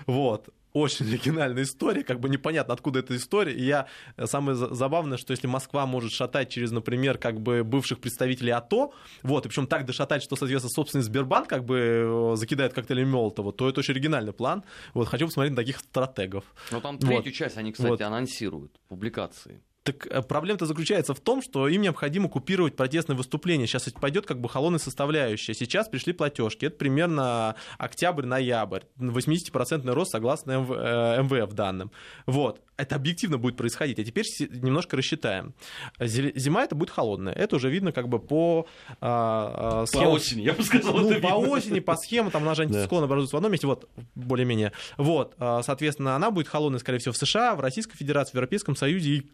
Вот 0.06 0.50
очень 0.74 1.06
оригинальная 1.08 1.62
история, 1.62 2.02
как 2.02 2.20
бы 2.20 2.28
непонятно, 2.28 2.74
откуда 2.74 2.98
эта 2.98 3.16
история. 3.16 3.54
И 3.54 3.62
я 3.64 3.86
э, 4.16 4.26
самое 4.26 4.56
забавное, 4.56 5.16
что 5.16 5.30
если 5.30 5.46
Москва 5.46 5.86
может 5.86 6.12
шатать 6.12 6.50
через, 6.50 6.72
например, 6.72 7.16
как 7.16 7.40
бы 7.40 7.64
бывших 7.64 8.00
представителей 8.00 8.50
АТО, 8.50 8.92
вот, 9.22 9.46
и 9.46 9.48
причем 9.48 9.66
так 9.66 9.86
дошатать, 9.86 10.22
что, 10.22 10.36
соответственно, 10.36 10.72
собственный 10.74 11.04
Сбербанк 11.04 11.48
как 11.48 11.64
бы 11.64 11.78
э, 11.78 12.36
закидает 12.36 12.74
коктейлями 12.74 13.08
Молотова, 13.08 13.52
то 13.52 13.68
это 13.68 13.80
очень 13.80 13.92
оригинальный 13.92 14.32
план. 14.32 14.64
Вот, 14.92 15.08
хочу 15.08 15.26
посмотреть 15.26 15.52
на 15.52 15.62
таких 15.62 15.78
стратегов. 15.78 16.44
Но 16.72 16.80
там 16.80 16.98
третью 16.98 17.32
вот. 17.32 17.34
часть 17.34 17.56
они, 17.56 17.72
кстати, 17.72 17.88
вот. 17.88 18.00
анонсируют, 18.02 18.80
публикации. 18.88 19.62
Так 19.84 20.06
э, 20.06 20.22
проблема-то 20.22 20.64
заключается 20.64 21.12
в 21.12 21.20
том, 21.20 21.42
что 21.42 21.68
им 21.68 21.82
необходимо 21.82 22.30
купировать 22.30 22.74
протестные 22.74 23.16
выступления. 23.16 23.66
Сейчас 23.66 23.90
пойдет 23.90 24.24
как 24.24 24.40
бы 24.40 24.48
холодная 24.48 24.78
составляющая. 24.78 25.52
Сейчас 25.52 25.88
пришли 25.88 26.14
платежки. 26.14 26.64
Это 26.64 26.76
примерно 26.76 27.54
октябрь-ноябрь. 27.76 28.80
80% 28.98 29.90
рост 29.92 30.10
согласно 30.10 30.60
МВФ 30.60 31.32
э, 31.32 31.54
данным. 31.54 31.90
Вот. 32.24 32.62
Это 32.78 32.96
объективно 32.96 33.36
будет 33.36 33.58
происходить. 33.58 33.98
А 33.98 34.04
теперь 34.04 34.24
немножко 34.50 34.96
рассчитаем. 34.96 35.54
Зима 36.00 36.64
это 36.64 36.74
будет 36.74 36.90
холодная. 36.90 37.34
Это 37.34 37.56
уже 37.56 37.68
видно 37.70 37.92
как 37.92 38.08
бы 38.08 38.18
по 38.18 38.66
а, 39.00 39.84
схемам. 39.86 40.06
По 40.06 40.10
осени, 40.14 40.42
я 40.42 40.54
бы 40.54 40.62
сказал. 40.64 40.96
Ну, 40.96 41.20
по 41.20 41.34
осени, 41.34 41.80
по 41.80 41.94
схемам, 41.94 42.32
там 42.32 42.52
же 42.54 42.62
антициклон 42.62 43.04
образуется 43.04 43.36
в 43.36 43.38
одном 43.38 43.52
месте, 43.52 43.66
вот, 43.66 43.88
более-менее. 44.14 44.72
Вот, 44.96 45.34
а, 45.38 45.62
соответственно, 45.62 46.16
она 46.16 46.30
будет 46.32 46.48
холодной, 46.48 46.80
скорее 46.80 46.98
всего, 46.98 47.12
в 47.12 47.16
США, 47.16 47.54
в 47.54 47.60
Российской 47.60 47.96
Федерации, 47.96 48.32
в 48.32 48.34
Европейском 48.34 48.74
Союзе 48.74 49.10
и 49.10 49.30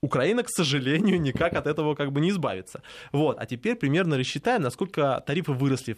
Украина, 0.00 0.42
к 0.42 0.50
сожалению, 0.50 1.20
никак 1.20 1.54
от 1.54 1.66
этого 1.66 1.94
как 1.94 2.12
бы 2.12 2.20
не 2.20 2.30
избавится. 2.30 2.82
Вот. 3.12 3.38
А 3.38 3.46
теперь 3.46 3.76
примерно 3.76 4.16
рассчитаем, 4.16 4.62
насколько 4.62 5.22
тарифы 5.26 5.52
выросли 5.52 5.96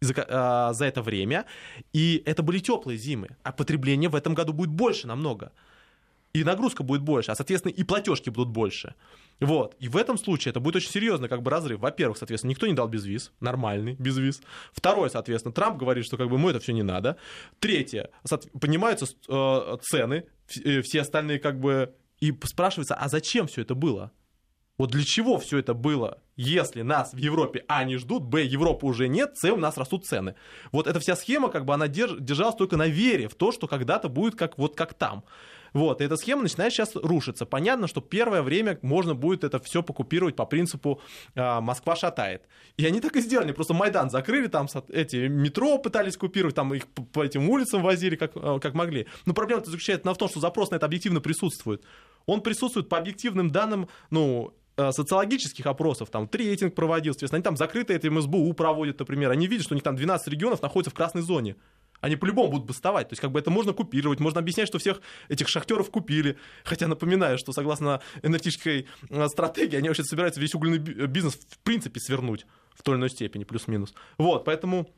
за, 0.00 0.14
а, 0.28 0.72
за 0.72 0.86
это 0.86 1.02
время, 1.02 1.44
и 1.92 2.22
это 2.24 2.42
были 2.42 2.58
теплые 2.58 2.98
зимы, 2.98 3.36
а 3.42 3.52
потребление 3.52 4.08
в 4.08 4.14
этом 4.14 4.34
году 4.34 4.52
будет 4.52 4.70
больше 4.70 5.06
намного. 5.06 5.52
И 6.32 6.44
нагрузка 6.44 6.82
будет 6.82 7.02
больше, 7.02 7.30
а, 7.30 7.34
соответственно, 7.34 7.72
и 7.72 7.84
платежки 7.84 8.30
будут 8.30 8.48
больше. 8.48 8.94
Вот. 9.38 9.76
И 9.80 9.88
в 9.88 9.96
этом 9.98 10.16
случае 10.16 10.50
это 10.50 10.60
будет 10.60 10.76
очень 10.76 10.90
серьезный 10.90 11.28
как 11.28 11.42
бы 11.42 11.50
разрыв. 11.50 11.80
Во-первых, 11.80 12.16
соответственно, 12.16 12.50
никто 12.50 12.66
не 12.66 12.72
дал 12.72 12.88
безвиз, 12.88 13.32
нормальный 13.40 13.94
безвиз. 13.94 14.40
Второе, 14.72 15.10
соответственно, 15.10 15.52
Трамп 15.52 15.78
говорит, 15.78 16.06
что 16.06 16.16
как 16.16 16.28
бы 16.28 16.36
ему 16.36 16.48
это 16.48 16.60
все 16.60 16.72
не 16.72 16.82
надо. 16.82 17.18
Третье, 17.58 18.10
понимаются 18.60 19.06
э, 19.28 19.76
цены, 19.82 20.24
э, 20.64 20.80
все 20.80 21.02
остальные 21.02 21.38
как 21.38 21.60
бы 21.60 21.92
и 22.22 22.32
спрашивается, 22.44 22.94
а 22.94 23.08
зачем 23.08 23.48
все 23.48 23.62
это 23.62 23.74
было? 23.74 24.12
Вот 24.78 24.90
для 24.90 25.04
чего 25.04 25.38
все 25.38 25.58
это 25.58 25.74
было, 25.74 26.22
если 26.36 26.82
нас 26.82 27.12
в 27.12 27.16
Европе, 27.16 27.64
а, 27.68 27.84
не 27.84 27.96
ждут, 27.98 28.22
б, 28.22 28.42
Европы 28.44 28.86
уже 28.86 29.08
нет, 29.08 29.36
с, 29.36 29.50
у 29.50 29.56
нас 29.56 29.76
растут 29.76 30.06
цены. 30.06 30.34
Вот 30.70 30.86
эта 30.86 30.98
вся 30.98 31.14
схема, 31.14 31.50
как 31.50 31.64
бы 31.64 31.74
она 31.74 31.88
держалась 31.88 32.54
только 32.54 32.76
на 32.76 32.86
вере 32.86 33.28
в 33.28 33.34
то, 33.34 33.52
что 33.52 33.66
когда-то 33.66 34.08
будет 34.08 34.36
как, 34.36 34.56
вот 34.56 34.76
как 34.76 34.94
там. 34.94 35.24
Вот, 35.72 36.00
и 36.00 36.04
эта 36.04 36.16
схема 36.16 36.42
начинает 36.42 36.72
сейчас 36.72 36.94
рушиться. 36.96 37.46
Понятно, 37.46 37.86
что 37.86 38.00
первое 38.00 38.42
время 38.42 38.78
можно 38.82 39.14
будет 39.14 39.42
это 39.42 39.58
все 39.58 39.82
покупировать 39.82 40.36
по 40.36 40.44
принципу 40.44 41.00
э, 41.34 41.60
Москва 41.60 41.96
шатает. 41.96 42.42
И 42.76 42.84
они 42.84 43.00
так 43.00 43.16
и 43.16 43.20
сделали, 43.20 43.52
просто 43.52 43.74
Майдан 43.74 44.10
закрыли, 44.10 44.48
там 44.48 44.68
эти 44.88 45.28
метро 45.28 45.78
пытались 45.78 46.16
купировать, 46.16 46.54
там 46.54 46.74
их 46.74 46.86
по 46.88 47.24
этим 47.24 47.48
улицам 47.48 47.82
возили 47.82 48.16
как, 48.16 48.32
а, 48.34 48.58
как 48.58 48.74
могли. 48.74 49.06
Но 49.24 49.32
проблема 49.32 49.64
заключается 49.64 50.12
в 50.12 50.18
том, 50.18 50.28
что 50.28 50.40
запрос 50.40 50.70
на 50.70 50.76
это 50.76 50.86
объективно 50.86 51.20
присутствует. 51.20 51.82
Он 52.26 52.40
присутствует 52.40 52.88
по 52.88 52.98
объективным 52.98 53.50
данным, 53.50 53.88
ну, 54.10 54.54
Э, 54.74 54.90
социологических 54.90 55.66
опросов, 55.66 56.08
там, 56.08 56.30
рейтинг 56.32 56.74
проводил, 56.74 57.12
соответственно, 57.12 57.38
они 57.38 57.42
там 57.44 57.56
закрытые 57.58 57.98
это 57.98 58.10
МСБУ 58.10 58.50
проводят, 58.54 58.98
например, 58.98 59.30
они 59.30 59.46
видят, 59.46 59.66
что 59.66 59.74
у 59.74 59.76
них 59.76 59.84
там 59.84 59.96
12 59.96 60.28
регионов 60.28 60.62
находятся 60.62 60.90
в 60.90 60.94
красной 60.94 61.20
зоне. 61.20 61.56
Они 62.00 62.16
по-любому 62.16 62.50
будут 62.50 62.66
бастовать. 62.66 63.08
То 63.08 63.12
есть, 63.12 63.20
как 63.20 63.30
бы 63.30 63.38
это 63.38 63.50
можно 63.50 63.74
купировать, 63.74 64.18
можно 64.18 64.40
объяснять, 64.40 64.66
что 64.66 64.78
всех 64.78 65.02
этих 65.28 65.48
шахтеров 65.48 65.90
купили. 65.90 66.38
Хотя 66.64 66.88
напоминаю, 66.88 67.36
что 67.38 67.52
согласно 67.52 68.00
энергетической 68.22 68.86
э, 69.10 69.28
стратегии, 69.28 69.76
они 69.76 69.88
вообще 69.88 70.04
собираются 70.04 70.40
весь 70.40 70.54
угольный 70.54 70.78
бизнес 70.78 71.34
в 71.34 71.58
принципе 71.58 72.00
свернуть 72.00 72.46
в 72.74 72.82
той 72.82 72.94
или 72.94 73.00
иной 73.00 73.10
степени, 73.10 73.44
плюс-минус. 73.44 73.92
Вот, 74.16 74.46
поэтому 74.46 74.88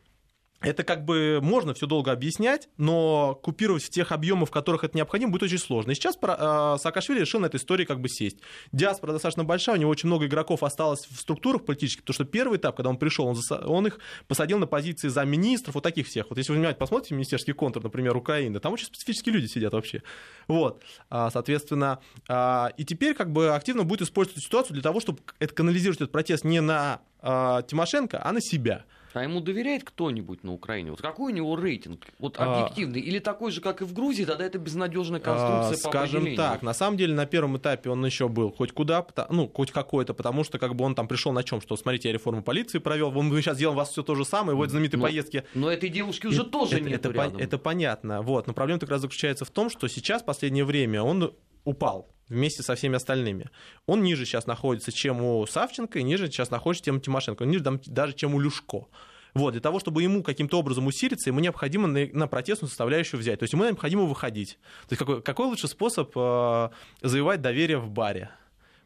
это 0.65 0.83
как 0.83 1.05
бы 1.05 1.41
можно 1.43 1.75
все 1.75 1.87
долго 1.87 2.13
объяснять, 2.13 2.69
но 2.77 3.39
купировать 3.43 3.85
в 3.85 3.91
тех 3.91 4.13
объемах, 4.13 4.49
в 4.49 4.53
которых 4.53 4.85
это 4.85 4.97
необходимо, 4.97 5.33
будет 5.33 5.45
очень 5.45 5.59
сложно. 5.59 5.93
И 5.93 5.95
сейчас 5.95 6.17
э, 6.21 6.77
Саакашвили 6.81 7.21
решил 7.21 7.41
на 7.41 7.47
этой 7.47 7.57
истории 7.57 7.85
как 7.85 8.01
бы 8.01 8.09
сесть. 8.09 8.39
Диаспора 8.73 9.13
достаточно 9.13 9.45
большая, 9.45 9.77
у 9.77 9.79
него 9.79 9.91
очень 9.91 10.09
много 10.09 10.27
игроков 10.27 10.63
осталось 10.63 11.07
в 11.07 11.17
структурах 11.21 11.65
политических, 11.65 12.03
потому 12.03 12.15
что 12.15 12.25
первый 12.25 12.59
этап, 12.59 12.77
когда 12.77 12.91
он 12.91 12.97
пришел, 12.97 13.27
он, 13.27 13.37
он 13.67 13.87
их 13.87 13.99
посадил 14.27 14.59
на 14.59 14.67
позиции 14.67 15.09
замминистров, 15.09 15.75
вот 15.75 15.85
таких 15.85 16.07
всех. 16.07 16.31
Вот 16.31 16.39
если 16.39 16.53
вы 16.53 16.57
внимательно 16.57 16.81
посмотрите 16.81 17.15
министерский 17.15 17.53
контур, 17.53 17.83
например, 17.83 18.17
Украины, 18.17 18.59
там 18.61 18.73
очень 18.73 18.87
специфические 18.87 19.35
люди 19.35 19.47
сидят 19.47 19.73
вообще. 19.73 20.03
Вот, 20.49 20.83
а, 21.11 21.31
соответственно, 21.31 22.01
а, 22.29 22.73
и 22.77 22.85
теперь 22.85 23.15
как 23.15 23.33
бы 23.33 23.55
активно 23.55 23.85
будет 23.85 24.03
использовать 24.03 24.43
ситуацию 24.43 24.75
для 24.75 24.83
того, 24.83 25.01
чтобы 25.01 25.21
это 25.39 25.55
канализировать 25.55 26.01
этот 26.01 26.13
протест 26.13 26.45
не 26.45 26.61
на 26.61 27.01
а, 27.21 27.63
Тимошенко, 27.63 28.21
а 28.23 28.33
на 28.33 28.41
себя. 28.41 28.85
А 29.15 29.23
ему 29.23 29.41
доверяет 29.41 29.85
кто-нибудь 29.85 30.43
на 30.43 30.53
Украине? 30.53 30.91
Вот 30.91 31.01
какой 31.01 31.33
у 31.33 31.35
него 31.35 31.57
рейтинг? 31.57 32.05
Вот 32.19 32.37
а, 32.39 32.63
объективный? 32.63 33.01
А, 33.01 33.05
Или 33.05 33.21
такой 33.21 33.53
же, 33.53 33.61
как 33.61 33.81
и 33.81 33.85
в 33.85 33.93
Грузии, 33.93 34.25
тогда 34.25 34.45
это 34.45 34.59
безнадежная 34.59 35.21
конструкция 35.21 35.77
а, 35.79 35.85
по 35.85 35.89
Скажем 35.91 36.35
так, 36.37 36.63
на 36.63 36.75
самом 36.75 36.97
деле 36.97 37.15
на 37.15 37.27
первом 37.27 37.57
этапе 37.57 37.91
он 37.91 38.05
еще 38.05 38.29
был 38.29 38.53
хоть 38.53 38.73
куда, 38.73 39.07
ну, 39.31 39.49
хоть 39.53 39.71
какой-то, 39.71 40.15
потому 40.15 40.43
что 40.43 40.59
как 40.59 40.75
бы 40.75 40.85
он 40.85 40.95
там 40.95 41.07
пришел 41.07 41.33
на 41.33 41.45
чем, 41.45 41.61
что 41.61 41.77
смотрите, 41.77 42.09
я 42.09 42.13
реформу 42.13 42.43
полиции 42.43 42.79
провел, 42.79 43.13
мы 43.13 43.41
сейчас 43.41 43.57
делаем 43.59 43.77
вас 43.77 43.91
все 43.91 44.03
то 44.03 44.15
же 44.15 44.25
самое, 44.25 44.57
вот 44.57 44.71
знаменитые 44.71 44.99
но, 44.99 45.07
поездки. 45.07 45.45
Но 45.55 45.71
этой 45.71 45.89
девушки 45.89 46.27
уже 46.27 46.43
это, 46.43 46.51
тоже 46.51 46.77
это, 46.77 46.89
нет 46.89 47.07
это, 47.07 47.11
рядом. 47.11 47.39
это 47.39 47.59
понятно, 47.59 48.23
вот, 48.23 48.47
но 48.47 48.53
проблема 48.53 48.81
как 48.81 48.91
раз 48.91 49.03
заключается 49.03 49.45
в 49.45 49.51
том, 49.51 49.71
что 49.71 49.87
сейчас, 49.87 50.23
в 50.23 50.25
последнее 50.25 50.65
время, 50.65 51.03
он 51.03 51.35
упал 51.65 52.14
вместе 52.29 52.63
со 52.63 52.75
всеми 52.75 52.97
остальными. 52.97 53.51
Он 53.87 54.03
ниже 54.03 54.25
сейчас 54.25 54.47
находится, 54.47 54.93
чем 54.93 55.23
у 55.23 55.47
Савченко, 55.47 55.99
и 55.99 56.03
ниже 56.03 56.27
сейчас 56.27 56.51
находится, 56.51 56.85
чем 56.85 56.97
у 56.97 57.01
Тимошенко, 57.01 57.45
ниже 57.45 57.65
даже, 57.65 58.13
чем 58.15 58.35
у 58.35 58.41
Люшко. 58.41 58.87
Вот, 59.35 59.51
для 59.51 59.61
того, 59.61 59.81
чтобы 59.81 60.03
ему 60.03 60.23
каким-то 60.23 60.61
образом 60.61 60.87
усилиться, 60.87 61.29
ему 61.29 61.41
необходимо 61.41 61.89
на, 61.89 62.07
на 62.13 62.29
протестную 62.29 62.69
составляющую 62.69 63.19
взять. 63.19 63.41
То 63.41 63.43
есть 63.43 63.53
ему 63.53 63.65
необходимо 63.65 64.05
выходить. 64.05 64.59
То 64.89 64.93
есть 64.93 64.99
какой, 65.01 65.23
какой 65.23 65.47
лучший 65.47 65.69
способ 65.69 66.13
э, 66.15 66.69
завоевать 67.03 67.43
доверие 67.43 67.79
в 67.79 67.91
баре? 67.91 68.31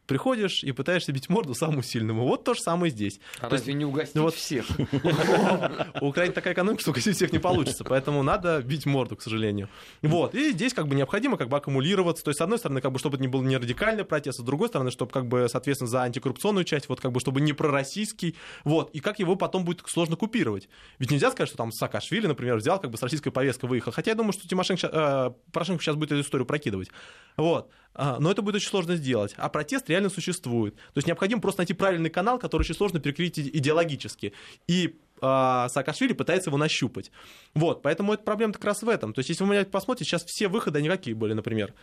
Приходишь 0.09 0.63
и 0.63 0.71
пытаешься 0.71 1.11
бить 1.11 1.29
морду 1.29 1.53
самому 1.53 1.83
сильному. 1.83 2.25
Вот 2.25 2.43
то 2.43 2.55
же 2.55 2.61
самое 2.61 2.91
здесь. 2.91 3.19
А 3.37 3.45
то 3.45 3.51
разве 3.51 3.73
есть, 3.73 3.77
не 3.77 3.85
угостить 3.85 4.15
вот, 4.15 4.33
всех? 4.33 4.65
У 6.01 6.07
Украины 6.07 6.33
такая 6.33 6.55
экономика, 6.55 6.81
что 6.81 6.89
угостить 6.89 7.15
всех 7.15 7.31
не 7.31 7.37
получится, 7.37 7.83
поэтому 7.83 8.23
надо 8.23 8.61
бить 8.63 8.87
морду, 8.87 9.15
к 9.15 9.21
сожалению. 9.21 9.69
Вот, 10.01 10.33
и 10.33 10.51
здесь 10.51 10.73
как 10.73 10.87
бы 10.87 10.95
необходимо 10.95 11.37
как 11.37 11.47
бы 11.47 11.57
аккумулироваться, 11.57 12.23
то 12.23 12.29
есть 12.29 12.39
с 12.39 12.41
одной 12.41 12.57
стороны, 12.57 12.81
как 12.81 12.91
бы, 12.91 12.97
чтобы 12.97 13.17
это 13.17 13.21
не 13.21 13.27
был 13.27 13.43
не 13.43 13.55
радикальный 13.55 14.03
протест, 14.03 14.39
а 14.39 14.41
с 14.41 14.45
другой 14.45 14.69
стороны, 14.69 14.89
чтобы 14.89 15.11
как 15.11 15.27
бы, 15.27 15.47
соответственно, 15.47 15.87
за 15.87 16.01
антикоррупционную 16.01 16.65
часть, 16.65 16.89
вот 16.89 16.99
как 16.99 17.11
бы, 17.11 17.19
чтобы 17.19 17.39
не 17.39 17.53
пророссийский, 17.53 18.35
вот, 18.63 18.89
и 18.91 19.01
как 19.01 19.19
его 19.19 19.35
потом 19.35 19.63
будет 19.63 19.83
сложно 19.85 20.15
купировать. 20.15 20.69
Ведь 20.97 21.11
нельзя 21.11 21.29
сказать, 21.29 21.49
что 21.49 21.57
там 21.57 21.71
Саакашвили, 21.71 22.25
например, 22.25 22.57
взял 22.57 22.79
как 22.79 22.89
бы 22.89 22.97
с 22.97 23.03
российской 23.03 23.29
повесткой 23.29 23.67
выехал, 23.67 23.91
хотя 23.91 24.09
я 24.09 24.15
думаю, 24.15 24.33
что 24.33 24.47
Тимошенко, 24.47 24.87
э, 24.91 25.51
Порошенко 25.51 25.83
сейчас 25.83 25.95
будет 25.95 26.13
эту 26.13 26.21
историю 26.21 26.47
прокидывать. 26.47 26.89
Вот. 27.37 27.69
А, 27.93 28.19
но 28.19 28.31
это 28.31 28.41
будет 28.41 28.55
очень 28.55 28.69
сложно 28.69 28.95
сделать. 28.95 29.33
А 29.37 29.49
протест 29.49 29.89
реально 29.89 30.09
существует. 30.09 30.75
То 30.75 30.97
есть 30.97 31.07
необходимо 31.07 31.41
просто 31.41 31.61
найти 31.61 31.73
правильный 31.73 32.09
канал, 32.09 32.39
который 32.39 32.61
очень 32.61 32.75
сложно 32.75 32.99
перекрыть 32.99 33.37
идеологически. 33.39 34.33
И 34.67 34.99
а, 35.21 35.67
Саакашвили 35.69 36.13
пытается 36.13 36.49
его 36.49 36.57
нащупать. 36.57 37.11
Вот, 37.53 37.81
поэтому 37.81 38.13
эта 38.13 38.23
проблема 38.23 38.53
как 38.53 38.63
раз 38.65 38.83
в 38.83 38.89
этом. 38.89 39.13
То 39.13 39.19
есть, 39.19 39.29
если 39.29 39.43
вы 39.43 39.65
посмотрите, 39.65 40.09
сейчас 40.09 40.23
все 40.23 40.47
выходы 40.47 40.81
никакие 40.81 41.15
были, 41.15 41.33
например. 41.33 41.73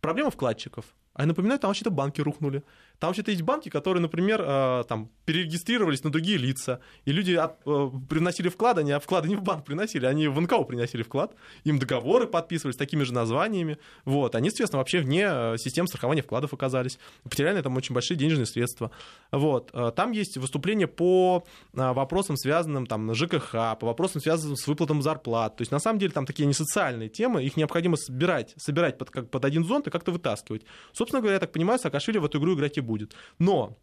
Проблема 0.00 0.30
вкладчиков. 0.30 0.84
А 1.14 1.22
я 1.22 1.26
напоминаю, 1.26 1.60
там 1.60 1.68
вообще-то 1.68 1.90
банки 1.90 2.20
рухнули. 2.20 2.62
Там 2.98 3.08
вообще-то 3.08 3.32
есть 3.32 3.42
банки, 3.42 3.68
которые, 3.68 4.00
например, 4.00 4.42
э, 4.46 4.84
там, 4.88 5.10
перерегистрировались 5.24 6.04
на 6.04 6.10
другие 6.10 6.38
лица, 6.38 6.80
и 7.04 7.12
люди 7.12 7.32
от, 7.32 7.56
э, 7.66 7.90
приносили 8.08 8.48
вклады, 8.48 8.80
они 8.80 8.94
вклады 8.94 9.28
не 9.28 9.36
в 9.36 9.42
банк 9.42 9.64
приносили, 9.64 10.06
они 10.06 10.28
в 10.28 10.40
НКО 10.40 10.62
приносили 10.62 11.02
вклад, 11.02 11.34
им 11.64 11.78
договоры 11.78 12.26
подписывались 12.26 12.76
такими 12.76 13.02
же 13.02 13.12
названиями, 13.12 13.78
вот, 14.04 14.36
они, 14.36 14.50
соответственно, 14.50 14.78
вообще 14.78 15.00
вне 15.00 15.26
э, 15.28 15.56
системы 15.58 15.88
страхования 15.88 16.22
вкладов 16.22 16.54
оказались, 16.54 16.98
потеряли 17.24 17.60
там 17.60 17.76
очень 17.76 17.92
большие 17.92 18.16
денежные 18.16 18.46
средства, 18.46 18.90
вот. 19.32 19.72
Там 19.96 20.12
есть 20.12 20.36
выступления 20.36 20.86
по 20.86 21.44
вопросам, 21.72 22.36
связанным 22.36 22.86
там, 22.86 23.14
с 23.14 23.18
ЖКХ, 23.18 23.52
по 23.52 23.86
вопросам, 23.86 24.20
связанным 24.20 24.56
с 24.56 24.66
выплатом 24.66 25.02
зарплат, 25.02 25.56
то 25.56 25.62
есть, 25.62 25.72
на 25.72 25.80
самом 25.80 25.98
деле, 25.98 26.12
там 26.12 26.24
такие 26.24 26.46
не 26.46 26.54
социальные 26.54 27.08
темы, 27.08 27.42
их 27.42 27.56
необходимо 27.56 27.96
собирать, 27.96 28.54
собирать 28.56 28.96
под, 28.96 29.10
как, 29.10 29.28
под 29.28 29.44
один 29.44 29.64
зонт 29.64 29.88
и 29.88 29.90
как-то 29.90 30.12
вытаскивать. 30.12 30.62
Собственно 31.02 31.20
говоря, 31.20 31.34
я 31.34 31.40
так 31.40 31.50
понимаю, 31.50 31.80
Саакашвили 31.80 32.18
в 32.18 32.24
эту 32.24 32.38
игру 32.38 32.54
играть 32.54 32.78
и 32.78 32.80
будет. 32.80 33.16
Но 33.40 33.76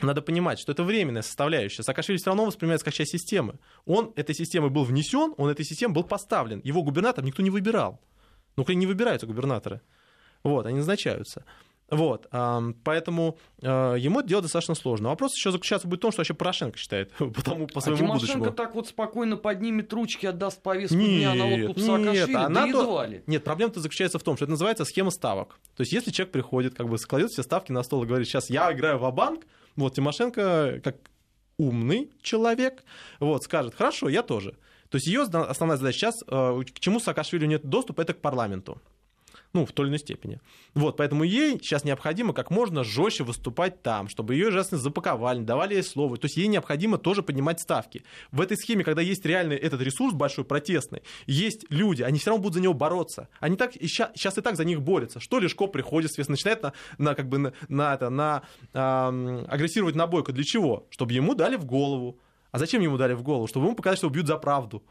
надо 0.00 0.22
понимать, 0.22 0.60
что 0.60 0.70
это 0.70 0.84
временная 0.84 1.22
составляющая. 1.22 1.82
Саакашвили 1.82 2.18
все 2.18 2.26
равно 2.26 2.44
воспринимается 2.44 2.84
как 2.84 2.94
часть 2.94 3.10
системы. 3.10 3.58
Он 3.84 4.12
этой 4.14 4.32
системой 4.32 4.70
был 4.70 4.84
внесен, 4.84 5.34
он 5.38 5.50
этой 5.50 5.64
системой 5.64 5.94
был 5.94 6.04
поставлен. 6.04 6.60
Его 6.62 6.84
губернатор 6.84 7.24
никто 7.24 7.42
не 7.42 7.50
выбирал. 7.50 8.00
Ну, 8.54 8.64
не 8.68 8.86
выбираются 8.86 9.26
губернаторы. 9.26 9.80
Вот, 10.44 10.66
они 10.66 10.76
назначаются. 10.76 11.44
Вот, 11.88 12.26
поэтому 12.82 13.38
э, 13.62 13.94
ему 13.98 14.18
это 14.18 14.28
делать 14.28 14.42
достаточно 14.42 14.74
сложно. 14.74 15.10
Вопрос 15.10 15.36
еще 15.36 15.52
заключаться 15.52 15.86
будет 15.86 16.00
в 16.00 16.02
том, 16.02 16.10
что 16.10 16.20
вообще 16.20 16.34
Порошенко 16.34 16.76
считает 16.76 17.12
потому, 17.12 17.66
по 17.72 17.80
своему 17.80 18.12
а 18.12 18.18
Тимошенко 18.18 18.50
так 18.50 18.74
вот 18.74 18.88
спокойно 18.88 19.36
поднимет 19.36 19.92
ручки, 19.92 20.26
отдаст 20.26 20.60
повестку 20.62 20.96
нет, 20.96 21.18
дня 21.20 21.34
на 21.34 21.46
откуп 21.46 21.78
Саакашвили, 21.78 22.36
нет, 22.36 22.52
да 22.52 22.66
то... 22.72 23.06
Нет, 23.26 23.44
проблема-то 23.44 23.80
заключается 23.80 24.18
в 24.18 24.24
том, 24.24 24.34
что 24.36 24.46
это 24.46 24.50
называется 24.50 24.84
схема 24.84 25.12
ставок. 25.12 25.60
То 25.76 25.82
есть 25.82 25.92
если 25.92 26.10
человек 26.10 26.32
приходит, 26.32 26.74
как 26.74 26.88
бы 26.88 26.98
складет 26.98 27.30
все 27.30 27.44
ставки 27.44 27.70
на 27.70 27.84
стол 27.84 28.02
и 28.02 28.06
говорит, 28.06 28.26
сейчас 28.26 28.50
я 28.50 28.72
играю 28.72 28.98
в 28.98 29.08
банк 29.12 29.46
вот 29.76 29.94
Тимошенко 29.94 30.80
как 30.82 30.96
умный 31.56 32.10
человек, 32.20 32.82
вот, 33.20 33.44
скажет, 33.44 33.74
хорошо, 33.76 34.08
я 34.08 34.22
тоже. 34.22 34.56
То 34.90 34.96
есть 34.96 35.06
ее 35.06 35.22
основная 35.22 35.76
задача 35.76 35.98
сейчас, 35.98 36.14
э, 36.26 36.62
к 36.74 36.80
чему 36.80 36.98
Саакашвили 36.98 37.46
нет 37.46 37.64
доступа, 37.64 38.02
это 38.02 38.12
к 38.14 38.20
парламенту 38.20 38.80
ну, 39.56 39.64
в 39.64 39.72
той 39.72 39.86
или 39.86 39.90
иной 39.92 39.98
степени. 39.98 40.38
Вот, 40.74 40.98
поэтому 40.98 41.24
ей 41.24 41.58
сейчас 41.58 41.82
необходимо 41.82 42.34
как 42.34 42.50
можно 42.50 42.84
жестче 42.84 43.24
выступать 43.24 43.82
там, 43.82 44.08
чтобы 44.08 44.34
ее 44.34 44.48
ужасно 44.48 44.76
запаковали, 44.76 45.40
давали 45.40 45.74
ей 45.74 45.82
слово. 45.82 46.18
То 46.18 46.26
есть 46.26 46.36
ей 46.36 46.46
необходимо 46.46 46.98
тоже 46.98 47.22
поднимать 47.22 47.58
ставки. 47.60 48.02
В 48.32 48.42
этой 48.42 48.58
схеме, 48.58 48.84
когда 48.84 49.00
есть 49.00 49.24
реальный 49.24 49.56
этот 49.56 49.80
ресурс 49.80 50.12
большой, 50.12 50.44
протестный, 50.44 51.02
есть 51.26 51.64
люди, 51.70 52.02
они 52.02 52.18
все 52.18 52.30
равно 52.30 52.42
будут 52.42 52.56
за 52.56 52.60
него 52.60 52.74
бороться. 52.74 53.28
Они 53.40 53.56
так, 53.56 53.72
сейчас, 53.72 54.10
сейчас 54.14 54.36
и 54.36 54.42
так 54.42 54.56
за 54.56 54.66
них 54.66 54.82
борются. 54.82 55.20
Что 55.20 55.38
Лешко 55.38 55.66
приходит, 55.68 56.10
соответственно, 56.10 56.34
начинает 56.34 56.62
на, 56.62 56.72
на, 56.98 57.14
как 57.14 57.28
бы 57.30 57.38
на, 57.38 57.52
на, 57.68 57.94
это, 57.94 58.10
на 58.10 58.42
э, 58.74 59.44
агрессировать 59.48 59.94
на 59.94 60.06
Бойко. 60.06 60.32
Для 60.32 60.44
чего? 60.44 60.86
Чтобы 60.90 61.14
ему 61.14 61.34
дали 61.34 61.56
в 61.56 61.64
голову. 61.64 62.20
А 62.50 62.58
зачем 62.58 62.82
ему 62.82 62.98
дали 62.98 63.14
в 63.14 63.22
голову? 63.22 63.46
Чтобы 63.46 63.66
ему 63.66 63.74
показать, 63.74 63.98
что 63.98 64.08
убьют 64.08 64.26
за 64.26 64.36
правду. 64.36 64.82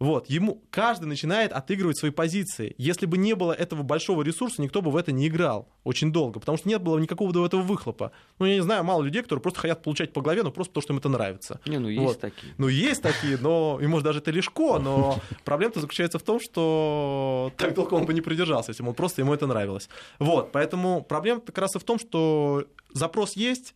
Вот, 0.00 0.28
ему 0.28 0.62
каждый 0.70 1.06
начинает 1.06 1.52
отыгрывать 1.52 1.98
свои 1.98 2.10
позиции. 2.10 2.74
Если 2.78 3.06
бы 3.06 3.16
не 3.16 3.34
было 3.34 3.52
этого 3.52 3.82
большого 3.82 4.22
ресурса, 4.22 4.60
никто 4.60 4.82
бы 4.82 4.90
в 4.90 4.96
это 4.96 5.12
не 5.12 5.28
играл 5.28 5.68
очень 5.84 6.12
долго, 6.12 6.40
потому 6.40 6.58
что 6.58 6.68
нет 6.68 6.82
было 6.82 6.98
никакого 6.98 7.32
до 7.32 7.46
этого 7.46 7.62
выхлопа. 7.62 8.10
Ну, 8.38 8.46
я 8.46 8.56
не 8.56 8.62
знаю, 8.62 8.82
мало 8.82 9.02
людей, 9.02 9.22
которые 9.22 9.42
просто 9.42 9.60
хотят 9.60 9.82
получать 9.82 10.12
по 10.12 10.20
голове, 10.20 10.42
но 10.42 10.50
просто 10.50 10.72
потому, 10.72 10.82
что 10.82 10.92
им 10.94 10.98
это 10.98 11.08
нравится. 11.08 11.60
Не, 11.66 11.78
ну 11.78 11.88
есть 11.88 12.02
вот. 12.02 12.20
такие. 12.20 12.54
Ну, 12.58 12.68
есть 12.68 13.02
такие, 13.02 13.38
но, 13.38 13.78
и 13.80 13.86
может 13.86 14.04
даже 14.04 14.18
это 14.18 14.30
легко, 14.32 14.78
но 14.78 15.20
проблема-то 15.44 15.80
заключается 15.80 16.18
в 16.18 16.22
том, 16.22 16.40
что 16.40 17.52
так 17.56 17.74
долго 17.74 17.94
он 17.94 18.04
бы 18.04 18.14
не 18.14 18.20
продержался, 18.20 18.72
если 18.72 18.82
бы 18.82 18.88
он 18.90 18.94
просто 18.94 19.22
ему 19.22 19.32
это 19.32 19.46
нравилось. 19.46 19.88
Вот, 20.18 20.50
поэтому 20.50 21.02
проблема 21.02 21.40
как 21.40 21.56
раз 21.58 21.76
и 21.76 21.78
в 21.78 21.84
том, 21.84 21.98
что 21.98 22.66
запрос 22.92 23.34
есть, 23.34 23.74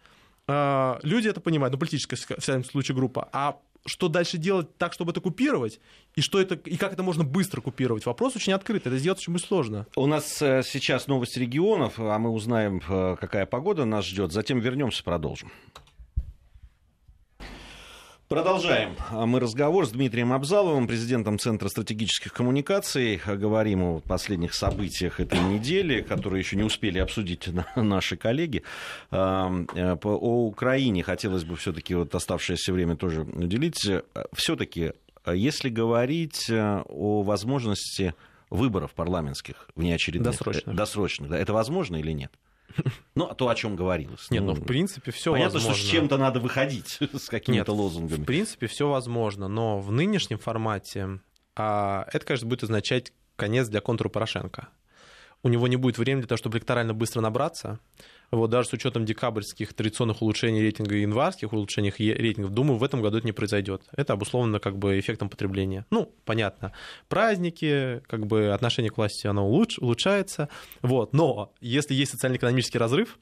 а, 0.48 0.98
люди 1.02 1.28
это 1.28 1.40
понимают, 1.40 1.72
ну, 1.72 1.78
политическая, 1.78 2.16
в 2.16 2.40
всяком 2.40 2.64
случае, 2.64 2.96
группа, 2.96 3.28
а 3.32 3.58
что 3.88 4.08
дальше 4.08 4.38
делать 4.38 4.76
так, 4.76 4.92
чтобы 4.92 5.12
это 5.12 5.20
купировать, 5.20 5.80
и, 6.14 6.20
что 6.20 6.40
это, 6.40 6.54
и 6.54 6.76
как 6.76 6.92
это 6.92 7.02
можно 7.02 7.24
быстро 7.24 7.60
купировать. 7.60 8.06
Вопрос 8.06 8.36
очень 8.36 8.52
открытый, 8.52 8.92
это 8.92 8.98
сделать 8.98 9.18
очень 9.18 9.38
сложно. 9.38 9.86
У 9.96 10.06
нас 10.06 10.40
э, 10.42 10.62
сейчас 10.64 11.06
новости 11.06 11.38
регионов, 11.38 11.94
а 11.98 12.18
мы 12.18 12.30
узнаем, 12.30 12.80
э, 12.88 13.16
какая 13.20 13.46
погода 13.46 13.84
нас 13.84 14.04
ждет, 14.06 14.32
затем 14.32 14.60
вернемся, 14.60 15.02
продолжим. 15.02 15.50
Продолжаем 18.28 18.94
мы 19.10 19.40
разговор 19.40 19.86
с 19.86 19.90
Дмитрием 19.90 20.34
Абзаловым, 20.34 20.86
президентом 20.86 21.38
Центра 21.38 21.70
стратегических 21.70 22.34
коммуникаций. 22.34 23.18
Говорим 23.26 23.82
о 23.82 24.00
последних 24.00 24.52
событиях 24.52 25.18
этой 25.18 25.40
недели, 25.40 26.02
которые 26.02 26.40
еще 26.40 26.56
не 26.56 26.62
успели 26.62 26.98
обсудить 26.98 27.48
наши 27.76 28.18
коллеги. 28.18 28.64
Э, 29.10 29.16
о 30.02 30.46
Украине 30.46 31.02
хотелось 31.02 31.44
бы 31.44 31.56
все-таки 31.56 31.94
вот 31.94 32.14
оставшееся 32.14 32.70
время 32.74 32.96
тоже 32.96 33.22
уделить. 33.22 33.88
Все-таки, 34.34 34.92
если 35.26 35.70
говорить 35.70 36.50
э, 36.50 36.82
о 36.86 37.22
возможности 37.22 38.14
выборов 38.50 38.92
парламентских 38.92 39.70
внеочередных, 39.74 40.32
досрочных, 40.32 40.76
досрочных 40.76 41.30
да, 41.30 41.38
это 41.38 41.54
возможно 41.54 41.96
или 41.96 42.12
нет? 42.12 42.30
Ну, 43.14 43.24
а 43.24 43.34
то, 43.34 43.48
о 43.48 43.54
чем 43.54 43.74
говорилось. 43.74 44.30
Нет, 44.30 44.44
ну, 44.44 44.52
в 44.52 44.64
принципе, 44.64 45.10
все 45.10 45.32
Понятно, 45.32 45.54
возможно. 45.54 45.78
что 45.78 45.88
с 45.88 45.90
чем-то 45.90 46.18
надо 46.18 46.40
выходить, 46.40 46.98
с 47.12 47.28
какими-то 47.28 47.72
лозунгами. 47.72 48.22
В 48.22 48.26
принципе, 48.26 48.66
все 48.68 48.88
возможно, 48.88 49.48
но 49.48 49.80
в 49.80 49.90
нынешнем 49.90 50.38
формате 50.38 51.20
а, 51.56 52.06
это, 52.12 52.24
конечно, 52.24 52.46
будет 52.46 52.62
означать 52.62 53.12
конец 53.36 53.68
для 53.68 53.80
контура 53.80 54.08
Порошенко. 54.08 54.68
У 55.42 55.48
него 55.48 55.68
не 55.68 55.76
будет 55.76 55.98
времени 55.98 56.22
для 56.22 56.28
того, 56.28 56.36
чтобы 56.36 56.58
электорально 56.58 56.94
быстро 56.94 57.20
набраться. 57.20 57.80
Вот, 58.30 58.50
даже 58.50 58.68
с 58.68 58.72
учетом 58.72 59.04
декабрьских 59.04 59.72
традиционных 59.72 60.20
улучшений 60.20 60.60
рейтинга 60.60 60.96
и 60.96 61.00
январских 61.00 61.52
улучшений 61.52 61.92
рейтингов, 61.96 62.52
думаю, 62.52 62.78
в 62.78 62.84
этом 62.84 63.00
году 63.00 63.18
это 63.18 63.26
не 63.26 63.32
произойдет. 63.32 63.82
Это 63.96 64.12
обусловлено 64.12 64.60
как 64.60 64.76
бы 64.76 64.98
эффектом 64.98 65.28
потребления. 65.28 65.86
Ну, 65.90 66.12
понятно. 66.24 66.72
Праздники, 67.08 68.02
как 68.06 68.26
бы 68.26 68.48
отношение 68.48 68.90
к 68.90 68.98
власти, 68.98 69.26
оно 69.26 69.48
улуч, 69.48 69.78
улучшается. 69.78 70.48
Вот. 70.82 71.14
Но 71.14 71.52
если 71.60 71.94
есть 71.94 72.12
социально-экономический 72.12 72.78
разрыв, 72.78 73.18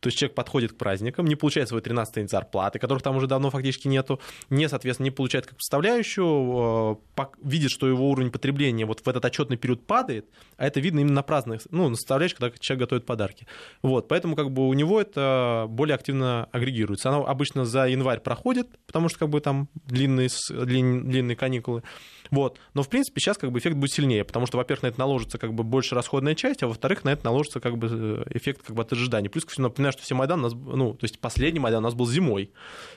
то 0.00 0.08
есть 0.08 0.18
человек 0.18 0.34
подходит 0.34 0.72
к 0.72 0.76
праздникам, 0.76 1.26
не 1.26 1.36
получает 1.36 1.68
свой 1.68 1.80
13-й 1.80 2.28
зарплаты, 2.28 2.78
которых 2.78 3.02
там 3.02 3.16
уже 3.16 3.26
давно 3.26 3.50
фактически 3.50 3.88
нету, 3.88 4.20
не, 4.50 4.68
соответственно, 4.68 5.04
не 5.04 5.10
получает 5.10 5.46
как 5.46 5.60
составляющую, 5.60 7.00
э, 7.16 7.26
видит, 7.42 7.70
что 7.70 7.86
его 7.86 8.10
уровень 8.10 8.30
потребления 8.30 8.84
вот 8.86 9.00
в 9.00 9.08
этот 9.08 9.24
отчетный 9.24 9.56
период 9.56 9.86
падает, 9.86 10.26
а 10.56 10.66
это 10.66 10.80
видно 10.80 11.00
именно 11.00 11.14
на 11.14 11.22
праздных, 11.22 11.62
ну, 11.70 11.88
на 11.88 11.96
составляющих, 11.96 12.38
когда 12.38 12.56
человек 12.58 12.80
готовит 12.80 13.06
подарки. 13.06 13.46
Вот, 13.82 14.08
поэтому 14.08 14.36
как 14.36 14.50
бы 14.50 14.68
у 14.68 14.72
него 14.74 15.00
это 15.00 15.66
более 15.68 15.94
активно 15.94 16.48
агрегируется. 16.52 17.08
Оно 17.08 17.26
обычно 17.26 17.64
за 17.64 17.86
январь 17.86 18.20
проходит, 18.20 18.68
потому 18.86 19.08
что 19.08 19.20
как 19.20 19.28
бы 19.30 19.40
там 19.40 19.68
длинные, 19.86 20.28
длинные 20.50 21.36
каникулы. 21.36 21.82
Вот. 22.30 22.58
Но, 22.74 22.82
в 22.82 22.88
принципе, 22.88 23.20
сейчас 23.20 23.38
как 23.38 23.52
бы 23.52 23.58
эффект 23.58 23.76
будет 23.76 23.92
сильнее, 23.92 24.24
потому 24.24 24.46
что, 24.46 24.56
во-первых, 24.56 24.82
на 24.82 24.86
это 24.88 24.98
наложится 24.98 25.38
как 25.38 25.54
бы 25.54 25.64
больше 25.64 25.94
расходная 25.94 26.34
часть, 26.34 26.62
а 26.62 26.68
во-вторых, 26.68 27.04
на 27.04 27.10
это 27.10 27.24
наложится 27.24 27.60
как 27.60 27.78
бы 27.78 27.88
э, 27.90 28.36
эффект 28.36 28.62
как 28.62 28.76
бы 28.76 28.82
от 28.82 28.92
ожидания. 28.92 29.28
Плюс 29.28 29.44
всему, 29.46 29.68
напоминаю, 29.68 29.92
что 29.92 30.02
все 30.02 30.14
Майдан 30.14 30.40
у 30.40 30.42
нас, 30.42 30.54
ну, 30.54 30.94
то 30.94 31.04
есть 31.04 31.18
последний 31.20 31.60
Майдан 31.60 31.84
у 31.84 31.86
нас 31.86 31.94
был 31.94 32.06
зимой. 32.06 32.52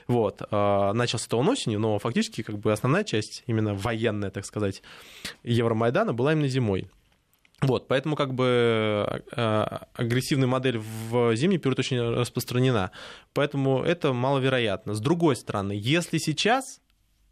Вот. 0.06 0.42
А, 0.50 0.92
начался-то 0.92 1.38
он 1.38 1.48
осенью, 1.48 1.80
но 1.80 1.98
фактически 1.98 2.42
как 2.42 2.58
бы 2.58 2.72
основная 2.72 3.04
часть, 3.04 3.44
именно 3.46 3.74
военная, 3.74 4.30
так 4.30 4.44
сказать, 4.44 4.82
Евромайдана 5.42 6.12
была 6.12 6.32
именно 6.32 6.48
зимой. 6.48 6.88
Вот, 7.62 7.88
поэтому 7.88 8.16
как 8.16 8.32
бы 8.32 9.22
э, 9.36 9.78
агрессивная 9.94 10.46
модель 10.46 10.78
в 10.78 11.36
зимний 11.36 11.58
период 11.58 11.78
очень 11.78 12.00
распространена. 12.00 12.90
Поэтому 13.34 13.82
это 13.82 14.14
маловероятно. 14.14 14.94
С 14.94 15.00
другой 15.00 15.36
стороны, 15.36 15.72
если 15.76 16.16
сейчас 16.16 16.80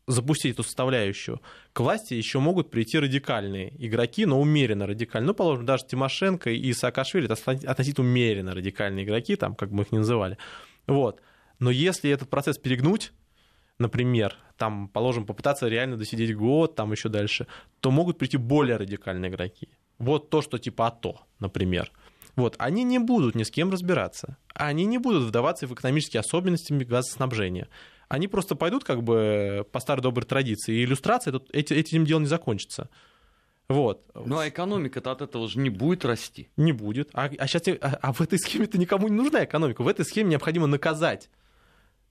запустить 0.08 0.54
эту 0.54 0.64
составляющую, 0.64 1.40
к 1.72 1.80
власти 1.80 2.14
еще 2.14 2.40
могут 2.40 2.70
прийти 2.70 2.98
радикальные 2.98 3.72
игроки, 3.78 4.26
но 4.26 4.40
умеренно 4.40 4.86
радикальные. 4.86 5.28
Ну, 5.28 5.34
положим, 5.34 5.66
даже 5.66 5.86
Тимошенко 5.86 6.50
и 6.50 6.72
Саакашвили 6.72 7.30
это 7.30 7.50
относительно 7.70 8.06
умеренно 8.06 8.54
радикальные 8.54 9.04
игроки, 9.04 9.36
там, 9.36 9.54
как 9.54 9.70
мы 9.70 9.82
их 9.82 9.92
не 9.92 9.98
называли. 9.98 10.38
Вот. 10.86 11.20
Но 11.58 11.70
если 11.70 12.10
этот 12.10 12.30
процесс 12.30 12.58
перегнуть, 12.58 13.12
например, 13.78 14.34
там, 14.56 14.88
положим, 14.88 15.26
попытаться 15.26 15.68
реально 15.68 15.96
досидеть 15.96 16.34
год, 16.34 16.74
там 16.74 16.90
еще 16.92 17.08
дальше, 17.08 17.46
то 17.80 17.90
могут 17.90 18.18
прийти 18.18 18.38
более 18.38 18.76
радикальные 18.76 19.30
игроки. 19.30 19.68
Вот 19.98 20.30
то, 20.30 20.40
что 20.42 20.58
типа 20.58 20.88
АТО, 20.88 21.20
например. 21.38 21.92
Вот, 22.34 22.54
они 22.58 22.84
не 22.84 22.98
будут 22.98 23.34
ни 23.34 23.42
с 23.42 23.50
кем 23.50 23.70
разбираться. 23.70 24.36
Они 24.54 24.84
не 24.84 24.98
будут 24.98 25.24
вдаваться 25.24 25.66
в 25.66 25.74
экономические 25.74 26.20
особенности 26.20 26.72
газоснабжения 26.72 27.68
они 28.08 28.28
просто 28.28 28.54
пойдут 28.54 28.84
как 28.84 29.02
бы 29.02 29.66
по 29.70 29.80
старой 29.80 30.02
доброй 30.02 30.24
традиции, 30.24 30.74
и 30.74 30.84
иллюстрация 30.84 31.32
тут, 31.32 31.48
эти, 31.52 31.74
этим 31.74 32.04
делом 32.04 32.22
не 32.22 32.28
закончится. 32.28 32.88
Вот. 33.68 34.02
Ну 34.14 34.38
а 34.38 34.48
экономика-то 34.48 35.10
от 35.10 35.20
этого 35.20 35.46
же 35.46 35.58
не 35.58 35.68
будет 35.68 36.04
расти. 36.06 36.48
Не 36.56 36.72
будет. 36.72 37.10
А, 37.12 37.30
а, 37.38 37.46
сейчас, 37.46 37.68
а, 37.68 37.98
а 38.00 38.12
в 38.14 38.22
этой 38.22 38.38
схеме-то 38.38 38.78
никому 38.78 39.08
не 39.08 39.14
нужна 39.14 39.44
экономика. 39.44 39.82
В 39.82 39.88
этой 39.88 40.06
схеме 40.06 40.30
необходимо 40.30 40.66
наказать 40.66 41.28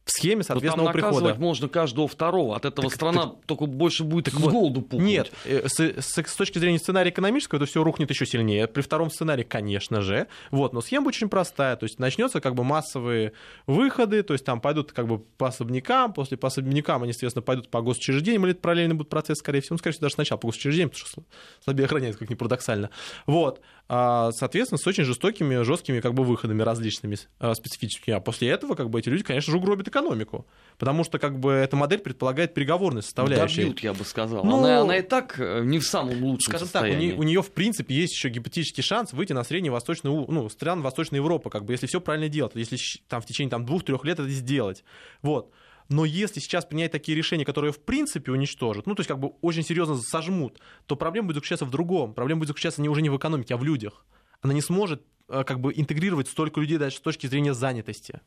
в 0.08 0.12
схеме 0.12 0.42
соответственного 0.42 0.92
прихода. 0.94 1.36
можно 1.36 1.68
каждого 1.68 2.08
второго. 2.08 2.56
От 2.56 2.64
этого 2.64 2.88
так, 2.88 2.96
страна 2.96 3.24
так, 3.24 3.36
только 3.46 3.66
больше 3.66 4.06
будет 4.06 4.26
так 4.26 4.36
с 4.36 4.38
вот, 4.38 4.52
голоду 4.54 4.82
пухнуть. 4.82 5.06
Нет, 5.06 5.32
э, 5.44 5.68
с, 5.68 5.80
с, 5.80 6.18
с 6.18 6.36
точки 6.36 6.60
зрения 6.60 6.80
сценария 6.80 7.12
экономического, 7.12 7.58
это 7.58 7.66
все 7.66 7.84
рухнет 7.84 8.10
еще 8.10 8.26
сильнее. 8.26 8.68
При 8.68 8.82
втором 8.82 9.12
сценарии, 9.12 9.44
конечно 9.44 10.02
же. 10.02 10.28
Вот, 10.50 10.72
но 10.72 10.80
схема 10.80 11.10
очень 11.10 11.28
простая. 11.28 11.76
То 11.76 11.84
есть 11.84 12.00
начнется 12.00 12.40
как 12.40 12.56
бы 12.56 12.64
массовые 12.64 13.34
выходы, 13.66 14.24
то 14.24 14.34
есть 14.34 14.46
там 14.46 14.62
пойдут 14.62 14.94
как 14.94 15.08
бы 15.08 15.20
по 15.20 15.50
особнякам, 15.50 16.14
после 16.14 16.38
по 16.38 16.48
особнякам 16.48 17.04
они, 17.04 17.12
естественно, 17.12 17.44
пойдут 17.44 17.70
по 17.70 17.82
госучреждениям, 17.82 18.46
или 18.46 18.54
это 18.54 18.62
параллельно 18.62 18.96
будет 18.96 19.10
процесс, 19.10 19.40
скорее 19.40 19.60
всего. 19.60 19.74
Ну, 19.74 19.80
скорее 19.80 19.94
всего, 19.94 20.04
даже 20.04 20.16
сначала 20.16 20.40
по 20.40 20.48
госучреждениям, 20.48 20.90
потому 20.90 21.10
что 21.10 21.24
слабее 21.62 21.86
охраняется, 21.86 22.20
как 22.20 22.30
ни 22.30 22.36
парадоксально. 22.36 22.92
Вот. 23.26 23.60
А, 23.90 24.32
соответственно, 24.32 24.78
с 24.78 24.88
очень 24.88 25.04
жестокими, 25.04 25.64
жесткими 25.64 26.00
как 26.00 26.14
бы 26.14 26.24
выходами 26.24 26.62
различными, 26.62 27.18
а, 27.40 27.54
специфическими. 27.56 28.16
А 28.16 28.20
после 28.20 28.50
этого 28.50 28.76
как 28.76 28.90
бы 28.90 29.00
эти 29.00 29.10
люди, 29.10 29.24
конечно 29.24 29.52
же, 29.52 29.58
угробят 29.58 29.88
экономику 29.98 30.46
потому 30.78 31.04
что 31.04 31.20
как 31.20 31.40
бы 31.40 31.52
эта 31.52 31.76
модель 31.76 32.00
предполагает 32.00 32.54
переговорную 32.54 33.02
составляющую. 33.02 33.68
Добьют, 33.68 33.80
я 33.84 33.94
бы 33.94 34.04
сказал. 34.04 34.44
Ну, 34.44 34.60
она, 34.60 34.82
она 34.82 34.98
и 34.98 35.02
так 35.02 35.40
э, 35.40 35.64
не 35.64 35.80
в 35.80 35.86
самом 35.86 36.24
лучшем 36.24 36.52
скажем 36.52 36.68
состоянии. 36.68 36.94
так, 36.94 37.00
у 37.00 37.02
нее, 37.02 37.16
у 37.16 37.24
нее 37.24 37.42
в 37.42 37.52
принципе 37.52 37.96
есть 37.96 38.14
еще 38.14 38.30
гипотетический 38.30 38.84
шанс 38.84 39.14
выйти 39.14 39.34
на 39.34 39.44
средневосточную, 39.44 40.26
ну, 40.30 40.50
стран 40.50 40.82
Восточной 40.82 41.18
Европы, 41.18 41.50
как 41.50 41.66
бы, 41.66 41.74
если 41.74 41.88
все 41.88 42.00
правильно 42.00 42.30
делать, 42.30 42.54
если 42.56 42.78
там 43.08 43.22
в 43.22 43.26
течение 43.26 43.50
там 43.50 43.66
двух-трех 43.66 44.04
лет 44.06 44.20
это 44.20 44.30
сделать. 44.30 44.84
Вот. 45.22 45.52
Но 45.90 46.04
если 46.04 46.42
сейчас 46.42 46.66
принять 46.66 46.92
такие 46.92 47.18
решения, 47.18 47.46
которые 47.46 47.72
в 47.72 47.80
принципе 47.80 48.32
уничтожат, 48.32 48.88
ну, 48.88 48.94
то 48.96 49.00
есть 49.00 49.08
как 49.08 49.20
бы 49.20 49.30
очень 49.42 49.64
серьезно 49.64 49.96
сожмут, 49.96 50.60
то 50.86 50.96
проблема 50.96 51.28
будет 51.28 51.38
заключаться 51.38 51.66
в 51.66 51.72
другом. 51.72 52.14
Проблема 52.14 52.40
будет 52.40 52.50
заключаться 52.50 52.82
не 52.82 52.90
уже 52.90 53.02
не 53.02 53.10
в 53.10 53.18
экономике, 53.18 53.54
а 53.54 53.58
в 53.58 53.64
людях. 53.64 54.06
Она 54.42 54.54
не 54.54 54.62
сможет 54.62 55.02
э, 55.30 55.44
как 55.46 55.62
бы 55.62 55.74
интегрировать 55.74 56.28
столько 56.28 56.60
людей 56.60 56.78
даже 56.78 56.98
с 56.98 57.00
точки 57.00 57.28
зрения 57.28 57.54
занятости. 57.54 58.20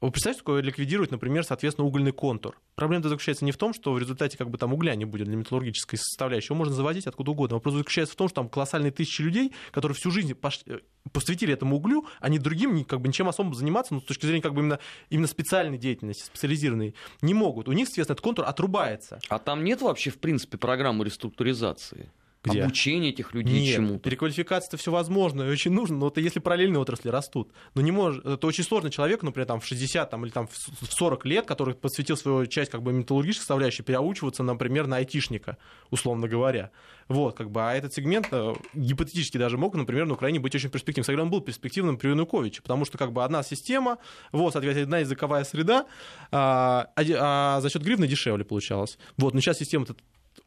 Вы 0.00 0.10
представьте, 0.10 0.40
такое 0.40 0.60
ликвидирует, 0.60 1.10
например, 1.12 1.44
соответственно, 1.44 1.86
угольный 1.86 2.12
контур. 2.12 2.60
Проблема 2.74 3.08
заключается 3.08 3.44
не 3.44 3.52
в 3.52 3.56
том, 3.56 3.72
что 3.72 3.92
в 3.92 3.98
результате 3.98 4.36
как 4.36 4.50
бы 4.50 4.58
там 4.58 4.74
угля 4.74 4.94
не 4.94 5.04
будет 5.04 5.28
для 5.28 5.36
металлургической 5.36 5.98
составляющей, 5.98 6.48
его 6.48 6.56
можно 6.56 6.74
завозить 6.74 7.06
откуда 7.06 7.30
угодно. 7.30 7.56
Вопрос 7.56 7.74
заключается 7.74 8.12
в 8.14 8.16
том, 8.16 8.28
что 8.28 8.36
там 8.36 8.48
колоссальные 8.48 8.92
тысячи 8.92 9.22
людей, 9.22 9.52
которые 9.70 9.96
всю 9.96 10.10
жизнь 10.10 10.34
пош... 10.34 10.60
Э, 10.66 10.80
посвятили 11.12 11.54
этому 11.54 11.76
углю, 11.76 12.06
они 12.20 12.38
другим 12.38 12.84
как 12.84 13.00
бы 13.00 13.08
ничем 13.08 13.28
особым 13.28 13.54
заниматься, 13.54 13.94
но 13.94 14.00
с 14.00 14.04
точки 14.04 14.26
зрения 14.26 14.42
как 14.42 14.54
бы 14.54 14.60
именно, 14.60 14.78
именно 15.10 15.26
специальной 15.26 15.78
деятельности, 15.78 16.24
специализированной, 16.24 16.94
не 17.22 17.34
могут. 17.34 17.68
У 17.68 17.72
них, 17.72 17.86
соответственно, 17.86 18.14
этот 18.14 18.24
контур 18.24 18.44
отрубается. 18.46 19.20
А 19.28 19.38
там 19.38 19.64
нет 19.64 19.80
вообще, 19.80 20.10
в 20.10 20.18
принципе, 20.18 20.58
программы 20.58 21.04
реструктуризации? 21.04 22.10
Где? 22.44 22.62
Обучение 22.62 23.10
этих 23.10 23.32
людей 23.32 23.60
Нет, 23.60 23.76
чему-то. 23.76 23.98
переквалификация-то 24.00 24.76
все 24.76 24.90
возможно 24.90 25.42
и 25.42 25.50
очень 25.50 25.72
нужно, 25.72 25.96
но 25.96 26.08
это 26.08 26.20
если 26.20 26.40
параллельные 26.40 26.78
отрасли 26.78 27.08
растут. 27.08 27.50
Но 27.74 27.80
не 27.80 27.90
может, 27.90 28.24
это 28.26 28.46
очень 28.46 28.64
сложно 28.64 28.90
человеку, 28.90 29.24
например, 29.24 29.46
там, 29.46 29.60
в 29.60 29.66
60 29.66 30.10
там, 30.10 30.24
или 30.26 30.30
там, 30.30 30.46
в 30.46 30.92
40 30.92 31.24
лет, 31.24 31.46
который 31.46 31.74
посвятил 31.74 32.18
свою 32.18 32.46
часть 32.46 32.70
как 32.70 32.82
бы 32.82 32.92
металлургической 32.92 33.40
составляющей, 33.40 33.82
переучиваться, 33.82 34.42
например, 34.42 34.86
на 34.86 34.96
айтишника, 34.96 35.56
условно 35.90 36.28
говоря. 36.28 36.70
Вот, 37.08 37.34
как 37.34 37.50
бы, 37.50 37.62
а 37.62 37.74
этот 37.74 37.94
сегмент 37.94 38.28
э, 38.30 38.54
гипотетически 38.74 39.38
даже 39.38 39.56
мог, 39.56 39.74
например, 39.74 40.06
на 40.06 40.14
Украине 40.14 40.38
быть 40.38 40.54
очень 40.54 40.68
перспективным. 40.68 41.04
Кстати, 41.04 41.18
он 41.18 41.30
был 41.30 41.40
перспективным 41.40 41.96
при 41.96 42.08
Януковиче, 42.10 42.60
потому 42.60 42.84
что 42.84 42.98
как 42.98 43.12
бы 43.12 43.24
одна 43.24 43.42
система, 43.42 43.98
вот, 44.32 44.52
соответственно, 44.52 44.84
одна 44.84 44.98
языковая 44.98 45.44
среда, 45.44 45.86
а, 46.30 46.88
а, 46.96 47.56
а 47.56 47.60
за 47.62 47.70
счет 47.70 47.82
гривны 47.82 48.06
дешевле 48.06 48.44
получалось. 48.44 48.98
Вот, 49.16 49.32
но 49.32 49.40
сейчас 49.40 49.58
система 49.58 49.86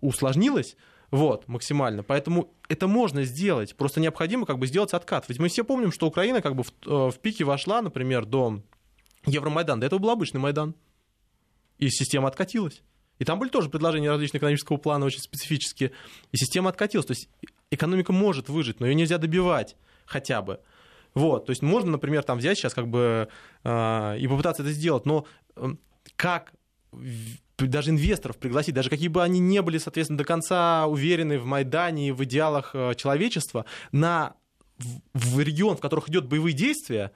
усложнилось, 0.01 0.75
вот, 1.09 1.47
максимально. 1.47 2.03
Поэтому 2.03 2.53
это 2.67 2.87
можно 2.87 3.23
сделать. 3.23 3.75
Просто 3.75 3.99
необходимо 3.99 4.45
как 4.45 4.59
бы 4.59 4.67
сделать 4.67 4.93
откат. 4.93 5.25
Ведь 5.29 5.39
мы 5.39 5.47
все 5.47 5.63
помним, 5.63 5.91
что 5.91 6.07
Украина 6.07 6.41
как 6.41 6.55
бы 6.55 6.63
в, 6.63 6.71
э, 6.85 7.11
в 7.11 7.19
пике 7.19 7.45
вошла, 7.45 7.81
например, 7.81 8.25
до 8.25 8.61
Евромайдана. 9.25 9.81
До 9.81 9.87
этого 9.87 9.99
был 9.99 10.09
обычный 10.09 10.39
Майдан. 10.39 10.75
И 11.77 11.89
система 11.89 12.27
откатилась. 12.27 12.81
И 13.19 13.25
там 13.25 13.39
были 13.39 13.49
тоже 13.49 13.69
предложения 13.69 14.09
различных 14.09 14.41
экономического 14.41 14.77
плана, 14.77 15.05
очень 15.05 15.21
специфические. 15.21 15.91
И 16.31 16.37
система 16.37 16.69
откатилась. 16.69 17.05
То 17.05 17.11
есть 17.13 17.29
экономика 17.71 18.11
может 18.11 18.49
выжить, 18.49 18.79
но 18.79 18.87
ее 18.87 18.95
нельзя 18.95 19.17
добивать 19.17 19.75
хотя 20.05 20.41
бы. 20.41 20.59
Вот, 21.13 21.47
то 21.47 21.49
есть 21.49 21.63
можно, 21.63 21.91
например, 21.91 22.21
там 22.21 22.37
взять 22.37 22.59
сейчас 22.59 22.75
как 22.75 22.87
бы 22.87 23.27
э, 23.63 24.17
и 24.19 24.27
попытаться 24.27 24.61
это 24.61 24.71
сделать, 24.71 25.07
но 25.07 25.25
э, 25.55 25.69
как 26.15 26.53
даже 27.65 27.89
инвесторов 27.89 28.37
пригласить, 28.37 28.75
даже 28.75 28.89
какие 28.89 29.07
бы 29.07 29.23
они 29.23 29.39
не 29.39 29.61
были, 29.61 29.77
соответственно, 29.79 30.17
до 30.17 30.23
конца 30.23 30.85
уверены 30.85 31.39
в 31.39 31.45
Майдане 31.45 32.09
и 32.09 32.11
в 32.11 32.23
идеалах 32.23 32.71
э, 32.73 32.93
человечества, 32.95 33.65
на, 33.91 34.35
в, 35.13 35.39
регион, 35.39 35.75
в 35.77 35.79
которых 35.79 36.09
идет 36.09 36.27
боевые 36.27 36.53
действия, 36.53 37.11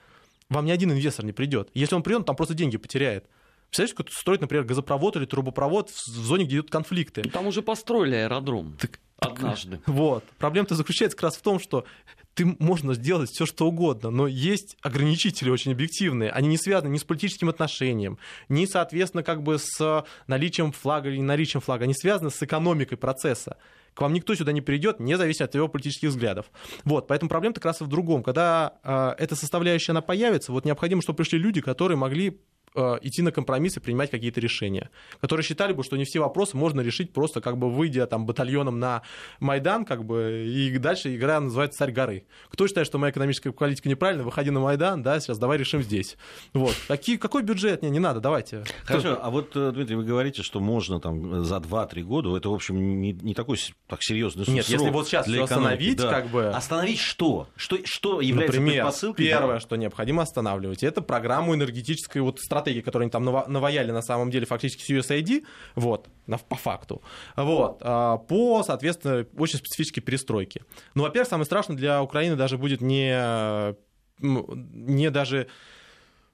вам 0.49 0.65
ни 0.65 0.71
один 0.71 0.91
инвестор 0.91 1.25
не 1.25 1.31
придет. 1.31 1.69
Если 1.73 1.93
он 1.95 2.03
придет, 2.03 2.19
он 2.19 2.25
там 2.25 2.35
просто 2.35 2.55
деньги 2.55 2.77
потеряет. 2.77 3.27
Представляете, 3.71 3.95
как 3.95 4.11
строить, 4.11 4.41
например, 4.41 4.65
газопровод 4.65 5.15
или 5.15 5.23
трубопровод 5.23 5.89
в 5.91 5.95
зоне, 5.95 6.43
где 6.43 6.57
идут 6.57 6.69
конфликты? 6.69 7.21
Там 7.21 7.47
уже 7.47 7.61
построили 7.61 8.15
аэродром. 8.15 8.75
Так, 8.77 8.99
Однажды. 9.17 9.79
Вот. 9.85 10.25
Проблема-то 10.39 10.75
заключается 10.75 11.15
как 11.15 11.23
раз 11.25 11.37
в 11.37 11.41
том, 11.41 11.57
что 11.57 11.85
ты 12.33 12.45
можно 12.59 12.95
сделать 12.95 13.29
все, 13.29 13.45
что 13.45 13.67
угодно, 13.67 14.09
но 14.09 14.27
есть 14.27 14.75
ограничители 14.81 15.49
очень 15.49 15.71
объективные. 15.71 16.31
Они 16.31 16.49
не 16.49 16.57
связаны 16.57 16.91
ни 16.91 16.97
с 16.97 17.05
политическим 17.05 17.47
отношением, 17.47 18.17
ни, 18.49 18.65
соответственно, 18.65 19.23
как 19.23 19.41
бы 19.41 19.57
с 19.57 20.05
наличием 20.27 20.73
флага 20.73 21.07
или 21.07 21.17
не 21.17 21.23
наличием 21.23 21.61
флага. 21.61 21.85
Они 21.85 21.93
связаны 21.93 22.29
с 22.29 22.43
экономикой 22.43 22.97
процесса. 22.97 23.55
К 23.93 24.01
вам 24.01 24.11
никто 24.11 24.35
сюда 24.35 24.51
не 24.51 24.61
придет, 24.61 24.99
независимо 24.99 25.45
от 25.45 25.55
его 25.55 25.69
политических 25.69 26.09
взглядов. 26.09 26.47
Вот, 26.83 27.07
поэтому 27.07 27.29
проблема 27.29 27.53
как 27.53 27.65
раз 27.65 27.79
в 27.79 27.87
другом. 27.87 28.21
Когда 28.21 28.79
э, 28.83 29.15
эта 29.17 29.37
составляющая 29.37 29.91
она 29.91 30.01
появится, 30.01 30.51
вот 30.51 30.65
необходимо, 30.65 31.01
чтобы 31.01 31.17
пришли 31.17 31.39
люди, 31.39 31.61
которые 31.61 31.97
могли 31.97 32.41
идти 32.75 33.21
на 33.21 33.31
компромиссы, 33.31 33.81
принимать 33.81 34.09
какие-то 34.09 34.39
решения, 34.39 34.89
которые 35.19 35.43
считали 35.43 35.73
бы, 35.73 35.83
что 35.83 35.97
не 35.97 36.05
все 36.05 36.19
вопросы 36.19 36.55
можно 36.55 36.81
решить 36.81 37.11
просто 37.13 37.41
как 37.41 37.57
бы 37.57 37.69
выйдя 37.69 38.07
там 38.07 38.25
батальоном 38.25 38.79
на 38.79 39.01
Майдан, 39.39 39.85
как 39.85 40.05
бы, 40.05 40.45
и 40.47 40.77
дальше 40.77 41.15
игра 41.15 41.39
называется 41.39 41.79
«Царь 41.79 41.91
горы». 41.91 42.25
Кто 42.49 42.67
считает, 42.67 42.87
что 42.87 42.97
моя 42.97 43.11
экономическая 43.11 43.51
политика 43.51 43.89
неправильна, 43.89 44.23
выходи 44.23 44.51
на 44.51 44.59
Майдан, 44.59 45.03
да, 45.03 45.19
сейчас 45.19 45.37
давай 45.37 45.57
решим 45.57 45.83
здесь. 45.83 46.17
Вот. 46.53 46.75
Какие, 46.87 47.17
какой 47.17 47.43
бюджет? 47.43 47.81
Не, 47.81 47.89
не 47.89 47.99
надо, 47.99 48.19
давайте. 48.19 48.63
Хорошо, 48.85 49.19
а 49.21 49.29
вот, 49.29 49.51
э, 49.55 49.71
Дмитрий, 49.73 49.95
вы 49.95 50.03
говорите, 50.03 50.41
что 50.41 50.59
можно 50.59 50.99
там 50.99 51.43
за 51.43 51.57
2-3 51.57 52.01
года, 52.03 52.35
это, 52.37 52.49
в 52.49 52.53
общем, 52.53 53.01
не, 53.01 53.11
не 53.11 53.33
такой 53.33 53.57
так 53.87 54.01
серьезный 54.01 54.45
Нет, 54.47 54.67
если 54.67 54.89
вот 54.89 55.07
сейчас 55.07 55.25
для 55.25 55.43
остановить, 55.43 55.97
да. 55.97 56.09
как 56.09 56.27
бы... 56.27 56.47
Остановить 56.49 56.99
что? 56.99 57.47
Что, 57.55 57.77
что 57.83 58.21
является 58.21 58.57
Например, 58.57 58.83
предпосылкой? 58.83 59.25
первое, 59.25 59.59
что 59.59 59.75
необходимо 59.75 60.23
останавливать, 60.23 60.83
это 60.83 61.01
программу 61.01 61.53
энергетической 61.53 62.19
вот 62.19 62.39
стратегии 62.39 62.60
стратегии, 62.61 62.81
которые 62.81 63.05
они 63.05 63.11
там 63.11 63.25
наваяли 63.25 63.91
на 63.91 64.01
самом 64.01 64.31
деле 64.31 64.45
фактически 64.45 64.83
с 64.83 64.89
USAID, 64.89 65.45
вот, 65.75 66.07
по 66.49 66.55
факту, 66.55 67.01
вот, 67.35 67.79
а, 67.81 68.17
по, 68.17 68.63
соответственно, 68.63 69.25
очень 69.37 69.57
специфической 69.57 70.01
перестройке. 70.01 70.61
Ну, 70.95 71.03
во-первых, 71.03 71.29
самое 71.29 71.45
страшное 71.45 71.77
для 71.77 72.01
Украины 72.01 72.35
даже 72.35 72.57
будет 72.57 72.81
не, 72.81 73.75
не 74.19 75.09
даже 75.11 75.47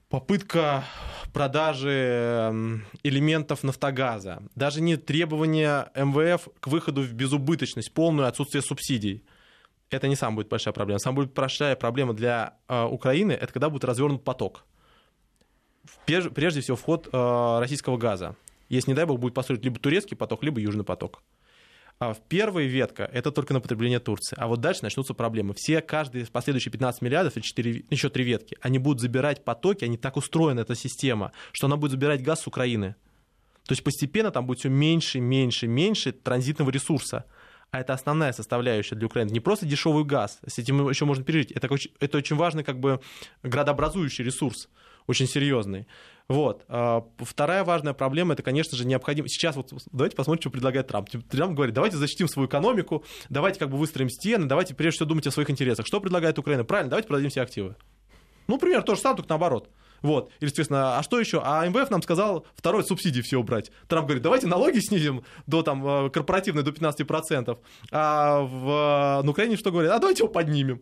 попытка 0.09 0.83
продажи 1.33 2.49
элементов 3.03 3.63
нафтогаза, 3.63 4.41
даже 4.55 4.81
не 4.81 4.95
требование 4.95 5.89
МВФ 5.95 6.47
к 6.59 6.67
выходу 6.67 7.01
в 7.01 7.13
безубыточность, 7.13 7.93
полное 7.93 8.27
отсутствие 8.27 8.61
субсидий. 8.61 9.23
Это 9.89 10.07
не 10.07 10.15
самая 10.15 10.37
будет 10.37 10.49
большая 10.49 10.73
проблема. 10.73 10.99
Самая 10.99 11.15
будет 11.23 11.33
большая 11.33 11.75
проблема 11.77 12.13
для 12.13 12.55
э, 12.67 12.83
Украины, 12.83 13.31
это 13.31 13.53
когда 13.53 13.69
будет 13.69 13.85
развернут 13.85 14.23
поток 14.23 14.65
прежде 16.05 16.61
всего 16.61 16.77
вход 16.77 17.09
э, 17.11 17.59
российского 17.59 17.97
газа. 17.97 18.35
Если, 18.69 18.91
не 18.91 18.95
дай 18.95 19.05
бог, 19.05 19.19
будет 19.19 19.33
построить 19.33 19.63
либо 19.63 19.79
турецкий 19.79 20.17
поток, 20.17 20.43
либо 20.43 20.59
южный 20.59 20.83
поток. 20.83 21.23
А 21.99 22.13
в 22.13 22.19
первая 22.19 22.65
ветка– 22.65 23.09
это 23.13 23.31
только 23.31 23.53
на 23.53 23.61
потребление 23.61 23.99
Турции. 23.99 24.35
А 24.39 24.47
вот 24.47 24.61
дальше 24.61 24.83
начнутся 24.83 25.15
проблемы. 25.15 25.55
Все, 25.55 25.81
каждые 25.81 26.27
последующие 26.27 26.71
15 26.71 27.01
миллиардов, 27.01 27.35
или 27.37 27.43
4, 27.43 27.85
еще 27.89 28.09
три 28.09 28.23
ветки, 28.23 28.55
они 28.61 28.77
будут 28.77 29.01
забирать 29.01 29.43
потоки, 29.43 29.83
они 29.83 29.97
так 29.97 30.15
устроена 30.15 30.59
эта 30.59 30.75
система, 30.75 31.31
что 31.53 31.65
она 31.65 31.75
будет 31.75 31.91
забирать 31.91 32.21
газ 32.21 32.41
с 32.41 32.47
Украины. 32.47 32.95
То 33.65 33.73
есть 33.73 33.83
постепенно 33.83 34.29
там 34.29 34.45
будет 34.45 34.59
все 34.59 34.69
меньше, 34.69 35.19
меньше, 35.19 35.67
меньше 35.67 36.11
транзитного 36.11 36.69
ресурса. 36.69 37.25
А 37.71 37.81
это 37.81 37.93
основная 37.93 38.31
составляющая 38.31 38.95
для 38.95 39.07
Украины. 39.07 39.31
Не 39.31 39.39
просто 39.39 39.65
дешевый 39.65 40.05
газ, 40.05 40.39
с 40.45 40.59
этим 40.59 40.87
еще 40.87 41.05
можно 41.05 41.23
пережить. 41.23 41.51
Это, 41.51 41.67
это 41.99 42.17
очень 42.17 42.35
важный 42.35 42.63
как 42.63 42.79
бы 42.79 43.01
градообразующий 43.41 44.23
ресурс 44.23 44.69
очень 45.07 45.27
серьезный. 45.27 45.87
Вот. 46.27 46.65
А, 46.67 47.05
вторая 47.19 47.63
важная 47.63 47.93
проблема, 47.93 48.33
это, 48.33 48.43
конечно 48.43 48.77
же, 48.77 48.85
необходимо... 48.85 49.27
Сейчас 49.29 49.55
вот 49.55 49.71
давайте 49.91 50.15
посмотрим, 50.15 50.41
что 50.41 50.49
предлагает 50.49 50.87
Трамп. 50.87 51.09
Трамп 51.09 51.55
говорит, 51.55 51.73
давайте 51.73 51.97
защитим 51.97 52.27
свою 52.27 52.47
экономику, 52.47 53.05
давайте 53.29 53.59
как 53.59 53.69
бы 53.69 53.77
выстроим 53.77 54.09
стены, 54.09 54.45
давайте 54.45 54.75
прежде 54.75 54.97
всего 54.97 55.09
думать 55.09 55.27
о 55.27 55.31
своих 55.31 55.49
интересах. 55.49 55.87
Что 55.87 56.01
предлагает 56.01 56.37
Украина? 56.37 56.63
Правильно, 56.65 56.89
давайте 56.89 57.07
продадим 57.07 57.29
все 57.29 57.41
активы. 57.41 57.75
Ну, 58.47 58.57
пример 58.57 58.83
то 58.83 58.95
же 58.95 59.01
самое, 59.01 59.17
только 59.17 59.29
наоборот. 59.29 59.69
Вот. 60.01 60.31
Или, 60.39 60.49
естественно, 60.49 60.97
а 60.97 61.03
что 61.03 61.19
еще? 61.19 61.41
А 61.43 61.65
МВФ 61.65 61.89
нам 61.89 62.01
сказал 62.01 62.45
второй 62.55 62.83
субсидии 62.83 63.21
все 63.21 63.37
убрать. 63.37 63.71
Трамп 63.87 64.07
говорит, 64.07 64.23
давайте 64.23 64.47
налоги 64.47 64.79
снизим 64.79 65.23
до 65.47 65.63
там 65.63 65.85
э, 65.87 66.09
корпоративной 66.09 66.63
до 66.63 66.71
15%. 66.71 67.57
А 67.91 68.41
в 68.41 69.23
на 69.23 69.29
Украине 69.29 69.57
что 69.57 69.71
говорят? 69.71 69.93
А 69.93 69.99
давайте 69.99 70.23
его 70.23 70.31
поднимем. 70.31 70.81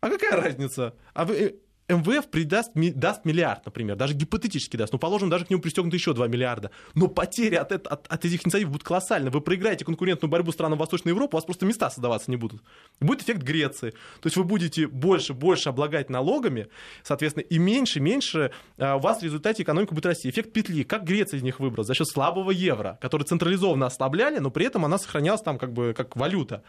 А 0.00 0.08
какая 0.08 0.40
разница? 0.40 0.94
А 1.14 1.24
вы, 1.24 1.34
э, 1.34 1.54
МВФ 1.88 2.28
придаст, 2.28 2.72
даст 2.74 3.24
миллиард, 3.24 3.64
например, 3.64 3.96
даже 3.96 4.14
гипотетически 4.14 4.76
даст, 4.76 4.92
ну, 4.92 4.98
положим, 4.98 5.30
даже 5.30 5.44
к 5.44 5.50
нему 5.50 5.62
пристегнуто 5.62 5.96
еще 5.96 6.12
2 6.14 6.26
миллиарда, 6.26 6.70
но 6.94 7.06
потери 7.06 7.54
от, 7.54 7.72
от, 7.72 7.86
от 7.86 8.24
этих 8.24 8.44
инициатив 8.44 8.68
будут 8.68 8.82
колоссальны. 8.82 9.30
Вы 9.30 9.40
проиграете 9.40 9.84
конкурентную 9.84 10.30
борьбу 10.30 10.50
странам 10.50 10.78
Восточной 10.78 11.10
Европы, 11.10 11.34
у 11.34 11.38
вас 11.38 11.44
просто 11.44 11.64
места 11.64 11.88
создаваться 11.90 12.30
не 12.30 12.36
будут. 12.36 12.62
Будет 13.00 13.22
эффект 13.22 13.42
Греции. 13.42 13.90
То 13.90 14.26
есть 14.26 14.36
вы 14.36 14.44
будете 14.44 14.88
больше, 14.88 15.32
больше 15.32 15.68
облагать 15.68 16.10
налогами, 16.10 16.68
соответственно, 17.04 17.44
и 17.44 17.58
меньше, 17.58 18.00
меньше 18.00 18.50
а, 18.78 18.96
у 18.96 19.00
вас 19.00 19.20
в 19.20 19.22
результате 19.22 19.62
экономика 19.62 19.94
будет 19.94 20.06
расти. 20.06 20.28
Эффект 20.28 20.52
петли. 20.52 20.82
Как 20.82 21.04
Греция 21.04 21.38
из 21.38 21.42
них 21.42 21.60
выбралась? 21.60 21.86
За 21.86 21.94
счет 21.94 22.08
слабого 22.08 22.50
евро, 22.50 22.98
который 23.00 23.22
централизованно 23.22 23.86
ослабляли, 23.86 24.38
но 24.38 24.50
при 24.50 24.66
этом 24.66 24.84
она 24.84 24.98
сохранялась 24.98 25.42
там 25.42 25.58
как 25.58 25.72
бы 25.72 25.94
как 25.96 26.16
валюта. 26.16 26.64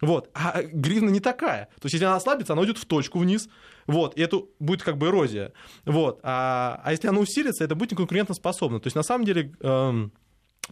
Вот. 0.00 0.30
А 0.34 0.62
гривна 0.62 1.10
не 1.10 1.20
такая. 1.20 1.66
То 1.80 1.86
есть, 1.86 1.94
если 1.94 2.06
она 2.06 2.16
ослабится, 2.16 2.52
она 2.52 2.62
уйдет 2.62 2.78
в 2.78 2.84
точку 2.84 3.18
вниз. 3.18 3.48
Вот. 3.86 4.16
И 4.16 4.22
это 4.22 4.42
будет 4.58 4.82
как 4.82 4.98
бы 4.98 5.08
эрозия. 5.08 5.52
Вот. 5.84 6.20
А, 6.22 6.80
а 6.84 6.92
если 6.92 7.08
она 7.08 7.20
усилится, 7.20 7.64
это 7.64 7.74
будет 7.74 7.92
неконкурентоспособно. 7.92 8.80
То 8.80 8.86
есть, 8.86 8.96
на 8.96 9.02
самом 9.02 9.24
деле... 9.24 9.52
Эм, 9.60 10.12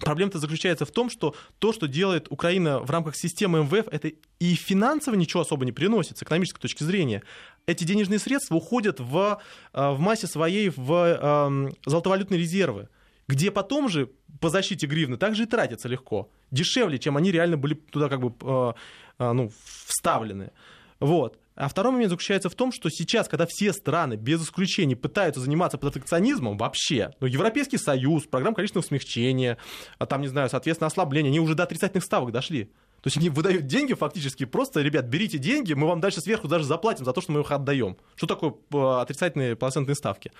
Проблема-то 0.00 0.38
заключается 0.38 0.84
в 0.84 0.92
том, 0.92 1.10
что 1.10 1.34
то, 1.58 1.72
что 1.72 1.88
делает 1.88 2.28
Украина 2.30 2.78
в 2.78 2.88
рамках 2.88 3.16
системы 3.16 3.64
МВФ, 3.64 3.88
это 3.90 4.12
и 4.38 4.54
финансово 4.54 5.16
ничего 5.16 5.40
особо 5.40 5.64
не 5.64 5.72
приносит 5.72 6.18
с 6.18 6.22
экономической 6.22 6.60
точки 6.60 6.84
зрения. 6.84 7.24
Эти 7.66 7.82
денежные 7.82 8.20
средства 8.20 8.54
уходят 8.54 9.00
в, 9.00 9.40
э, 9.72 9.90
в 9.90 9.98
массе 9.98 10.28
своей 10.28 10.68
в 10.68 10.92
э, 10.92 11.70
золотовалютные 11.84 12.38
резервы 12.38 12.88
где 13.28 13.50
потом 13.50 13.88
же 13.88 14.10
по 14.40 14.48
защите 14.48 14.86
гривны 14.86 15.16
также 15.16 15.44
и 15.44 15.46
тратятся 15.46 15.88
легко, 15.88 16.30
дешевле, 16.50 16.98
чем 16.98 17.16
они 17.16 17.30
реально 17.30 17.56
были 17.56 17.74
туда 17.74 18.08
как 18.08 18.20
бы 18.20 18.32
э, 18.40 18.72
ну, 19.18 19.50
вставлены. 19.86 20.52
Вот. 21.00 21.38
А 21.54 21.68
второй 21.68 21.92
момент 21.92 22.10
заключается 22.10 22.48
в 22.48 22.54
том, 22.54 22.70
что 22.70 22.88
сейчас, 22.88 23.26
когда 23.26 23.44
все 23.48 23.72
страны 23.72 24.14
без 24.14 24.44
исключений 24.44 24.94
пытаются 24.94 25.40
заниматься 25.40 25.76
протекционизмом 25.76 26.56
вообще, 26.56 27.10
ну, 27.18 27.26
Европейский 27.26 27.78
Союз, 27.78 28.26
программа 28.26 28.54
количественного 28.54 28.86
смягчения, 28.86 29.58
а 29.98 30.06
там, 30.06 30.20
не 30.20 30.28
знаю, 30.28 30.48
соответственно, 30.50 30.86
ослабления, 30.86 31.30
они 31.30 31.40
уже 31.40 31.56
до 31.56 31.64
отрицательных 31.64 32.04
ставок 32.04 32.30
дошли. 32.30 32.70
То 33.00 33.06
есть 33.06 33.16
они 33.16 33.30
выдают 33.30 33.66
деньги 33.66 33.94
фактически 33.94 34.44
просто, 34.44 34.80
ребят, 34.82 35.04
берите 35.06 35.38
деньги, 35.38 35.72
мы 35.72 35.86
вам 35.86 36.00
дальше 36.00 36.20
сверху 36.20 36.48
даже 36.48 36.64
заплатим 36.64 37.04
за 37.04 37.12
то, 37.12 37.20
что 37.20 37.30
мы 37.30 37.40
их 37.40 37.50
отдаем. 37.52 37.96
Что 38.16 38.26
такое 38.26 38.54
э, 38.72 39.00
отрицательные 39.00 39.54
процентные 39.54 39.94
ставки? 39.94 40.32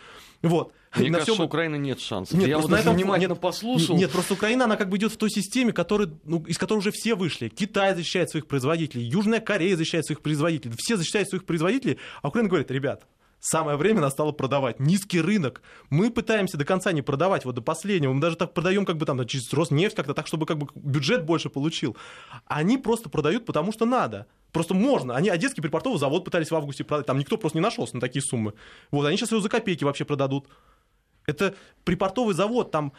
Вот. 0.42 0.72
Мне 0.96 1.10
на 1.10 1.18
кажется, 1.18 1.34
всем... 1.34 1.44
у 1.44 1.46
Украины 1.46 1.76
нет 1.76 2.00
шансов. 2.00 2.36
Нет, 2.36 2.48
Я 2.48 2.58
вот 2.58 2.70
на 2.70 2.76
этом 2.76 2.94
внимательно 2.94 3.34
нет, 3.34 3.40
послушал. 3.40 3.96
Нет, 3.96 4.10
просто 4.10 4.34
Украина, 4.34 4.64
она 4.64 4.76
как 4.76 4.88
бы 4.88 4.96
идет 4.96 5.12
в 5.12 5.16
той 5.16 5.30
системе, 5.30 5.72
который, 5.72 6.08
ну, 6.24 6.42
из 6.46 6.58
которой 6.58 6.78
уже 6.78 6.90
все 6.90 7.14
вышли. 7.14 7.48
Китай 7.48 7.94
защищает 7.94 8.30
своих 8.30 8.46
производителей, 8.46 9.04
Южная 9.04 9.40
Корея 9.40 9.76
защищает 9.76 10.06
своих 10.06 10.20
производителей, 10.20 10.74
все 10.78 10.96
защищают 10.96 11.28
своих 11.28 11.44
производителей, 11.44 11.98
а 12.22 12.28
Украина 12.28 12.48
говорит, 12.48 12.70
ребят, 12.70 13.06
Самое 13.40 13.76
время 13.76 14.00
настало 14.00 14.32
продавать. 14.32 14.80
Низкий 14.80 15.20
рынок. 15.20 15.62
Мы 15.90 16.10
пытаемся 16.10 16.56
до 16.56 16.64
конца 16.64 16.90
не 16.92 17.02
продавать, 17.02 17.44
вот 17.44 17.54
до 17.54 17.62
последнего. 17.62 18.12
Мы 18.12 18.20
даже 18.20 18.36
так 18.36 18.52
продаем, 18.52 18.84
как 18.84 18.96
бы 18.96 19.06
там, 19.06 19.24
через 19.26 19.52
Роснефть 19.52 19.94
как-то 19.94 20.12
так, 20.12 20.26
чтобы 20.26 20.44
как 20.44 20.58
бы 20.58 20.66
бюджет 20.74 21.24
больше 21.24 21.48
получил. 21.48 21.96
Они 22.46 22.78
просто 22.78 23.08
продают, 23.08 23.46
потому 23.46 23.72
что 23.72 23.86
надо. 23.86 24.26
Просто 24.52 24.74
можно. 24.74 25.14
Они 25.14 25.28
Одесский 25.28 25.62
припортовый 25.62 26.00
завод 26.00 26.24
пытались 26.24 26.50
в 26.50 26.56
августе 26.56 26.82
продать. 26.82 27.06
Там 27.06 27.18
никто 27.18 27.36
просто 27.36 27.58
не 27.58 27.62
нашелся 27.62 27.94
на 27.94 28.00
такие 28.00 28.22
суммы. 28.22 28.54
Вот, 28.90 29.06
они 29.06 29.16
сейчас 29.16 29.30
его 29.30 29.40
за 29.40 29.48
копейки 29.48 29.84
вообще 29.84 30.04
продадут. 30.04 30.48
Это 31.26 31.54
припортовый 31.84 32.34
завод, 32.34 32.70
там 32.70 32.92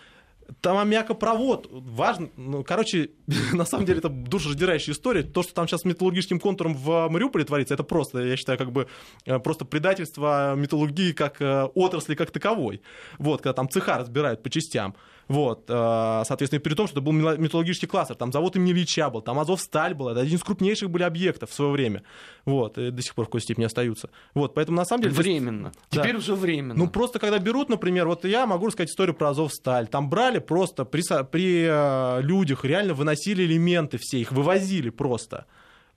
Там 0.62 0.78
аммиакопровод, 0.78 1.68
важно, 1.72 2.30
ну, 2.36 2.64
короче, 2.64 3.12
на 3.54 3.66
самом 3.66 3.86
деле 3.86 4.00
это 4.00 4.10
душераздирающая 4.10 4.94
история. 4.94 5.24
То, 5.24 5.44
что 5.44 5.54
там 5.54 5.68
сейчас 5.68 5.82
с 5.82 5.86
металлургическим 5.86 6.40
контуром 6.40 6.74
в 6.74 7.08
Мариуполе 7.10 7.46
творится, 7.46 7.74
это 7.74 7.84
просто, 7.84 8.20
я 8.20 8.36
считаю, 8.36 8.58
как 8.58 8.72
бы 8.72 8.88
э, 9.26 9.40
просто 9.40 9.66
предательство 9.66 10.56
металлургии 10.56 11.12
как 11.12 11.42
э, 11.42 11.66
отрасли 11.76 12.16
как 12.16 12.32
таковой. 12.32 12.82
Вот, 13.18 13.42
когда 13.42 13.54
там 13.54 13.70
цеха 13.70 13.98
разбирают 13.98 14.44
по 14.44 14.50
частям. 14.50 14.96
Вот, 15.30 15.66
э, 15.70 16.24
соответственно, 16.26 16.60
при 16.60 16.74
том, 16.74 16.88
что 16.88 17.00
это 17.00 17.06
был 17.06 17.12
металлургический 17.14 17.88
кластер, 17.88 18.16
там 18.16 18.32
завод 18.32 18.56
имени 18.56 18.72
Ильича 18.72 19.12
был, 19.12 19.22
там 19.22 19.40
Азовсталь 19.40 19.94
был, 19.94 20.10
это 20.10 20.22
один 20.22 20.38
из 20.38 20.44
крупнейших 20.44 20.90
были 20.90 21.04
объектов 21.04 21.52
в 21.52 21.54
свое 21.54 21.72
время. 21.72 22.02
Вот, 22.46 22.80
и 22.80 22.90
до 22.90 23.02
сих 23.04 23.14
пор 23.14 23.26
в 23.26 23.28
какой 23.28 23.42
степени 23.42 23.66
остаются. 23.66 24.10
Вот, 24.34 24.56
поэтому 24.56 24.78
на 24.78 24.86
самом 24.86 25.04
деле... 25.04 25.14
Временно. 25.14 25.72
Да. 25.92 26.02
Теперь 26.02 26.16
уже 26.16 26.34
временно. 26.34 26.74
Ну, 26.74 26.90
просто 26.90 27.20
когда 27.20 27.38
берут, 27.38 27.70
например, 27.70 28.08
вот 28.08 28.26
я 28.26 28.48
могу 28.48 28.66
рассказать 28.66 28.90
историю 28.90 29.14
про 29.14 29.30
Азовсталь. 29.30 29.88
Там 29.88 30.10
брали 30.10 30.40
просто 30.40 30.84
при, 30.84 31.04
при 31.26 31.68
э, 31.70 32.22
людях, 32.24 32.66
реально 32.66 32.96
выносили 32.96 33.44
элементы 33.44 34.00
все, 34.00 34.20
их 34.20 34.32
вывозили 34.32 34.90
просто. 34.90 35.46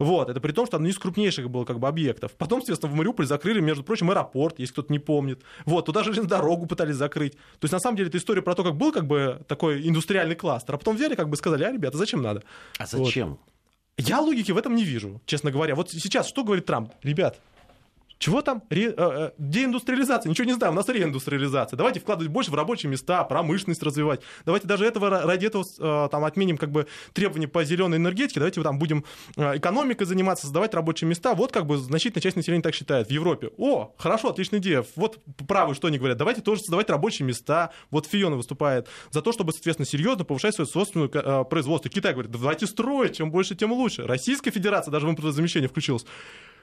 Вот, 0.02 0.28
это 0.28 0.40
при 0.40 0.50
том, 0.50 0.66
что 0.66 0.78
одно 0.78 0.88
из 0.88 0.98
крупнейших 0.98 1.48
было 1.48 1.64
как 1.64 1.78
бы 1.78 1.86
объектов. 1.86 2.32
Потом, 2.32 2.58
естественно, 2.58 2.92
в 2.92 2.96
Мариуполе 2.96 3.28
закрыли, 3.28 3.60
между 3.60 3.84
прочим, 3.84 4.10
аэропорт, 4.10 4.58
если 4.58 4.72
кто-то 4.72 4.92
не 4.92 4.98
помнит. 4.98 5.42
Вот, 5.64 5.86
туда 5.86 6.02
железную 6.02 6.28
дорогу 6.28 6.66
пытались 6.66 6.96
закрыть. 6.96 7.34
То 7.34 7.64
есть, 7.64 7.72
на 7.72 7.78
самом 7.78 7.96
деле, 7.96 8.08
это 8.08 8.18
история 8.18 8.42
про 8.42 8.56
то, 8.56 8.64
как 8.64 8.76
был 8.76 8.90
как 8.90 9.06
бы 9.06 9.40
такой 9.46 9.86
индустриальный 9.88 10.34
кластер, 10.34 10.74
а 10.74 10.78
потом 10.78 10.96
взяли, 10.96 11.14
как 11.14 11.28
бы 11.28 11.36
сказали, 11.36 11.62
а, 11.62 11.70
ребята, 11.70 11.98
зачем 11.98 12.20
надо? 12.20 12.42
А 12.78 12.86
зачем? 12.86 13.30
Вот. 13.30 13.38
Я 13.96 14.20
логики 14.20 14.50
в 14.50 14.58
этом 14.58 14.74
не 14.74 14.84
вижу, 14.84 15.20
честно 15.24 15.52
говоря. 15.52 15.76
Вот 15.76 15.90
сейчас 15.90 16.26
что 16.26 16.42
говорит 16.42 16.66
Трамп? 16.66 16.92
Ребят, 17.04 17.40
чего 18.22 18.40
там? 18.40 18.62
Ре, 18.70 18.90
э, 18.90 18.94
э, 18.96 19.30
деиндустриализация. 19.36 20.30
Ничего 20.30 20.44
не 20.44 20.52
знаю, 20.52 20.72
у 20.72 20.76
нас 20.76 20.88
реиндустриализация. 20.88 21.76
Давайте 21.76 21.98
вкладывать 21.98 22.30
больше 22.32 22.52
в 22.52 22.54
рабочие 22.54 22.88
места, 22.88 23.24
промышленность 23.24 23.82
развивать. 23.82 24.20
Давайте 24.46 24.68
даже 24.68 24.86
этого, 24.86 25.10
ради 25.10 25.46
этого 25.46 25.64
э, 25.64 26.08
там, 26.08 26.24
отменим 26.24 26.56
как 26.56 26.70
бы, 26.70 26.86
требования 27.14 27.48
по 27.48 27.64
зеленой 27.64 27.98
энергетике. 27.98 28.38
Давайте 28.38 28.62
там 28.62 28.78
будем 28.78 29.04
э, 29.36 29.58
экономикой 29.58 30.04
заниматься, 30.04 30.44
создавать 30.44 30.72
рабочие 30.72 31.10
места. 31.10 31.34
Вот 31.34 31.50
как 31.50 31.66
бы 31.66 31.76
значительная 31.78 32.22
часть 32.22 32.36
населения 32.36 32.62
так 32.62 32.76
считает 32.76 33.08
в 33.08 33.10
Европе. 33.10 33.50
О, 33.58 33.92
хорошо, 33.98 34.30
отличная 34.30 34.60
идея. 34.60 34.84
Вот 34.94 35.18
правы, 35.48 35.74
что 35.74 35.88
они 35.88 35.98
говорят. 35.98 36.16
Давайте 36.16 36.42
тоже 36.42 36.60
создавать 36.60 36.90
рабочие 36.90 37.26
места. 37.26 37.72
Вот 37.90 38.06
Фиона 38.06 38.36
выступает 38.36 38.86
за 39.10 39.22
то, 39.22 39.32
чтобы, 39.32 39.52
соответственно, 39.52 39.86
серьезно 39.86 40.24
повышать 40.24 40.54
свое 40.54 40.68
собственное 40.68 41.10
э, 41.12 41.44
производство. 41.44 41.90
Китай 41.90 42.12
говорит, 42.12 42.30
давайте 42.30 42.68
строить, 42.68 43.16
чем 43.16 43.32
больше, 43.32 43.56
тем 43.56 43.72
лучше. 43.72 44.06
Российская 44.06 44.52
Федерация 44.52 44.92
даже 44.92 45.08
в 45.08 45.10
импортозамещение 45.10 45.68
включилась 45.68 46.06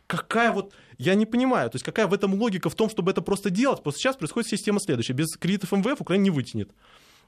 какая 0.10 0.52
вот, 0.52 0.74
я 0.98 1.14
не 1.14 1.28
понимаю, 1.28 1.70
то 1.70 1.76
есть 1.76 1.86
какая 1.86 2.08
в 2.08 2.14
этом 2.14 2.34
логика 2.34 2.70
в 2.70 2.76
том, 2.76 2.90
чтобы 2.90 3.12
это 3.12 3.22
просто 3.22 3.52
делать. 3.52 3.84
Просто 3.84 4.00
сейчас 4.00 4.18
происходит 4.18 4.50
система 4.50 4.80
следующая. 4.80 5.14
Без 5.14 5.38
кредитов 5.38 5.72
МВФ 5.72 6.02
Украина 6.02 6.24
не 6.24 6.32
вытянет. 6.32 6.72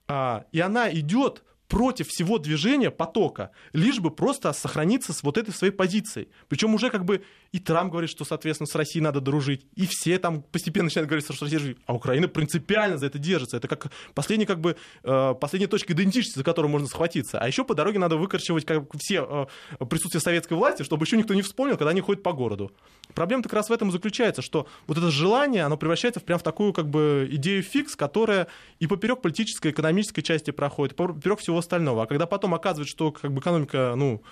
А, 0.08 0.46
и 0.52 0.60
она 0.60 0.92
идет 0.92 1.44
против 1.68 2.08
всего 2.10 2.40
движения 2.40 2.90
потока, 2.90 3.52
лишь 3.72 4.00
бы 4.00 4.10
просто 4.10 4.52
сохраниться 4.52 5.14
с 5.14 5.24
вот 5.24 5.38
этой 5.38 5.54
своей 5.54 5.72
позицией. 5.72 6.30
Причем 6.50 6.74
уже 6.74 6.90
как 6.90 7.06
бы 7.06 7.24
и 7.52 7.60
Трамп 7.60 7.92
говорит, 7.92 8.10
что, 8.10 8.24
соответственно, 8.24 8.68
с 8.68 8.76
Россией 8.76 9.04
надо 9.04 9.20
дружить, 9.20 9.66
и 9.76 9.86
все 9.86 10.18
там 10.20 10.42
постепенно 10.42 10.86
начинают 10.86 11.10
говорить, 11.10 11.26
что 11.26 11.34
Россия 11.44 11.60
дружит, 11.60 11.78
а 11.86 11.94
Украина 11.94 12.30
принципиально 12.30 12.98
за 12.98 13.08
это 13.08 13.20
держится. 13.20 13.58
Это 13.58 13.68
как 13.68 13.92
последняя, 14.14 14.46
как 14.46 14.62
бы, 14.62 14.78
э, 15.04 15.36
последняя 15.40 15.68
точка 15.68 15.92
идентичности, 15.92 16.38
за 16.38 16.46
которую 16.46 16.72
можно 16.72 16.88
схватиться. 16.88 17.40
А 17.40 17.48
еще 17.48 17.66
по 17.66 17.76
дороге 17.76 18.00
надо 18.00 18.16
выкорчевать 18.16 18.66
как 18.66 18.84
все 18.98 19.48
э, 19.80 19.86
присутствие 19.86 20.22
советской 20.22 20.54
власти, 20.54 20.84
чтобы 20.84 21.06
еще 21.06 21.18
никто 21.18 21.34
не 21.34 21.42
вспомнил, 21.42 21.76
когда 21.76 21.90
они 21.90 22.00
ходят 22.00 22.24
по 22.24 22.32
городу. 22.32 22.72
Проблема 23.14 23.44
как 23.44 23.54
раз 23.54 23.70
в 23.70 23.74
этом 23.74 23.90
и 23.90 23.92
заключается, 23.92 24.42
что 24.42 24.68
вот 24.88 24.98
это 24.98 25.12
желание, 25.12 25.64
оно 25.64 25.76
превращается 25.76 26.22
в 26.22 26.24
прям 26.24 26.40
в 26.40 26.44
такую 26.44 26.72
как 26.72 26.90
бы 26.90 27.28
идею 27.32 27.64
фикс, 27.64 27.98
которая 27.98 28.48
и 28.80 28.88
поперек 28.88 29.22
политической, 29.22 29.72
экономической 29.72 30.22
части 30.22 30.52
проходит, 30.52 30.96
поперек 30.96 31.40
всего 31.40 31.58
остального. 31.58 32.04
А 32.04 32.06
когда 32.06 32.26
потом 32.26 32.54
оказывается, 32.54 32.92
что 32.92 33.12
как 33.12 33.34
бы 33.34 33.42
экономика, 33.42 33.94
ну, 33.98 34.24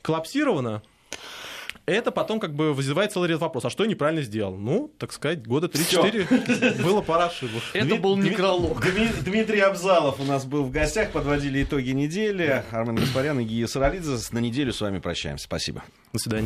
коллапсирована, 0.00 0.82
это 1.86 2.10
потом 2.10 2.40
как 2.40 2.54
бы 2.54 2.72
вызывает 2.72 3.12
целый 3.12 3.28
ряд 3.28 3.40
вопросов. 3.40 3.68
А 3.68 3.70
что 3.70 3.84
я 3.84 3.90
неправильно 3.90 4.22
сделал? 4.22 4.56
Ну, 4.56 4.92
так 4.98 5.12
сказать, 5.12 5.46
года 5.46 5.66
3-4 5.66 6.82
было 6.82 7.00
пара 7.00 7.26
ошибок. 7.26 7.62
Это 7.72 7.96
был 7.96 8.16
некролог. 8.16 8.82
Дмитрий 9.24 9.60
Абзалов 9.60 10.20
у 10.20 10.24
нас 10.24 10.44
был 10.44 10.64
в 10.64 10.70
гостях, 10.70 11.10
подводили 11.10 11.62
итоги 11.62 11.90
недели. 11.90 12.64
Армен 12.70 12.96
Гаспарян 12.96 13.40
и 13.40 13.44
Гия 13.44 13.66
Саралидзе. 13.66 14.16
На 14.32 14.38
неделю 14.38 14.72
с 14.72 14.80
вами 14.80 14.98
прощаемся. 14.98 15.44
Спасибо. 15.44 15.82
До 16.12 16.18
свидания. 16.18 16.40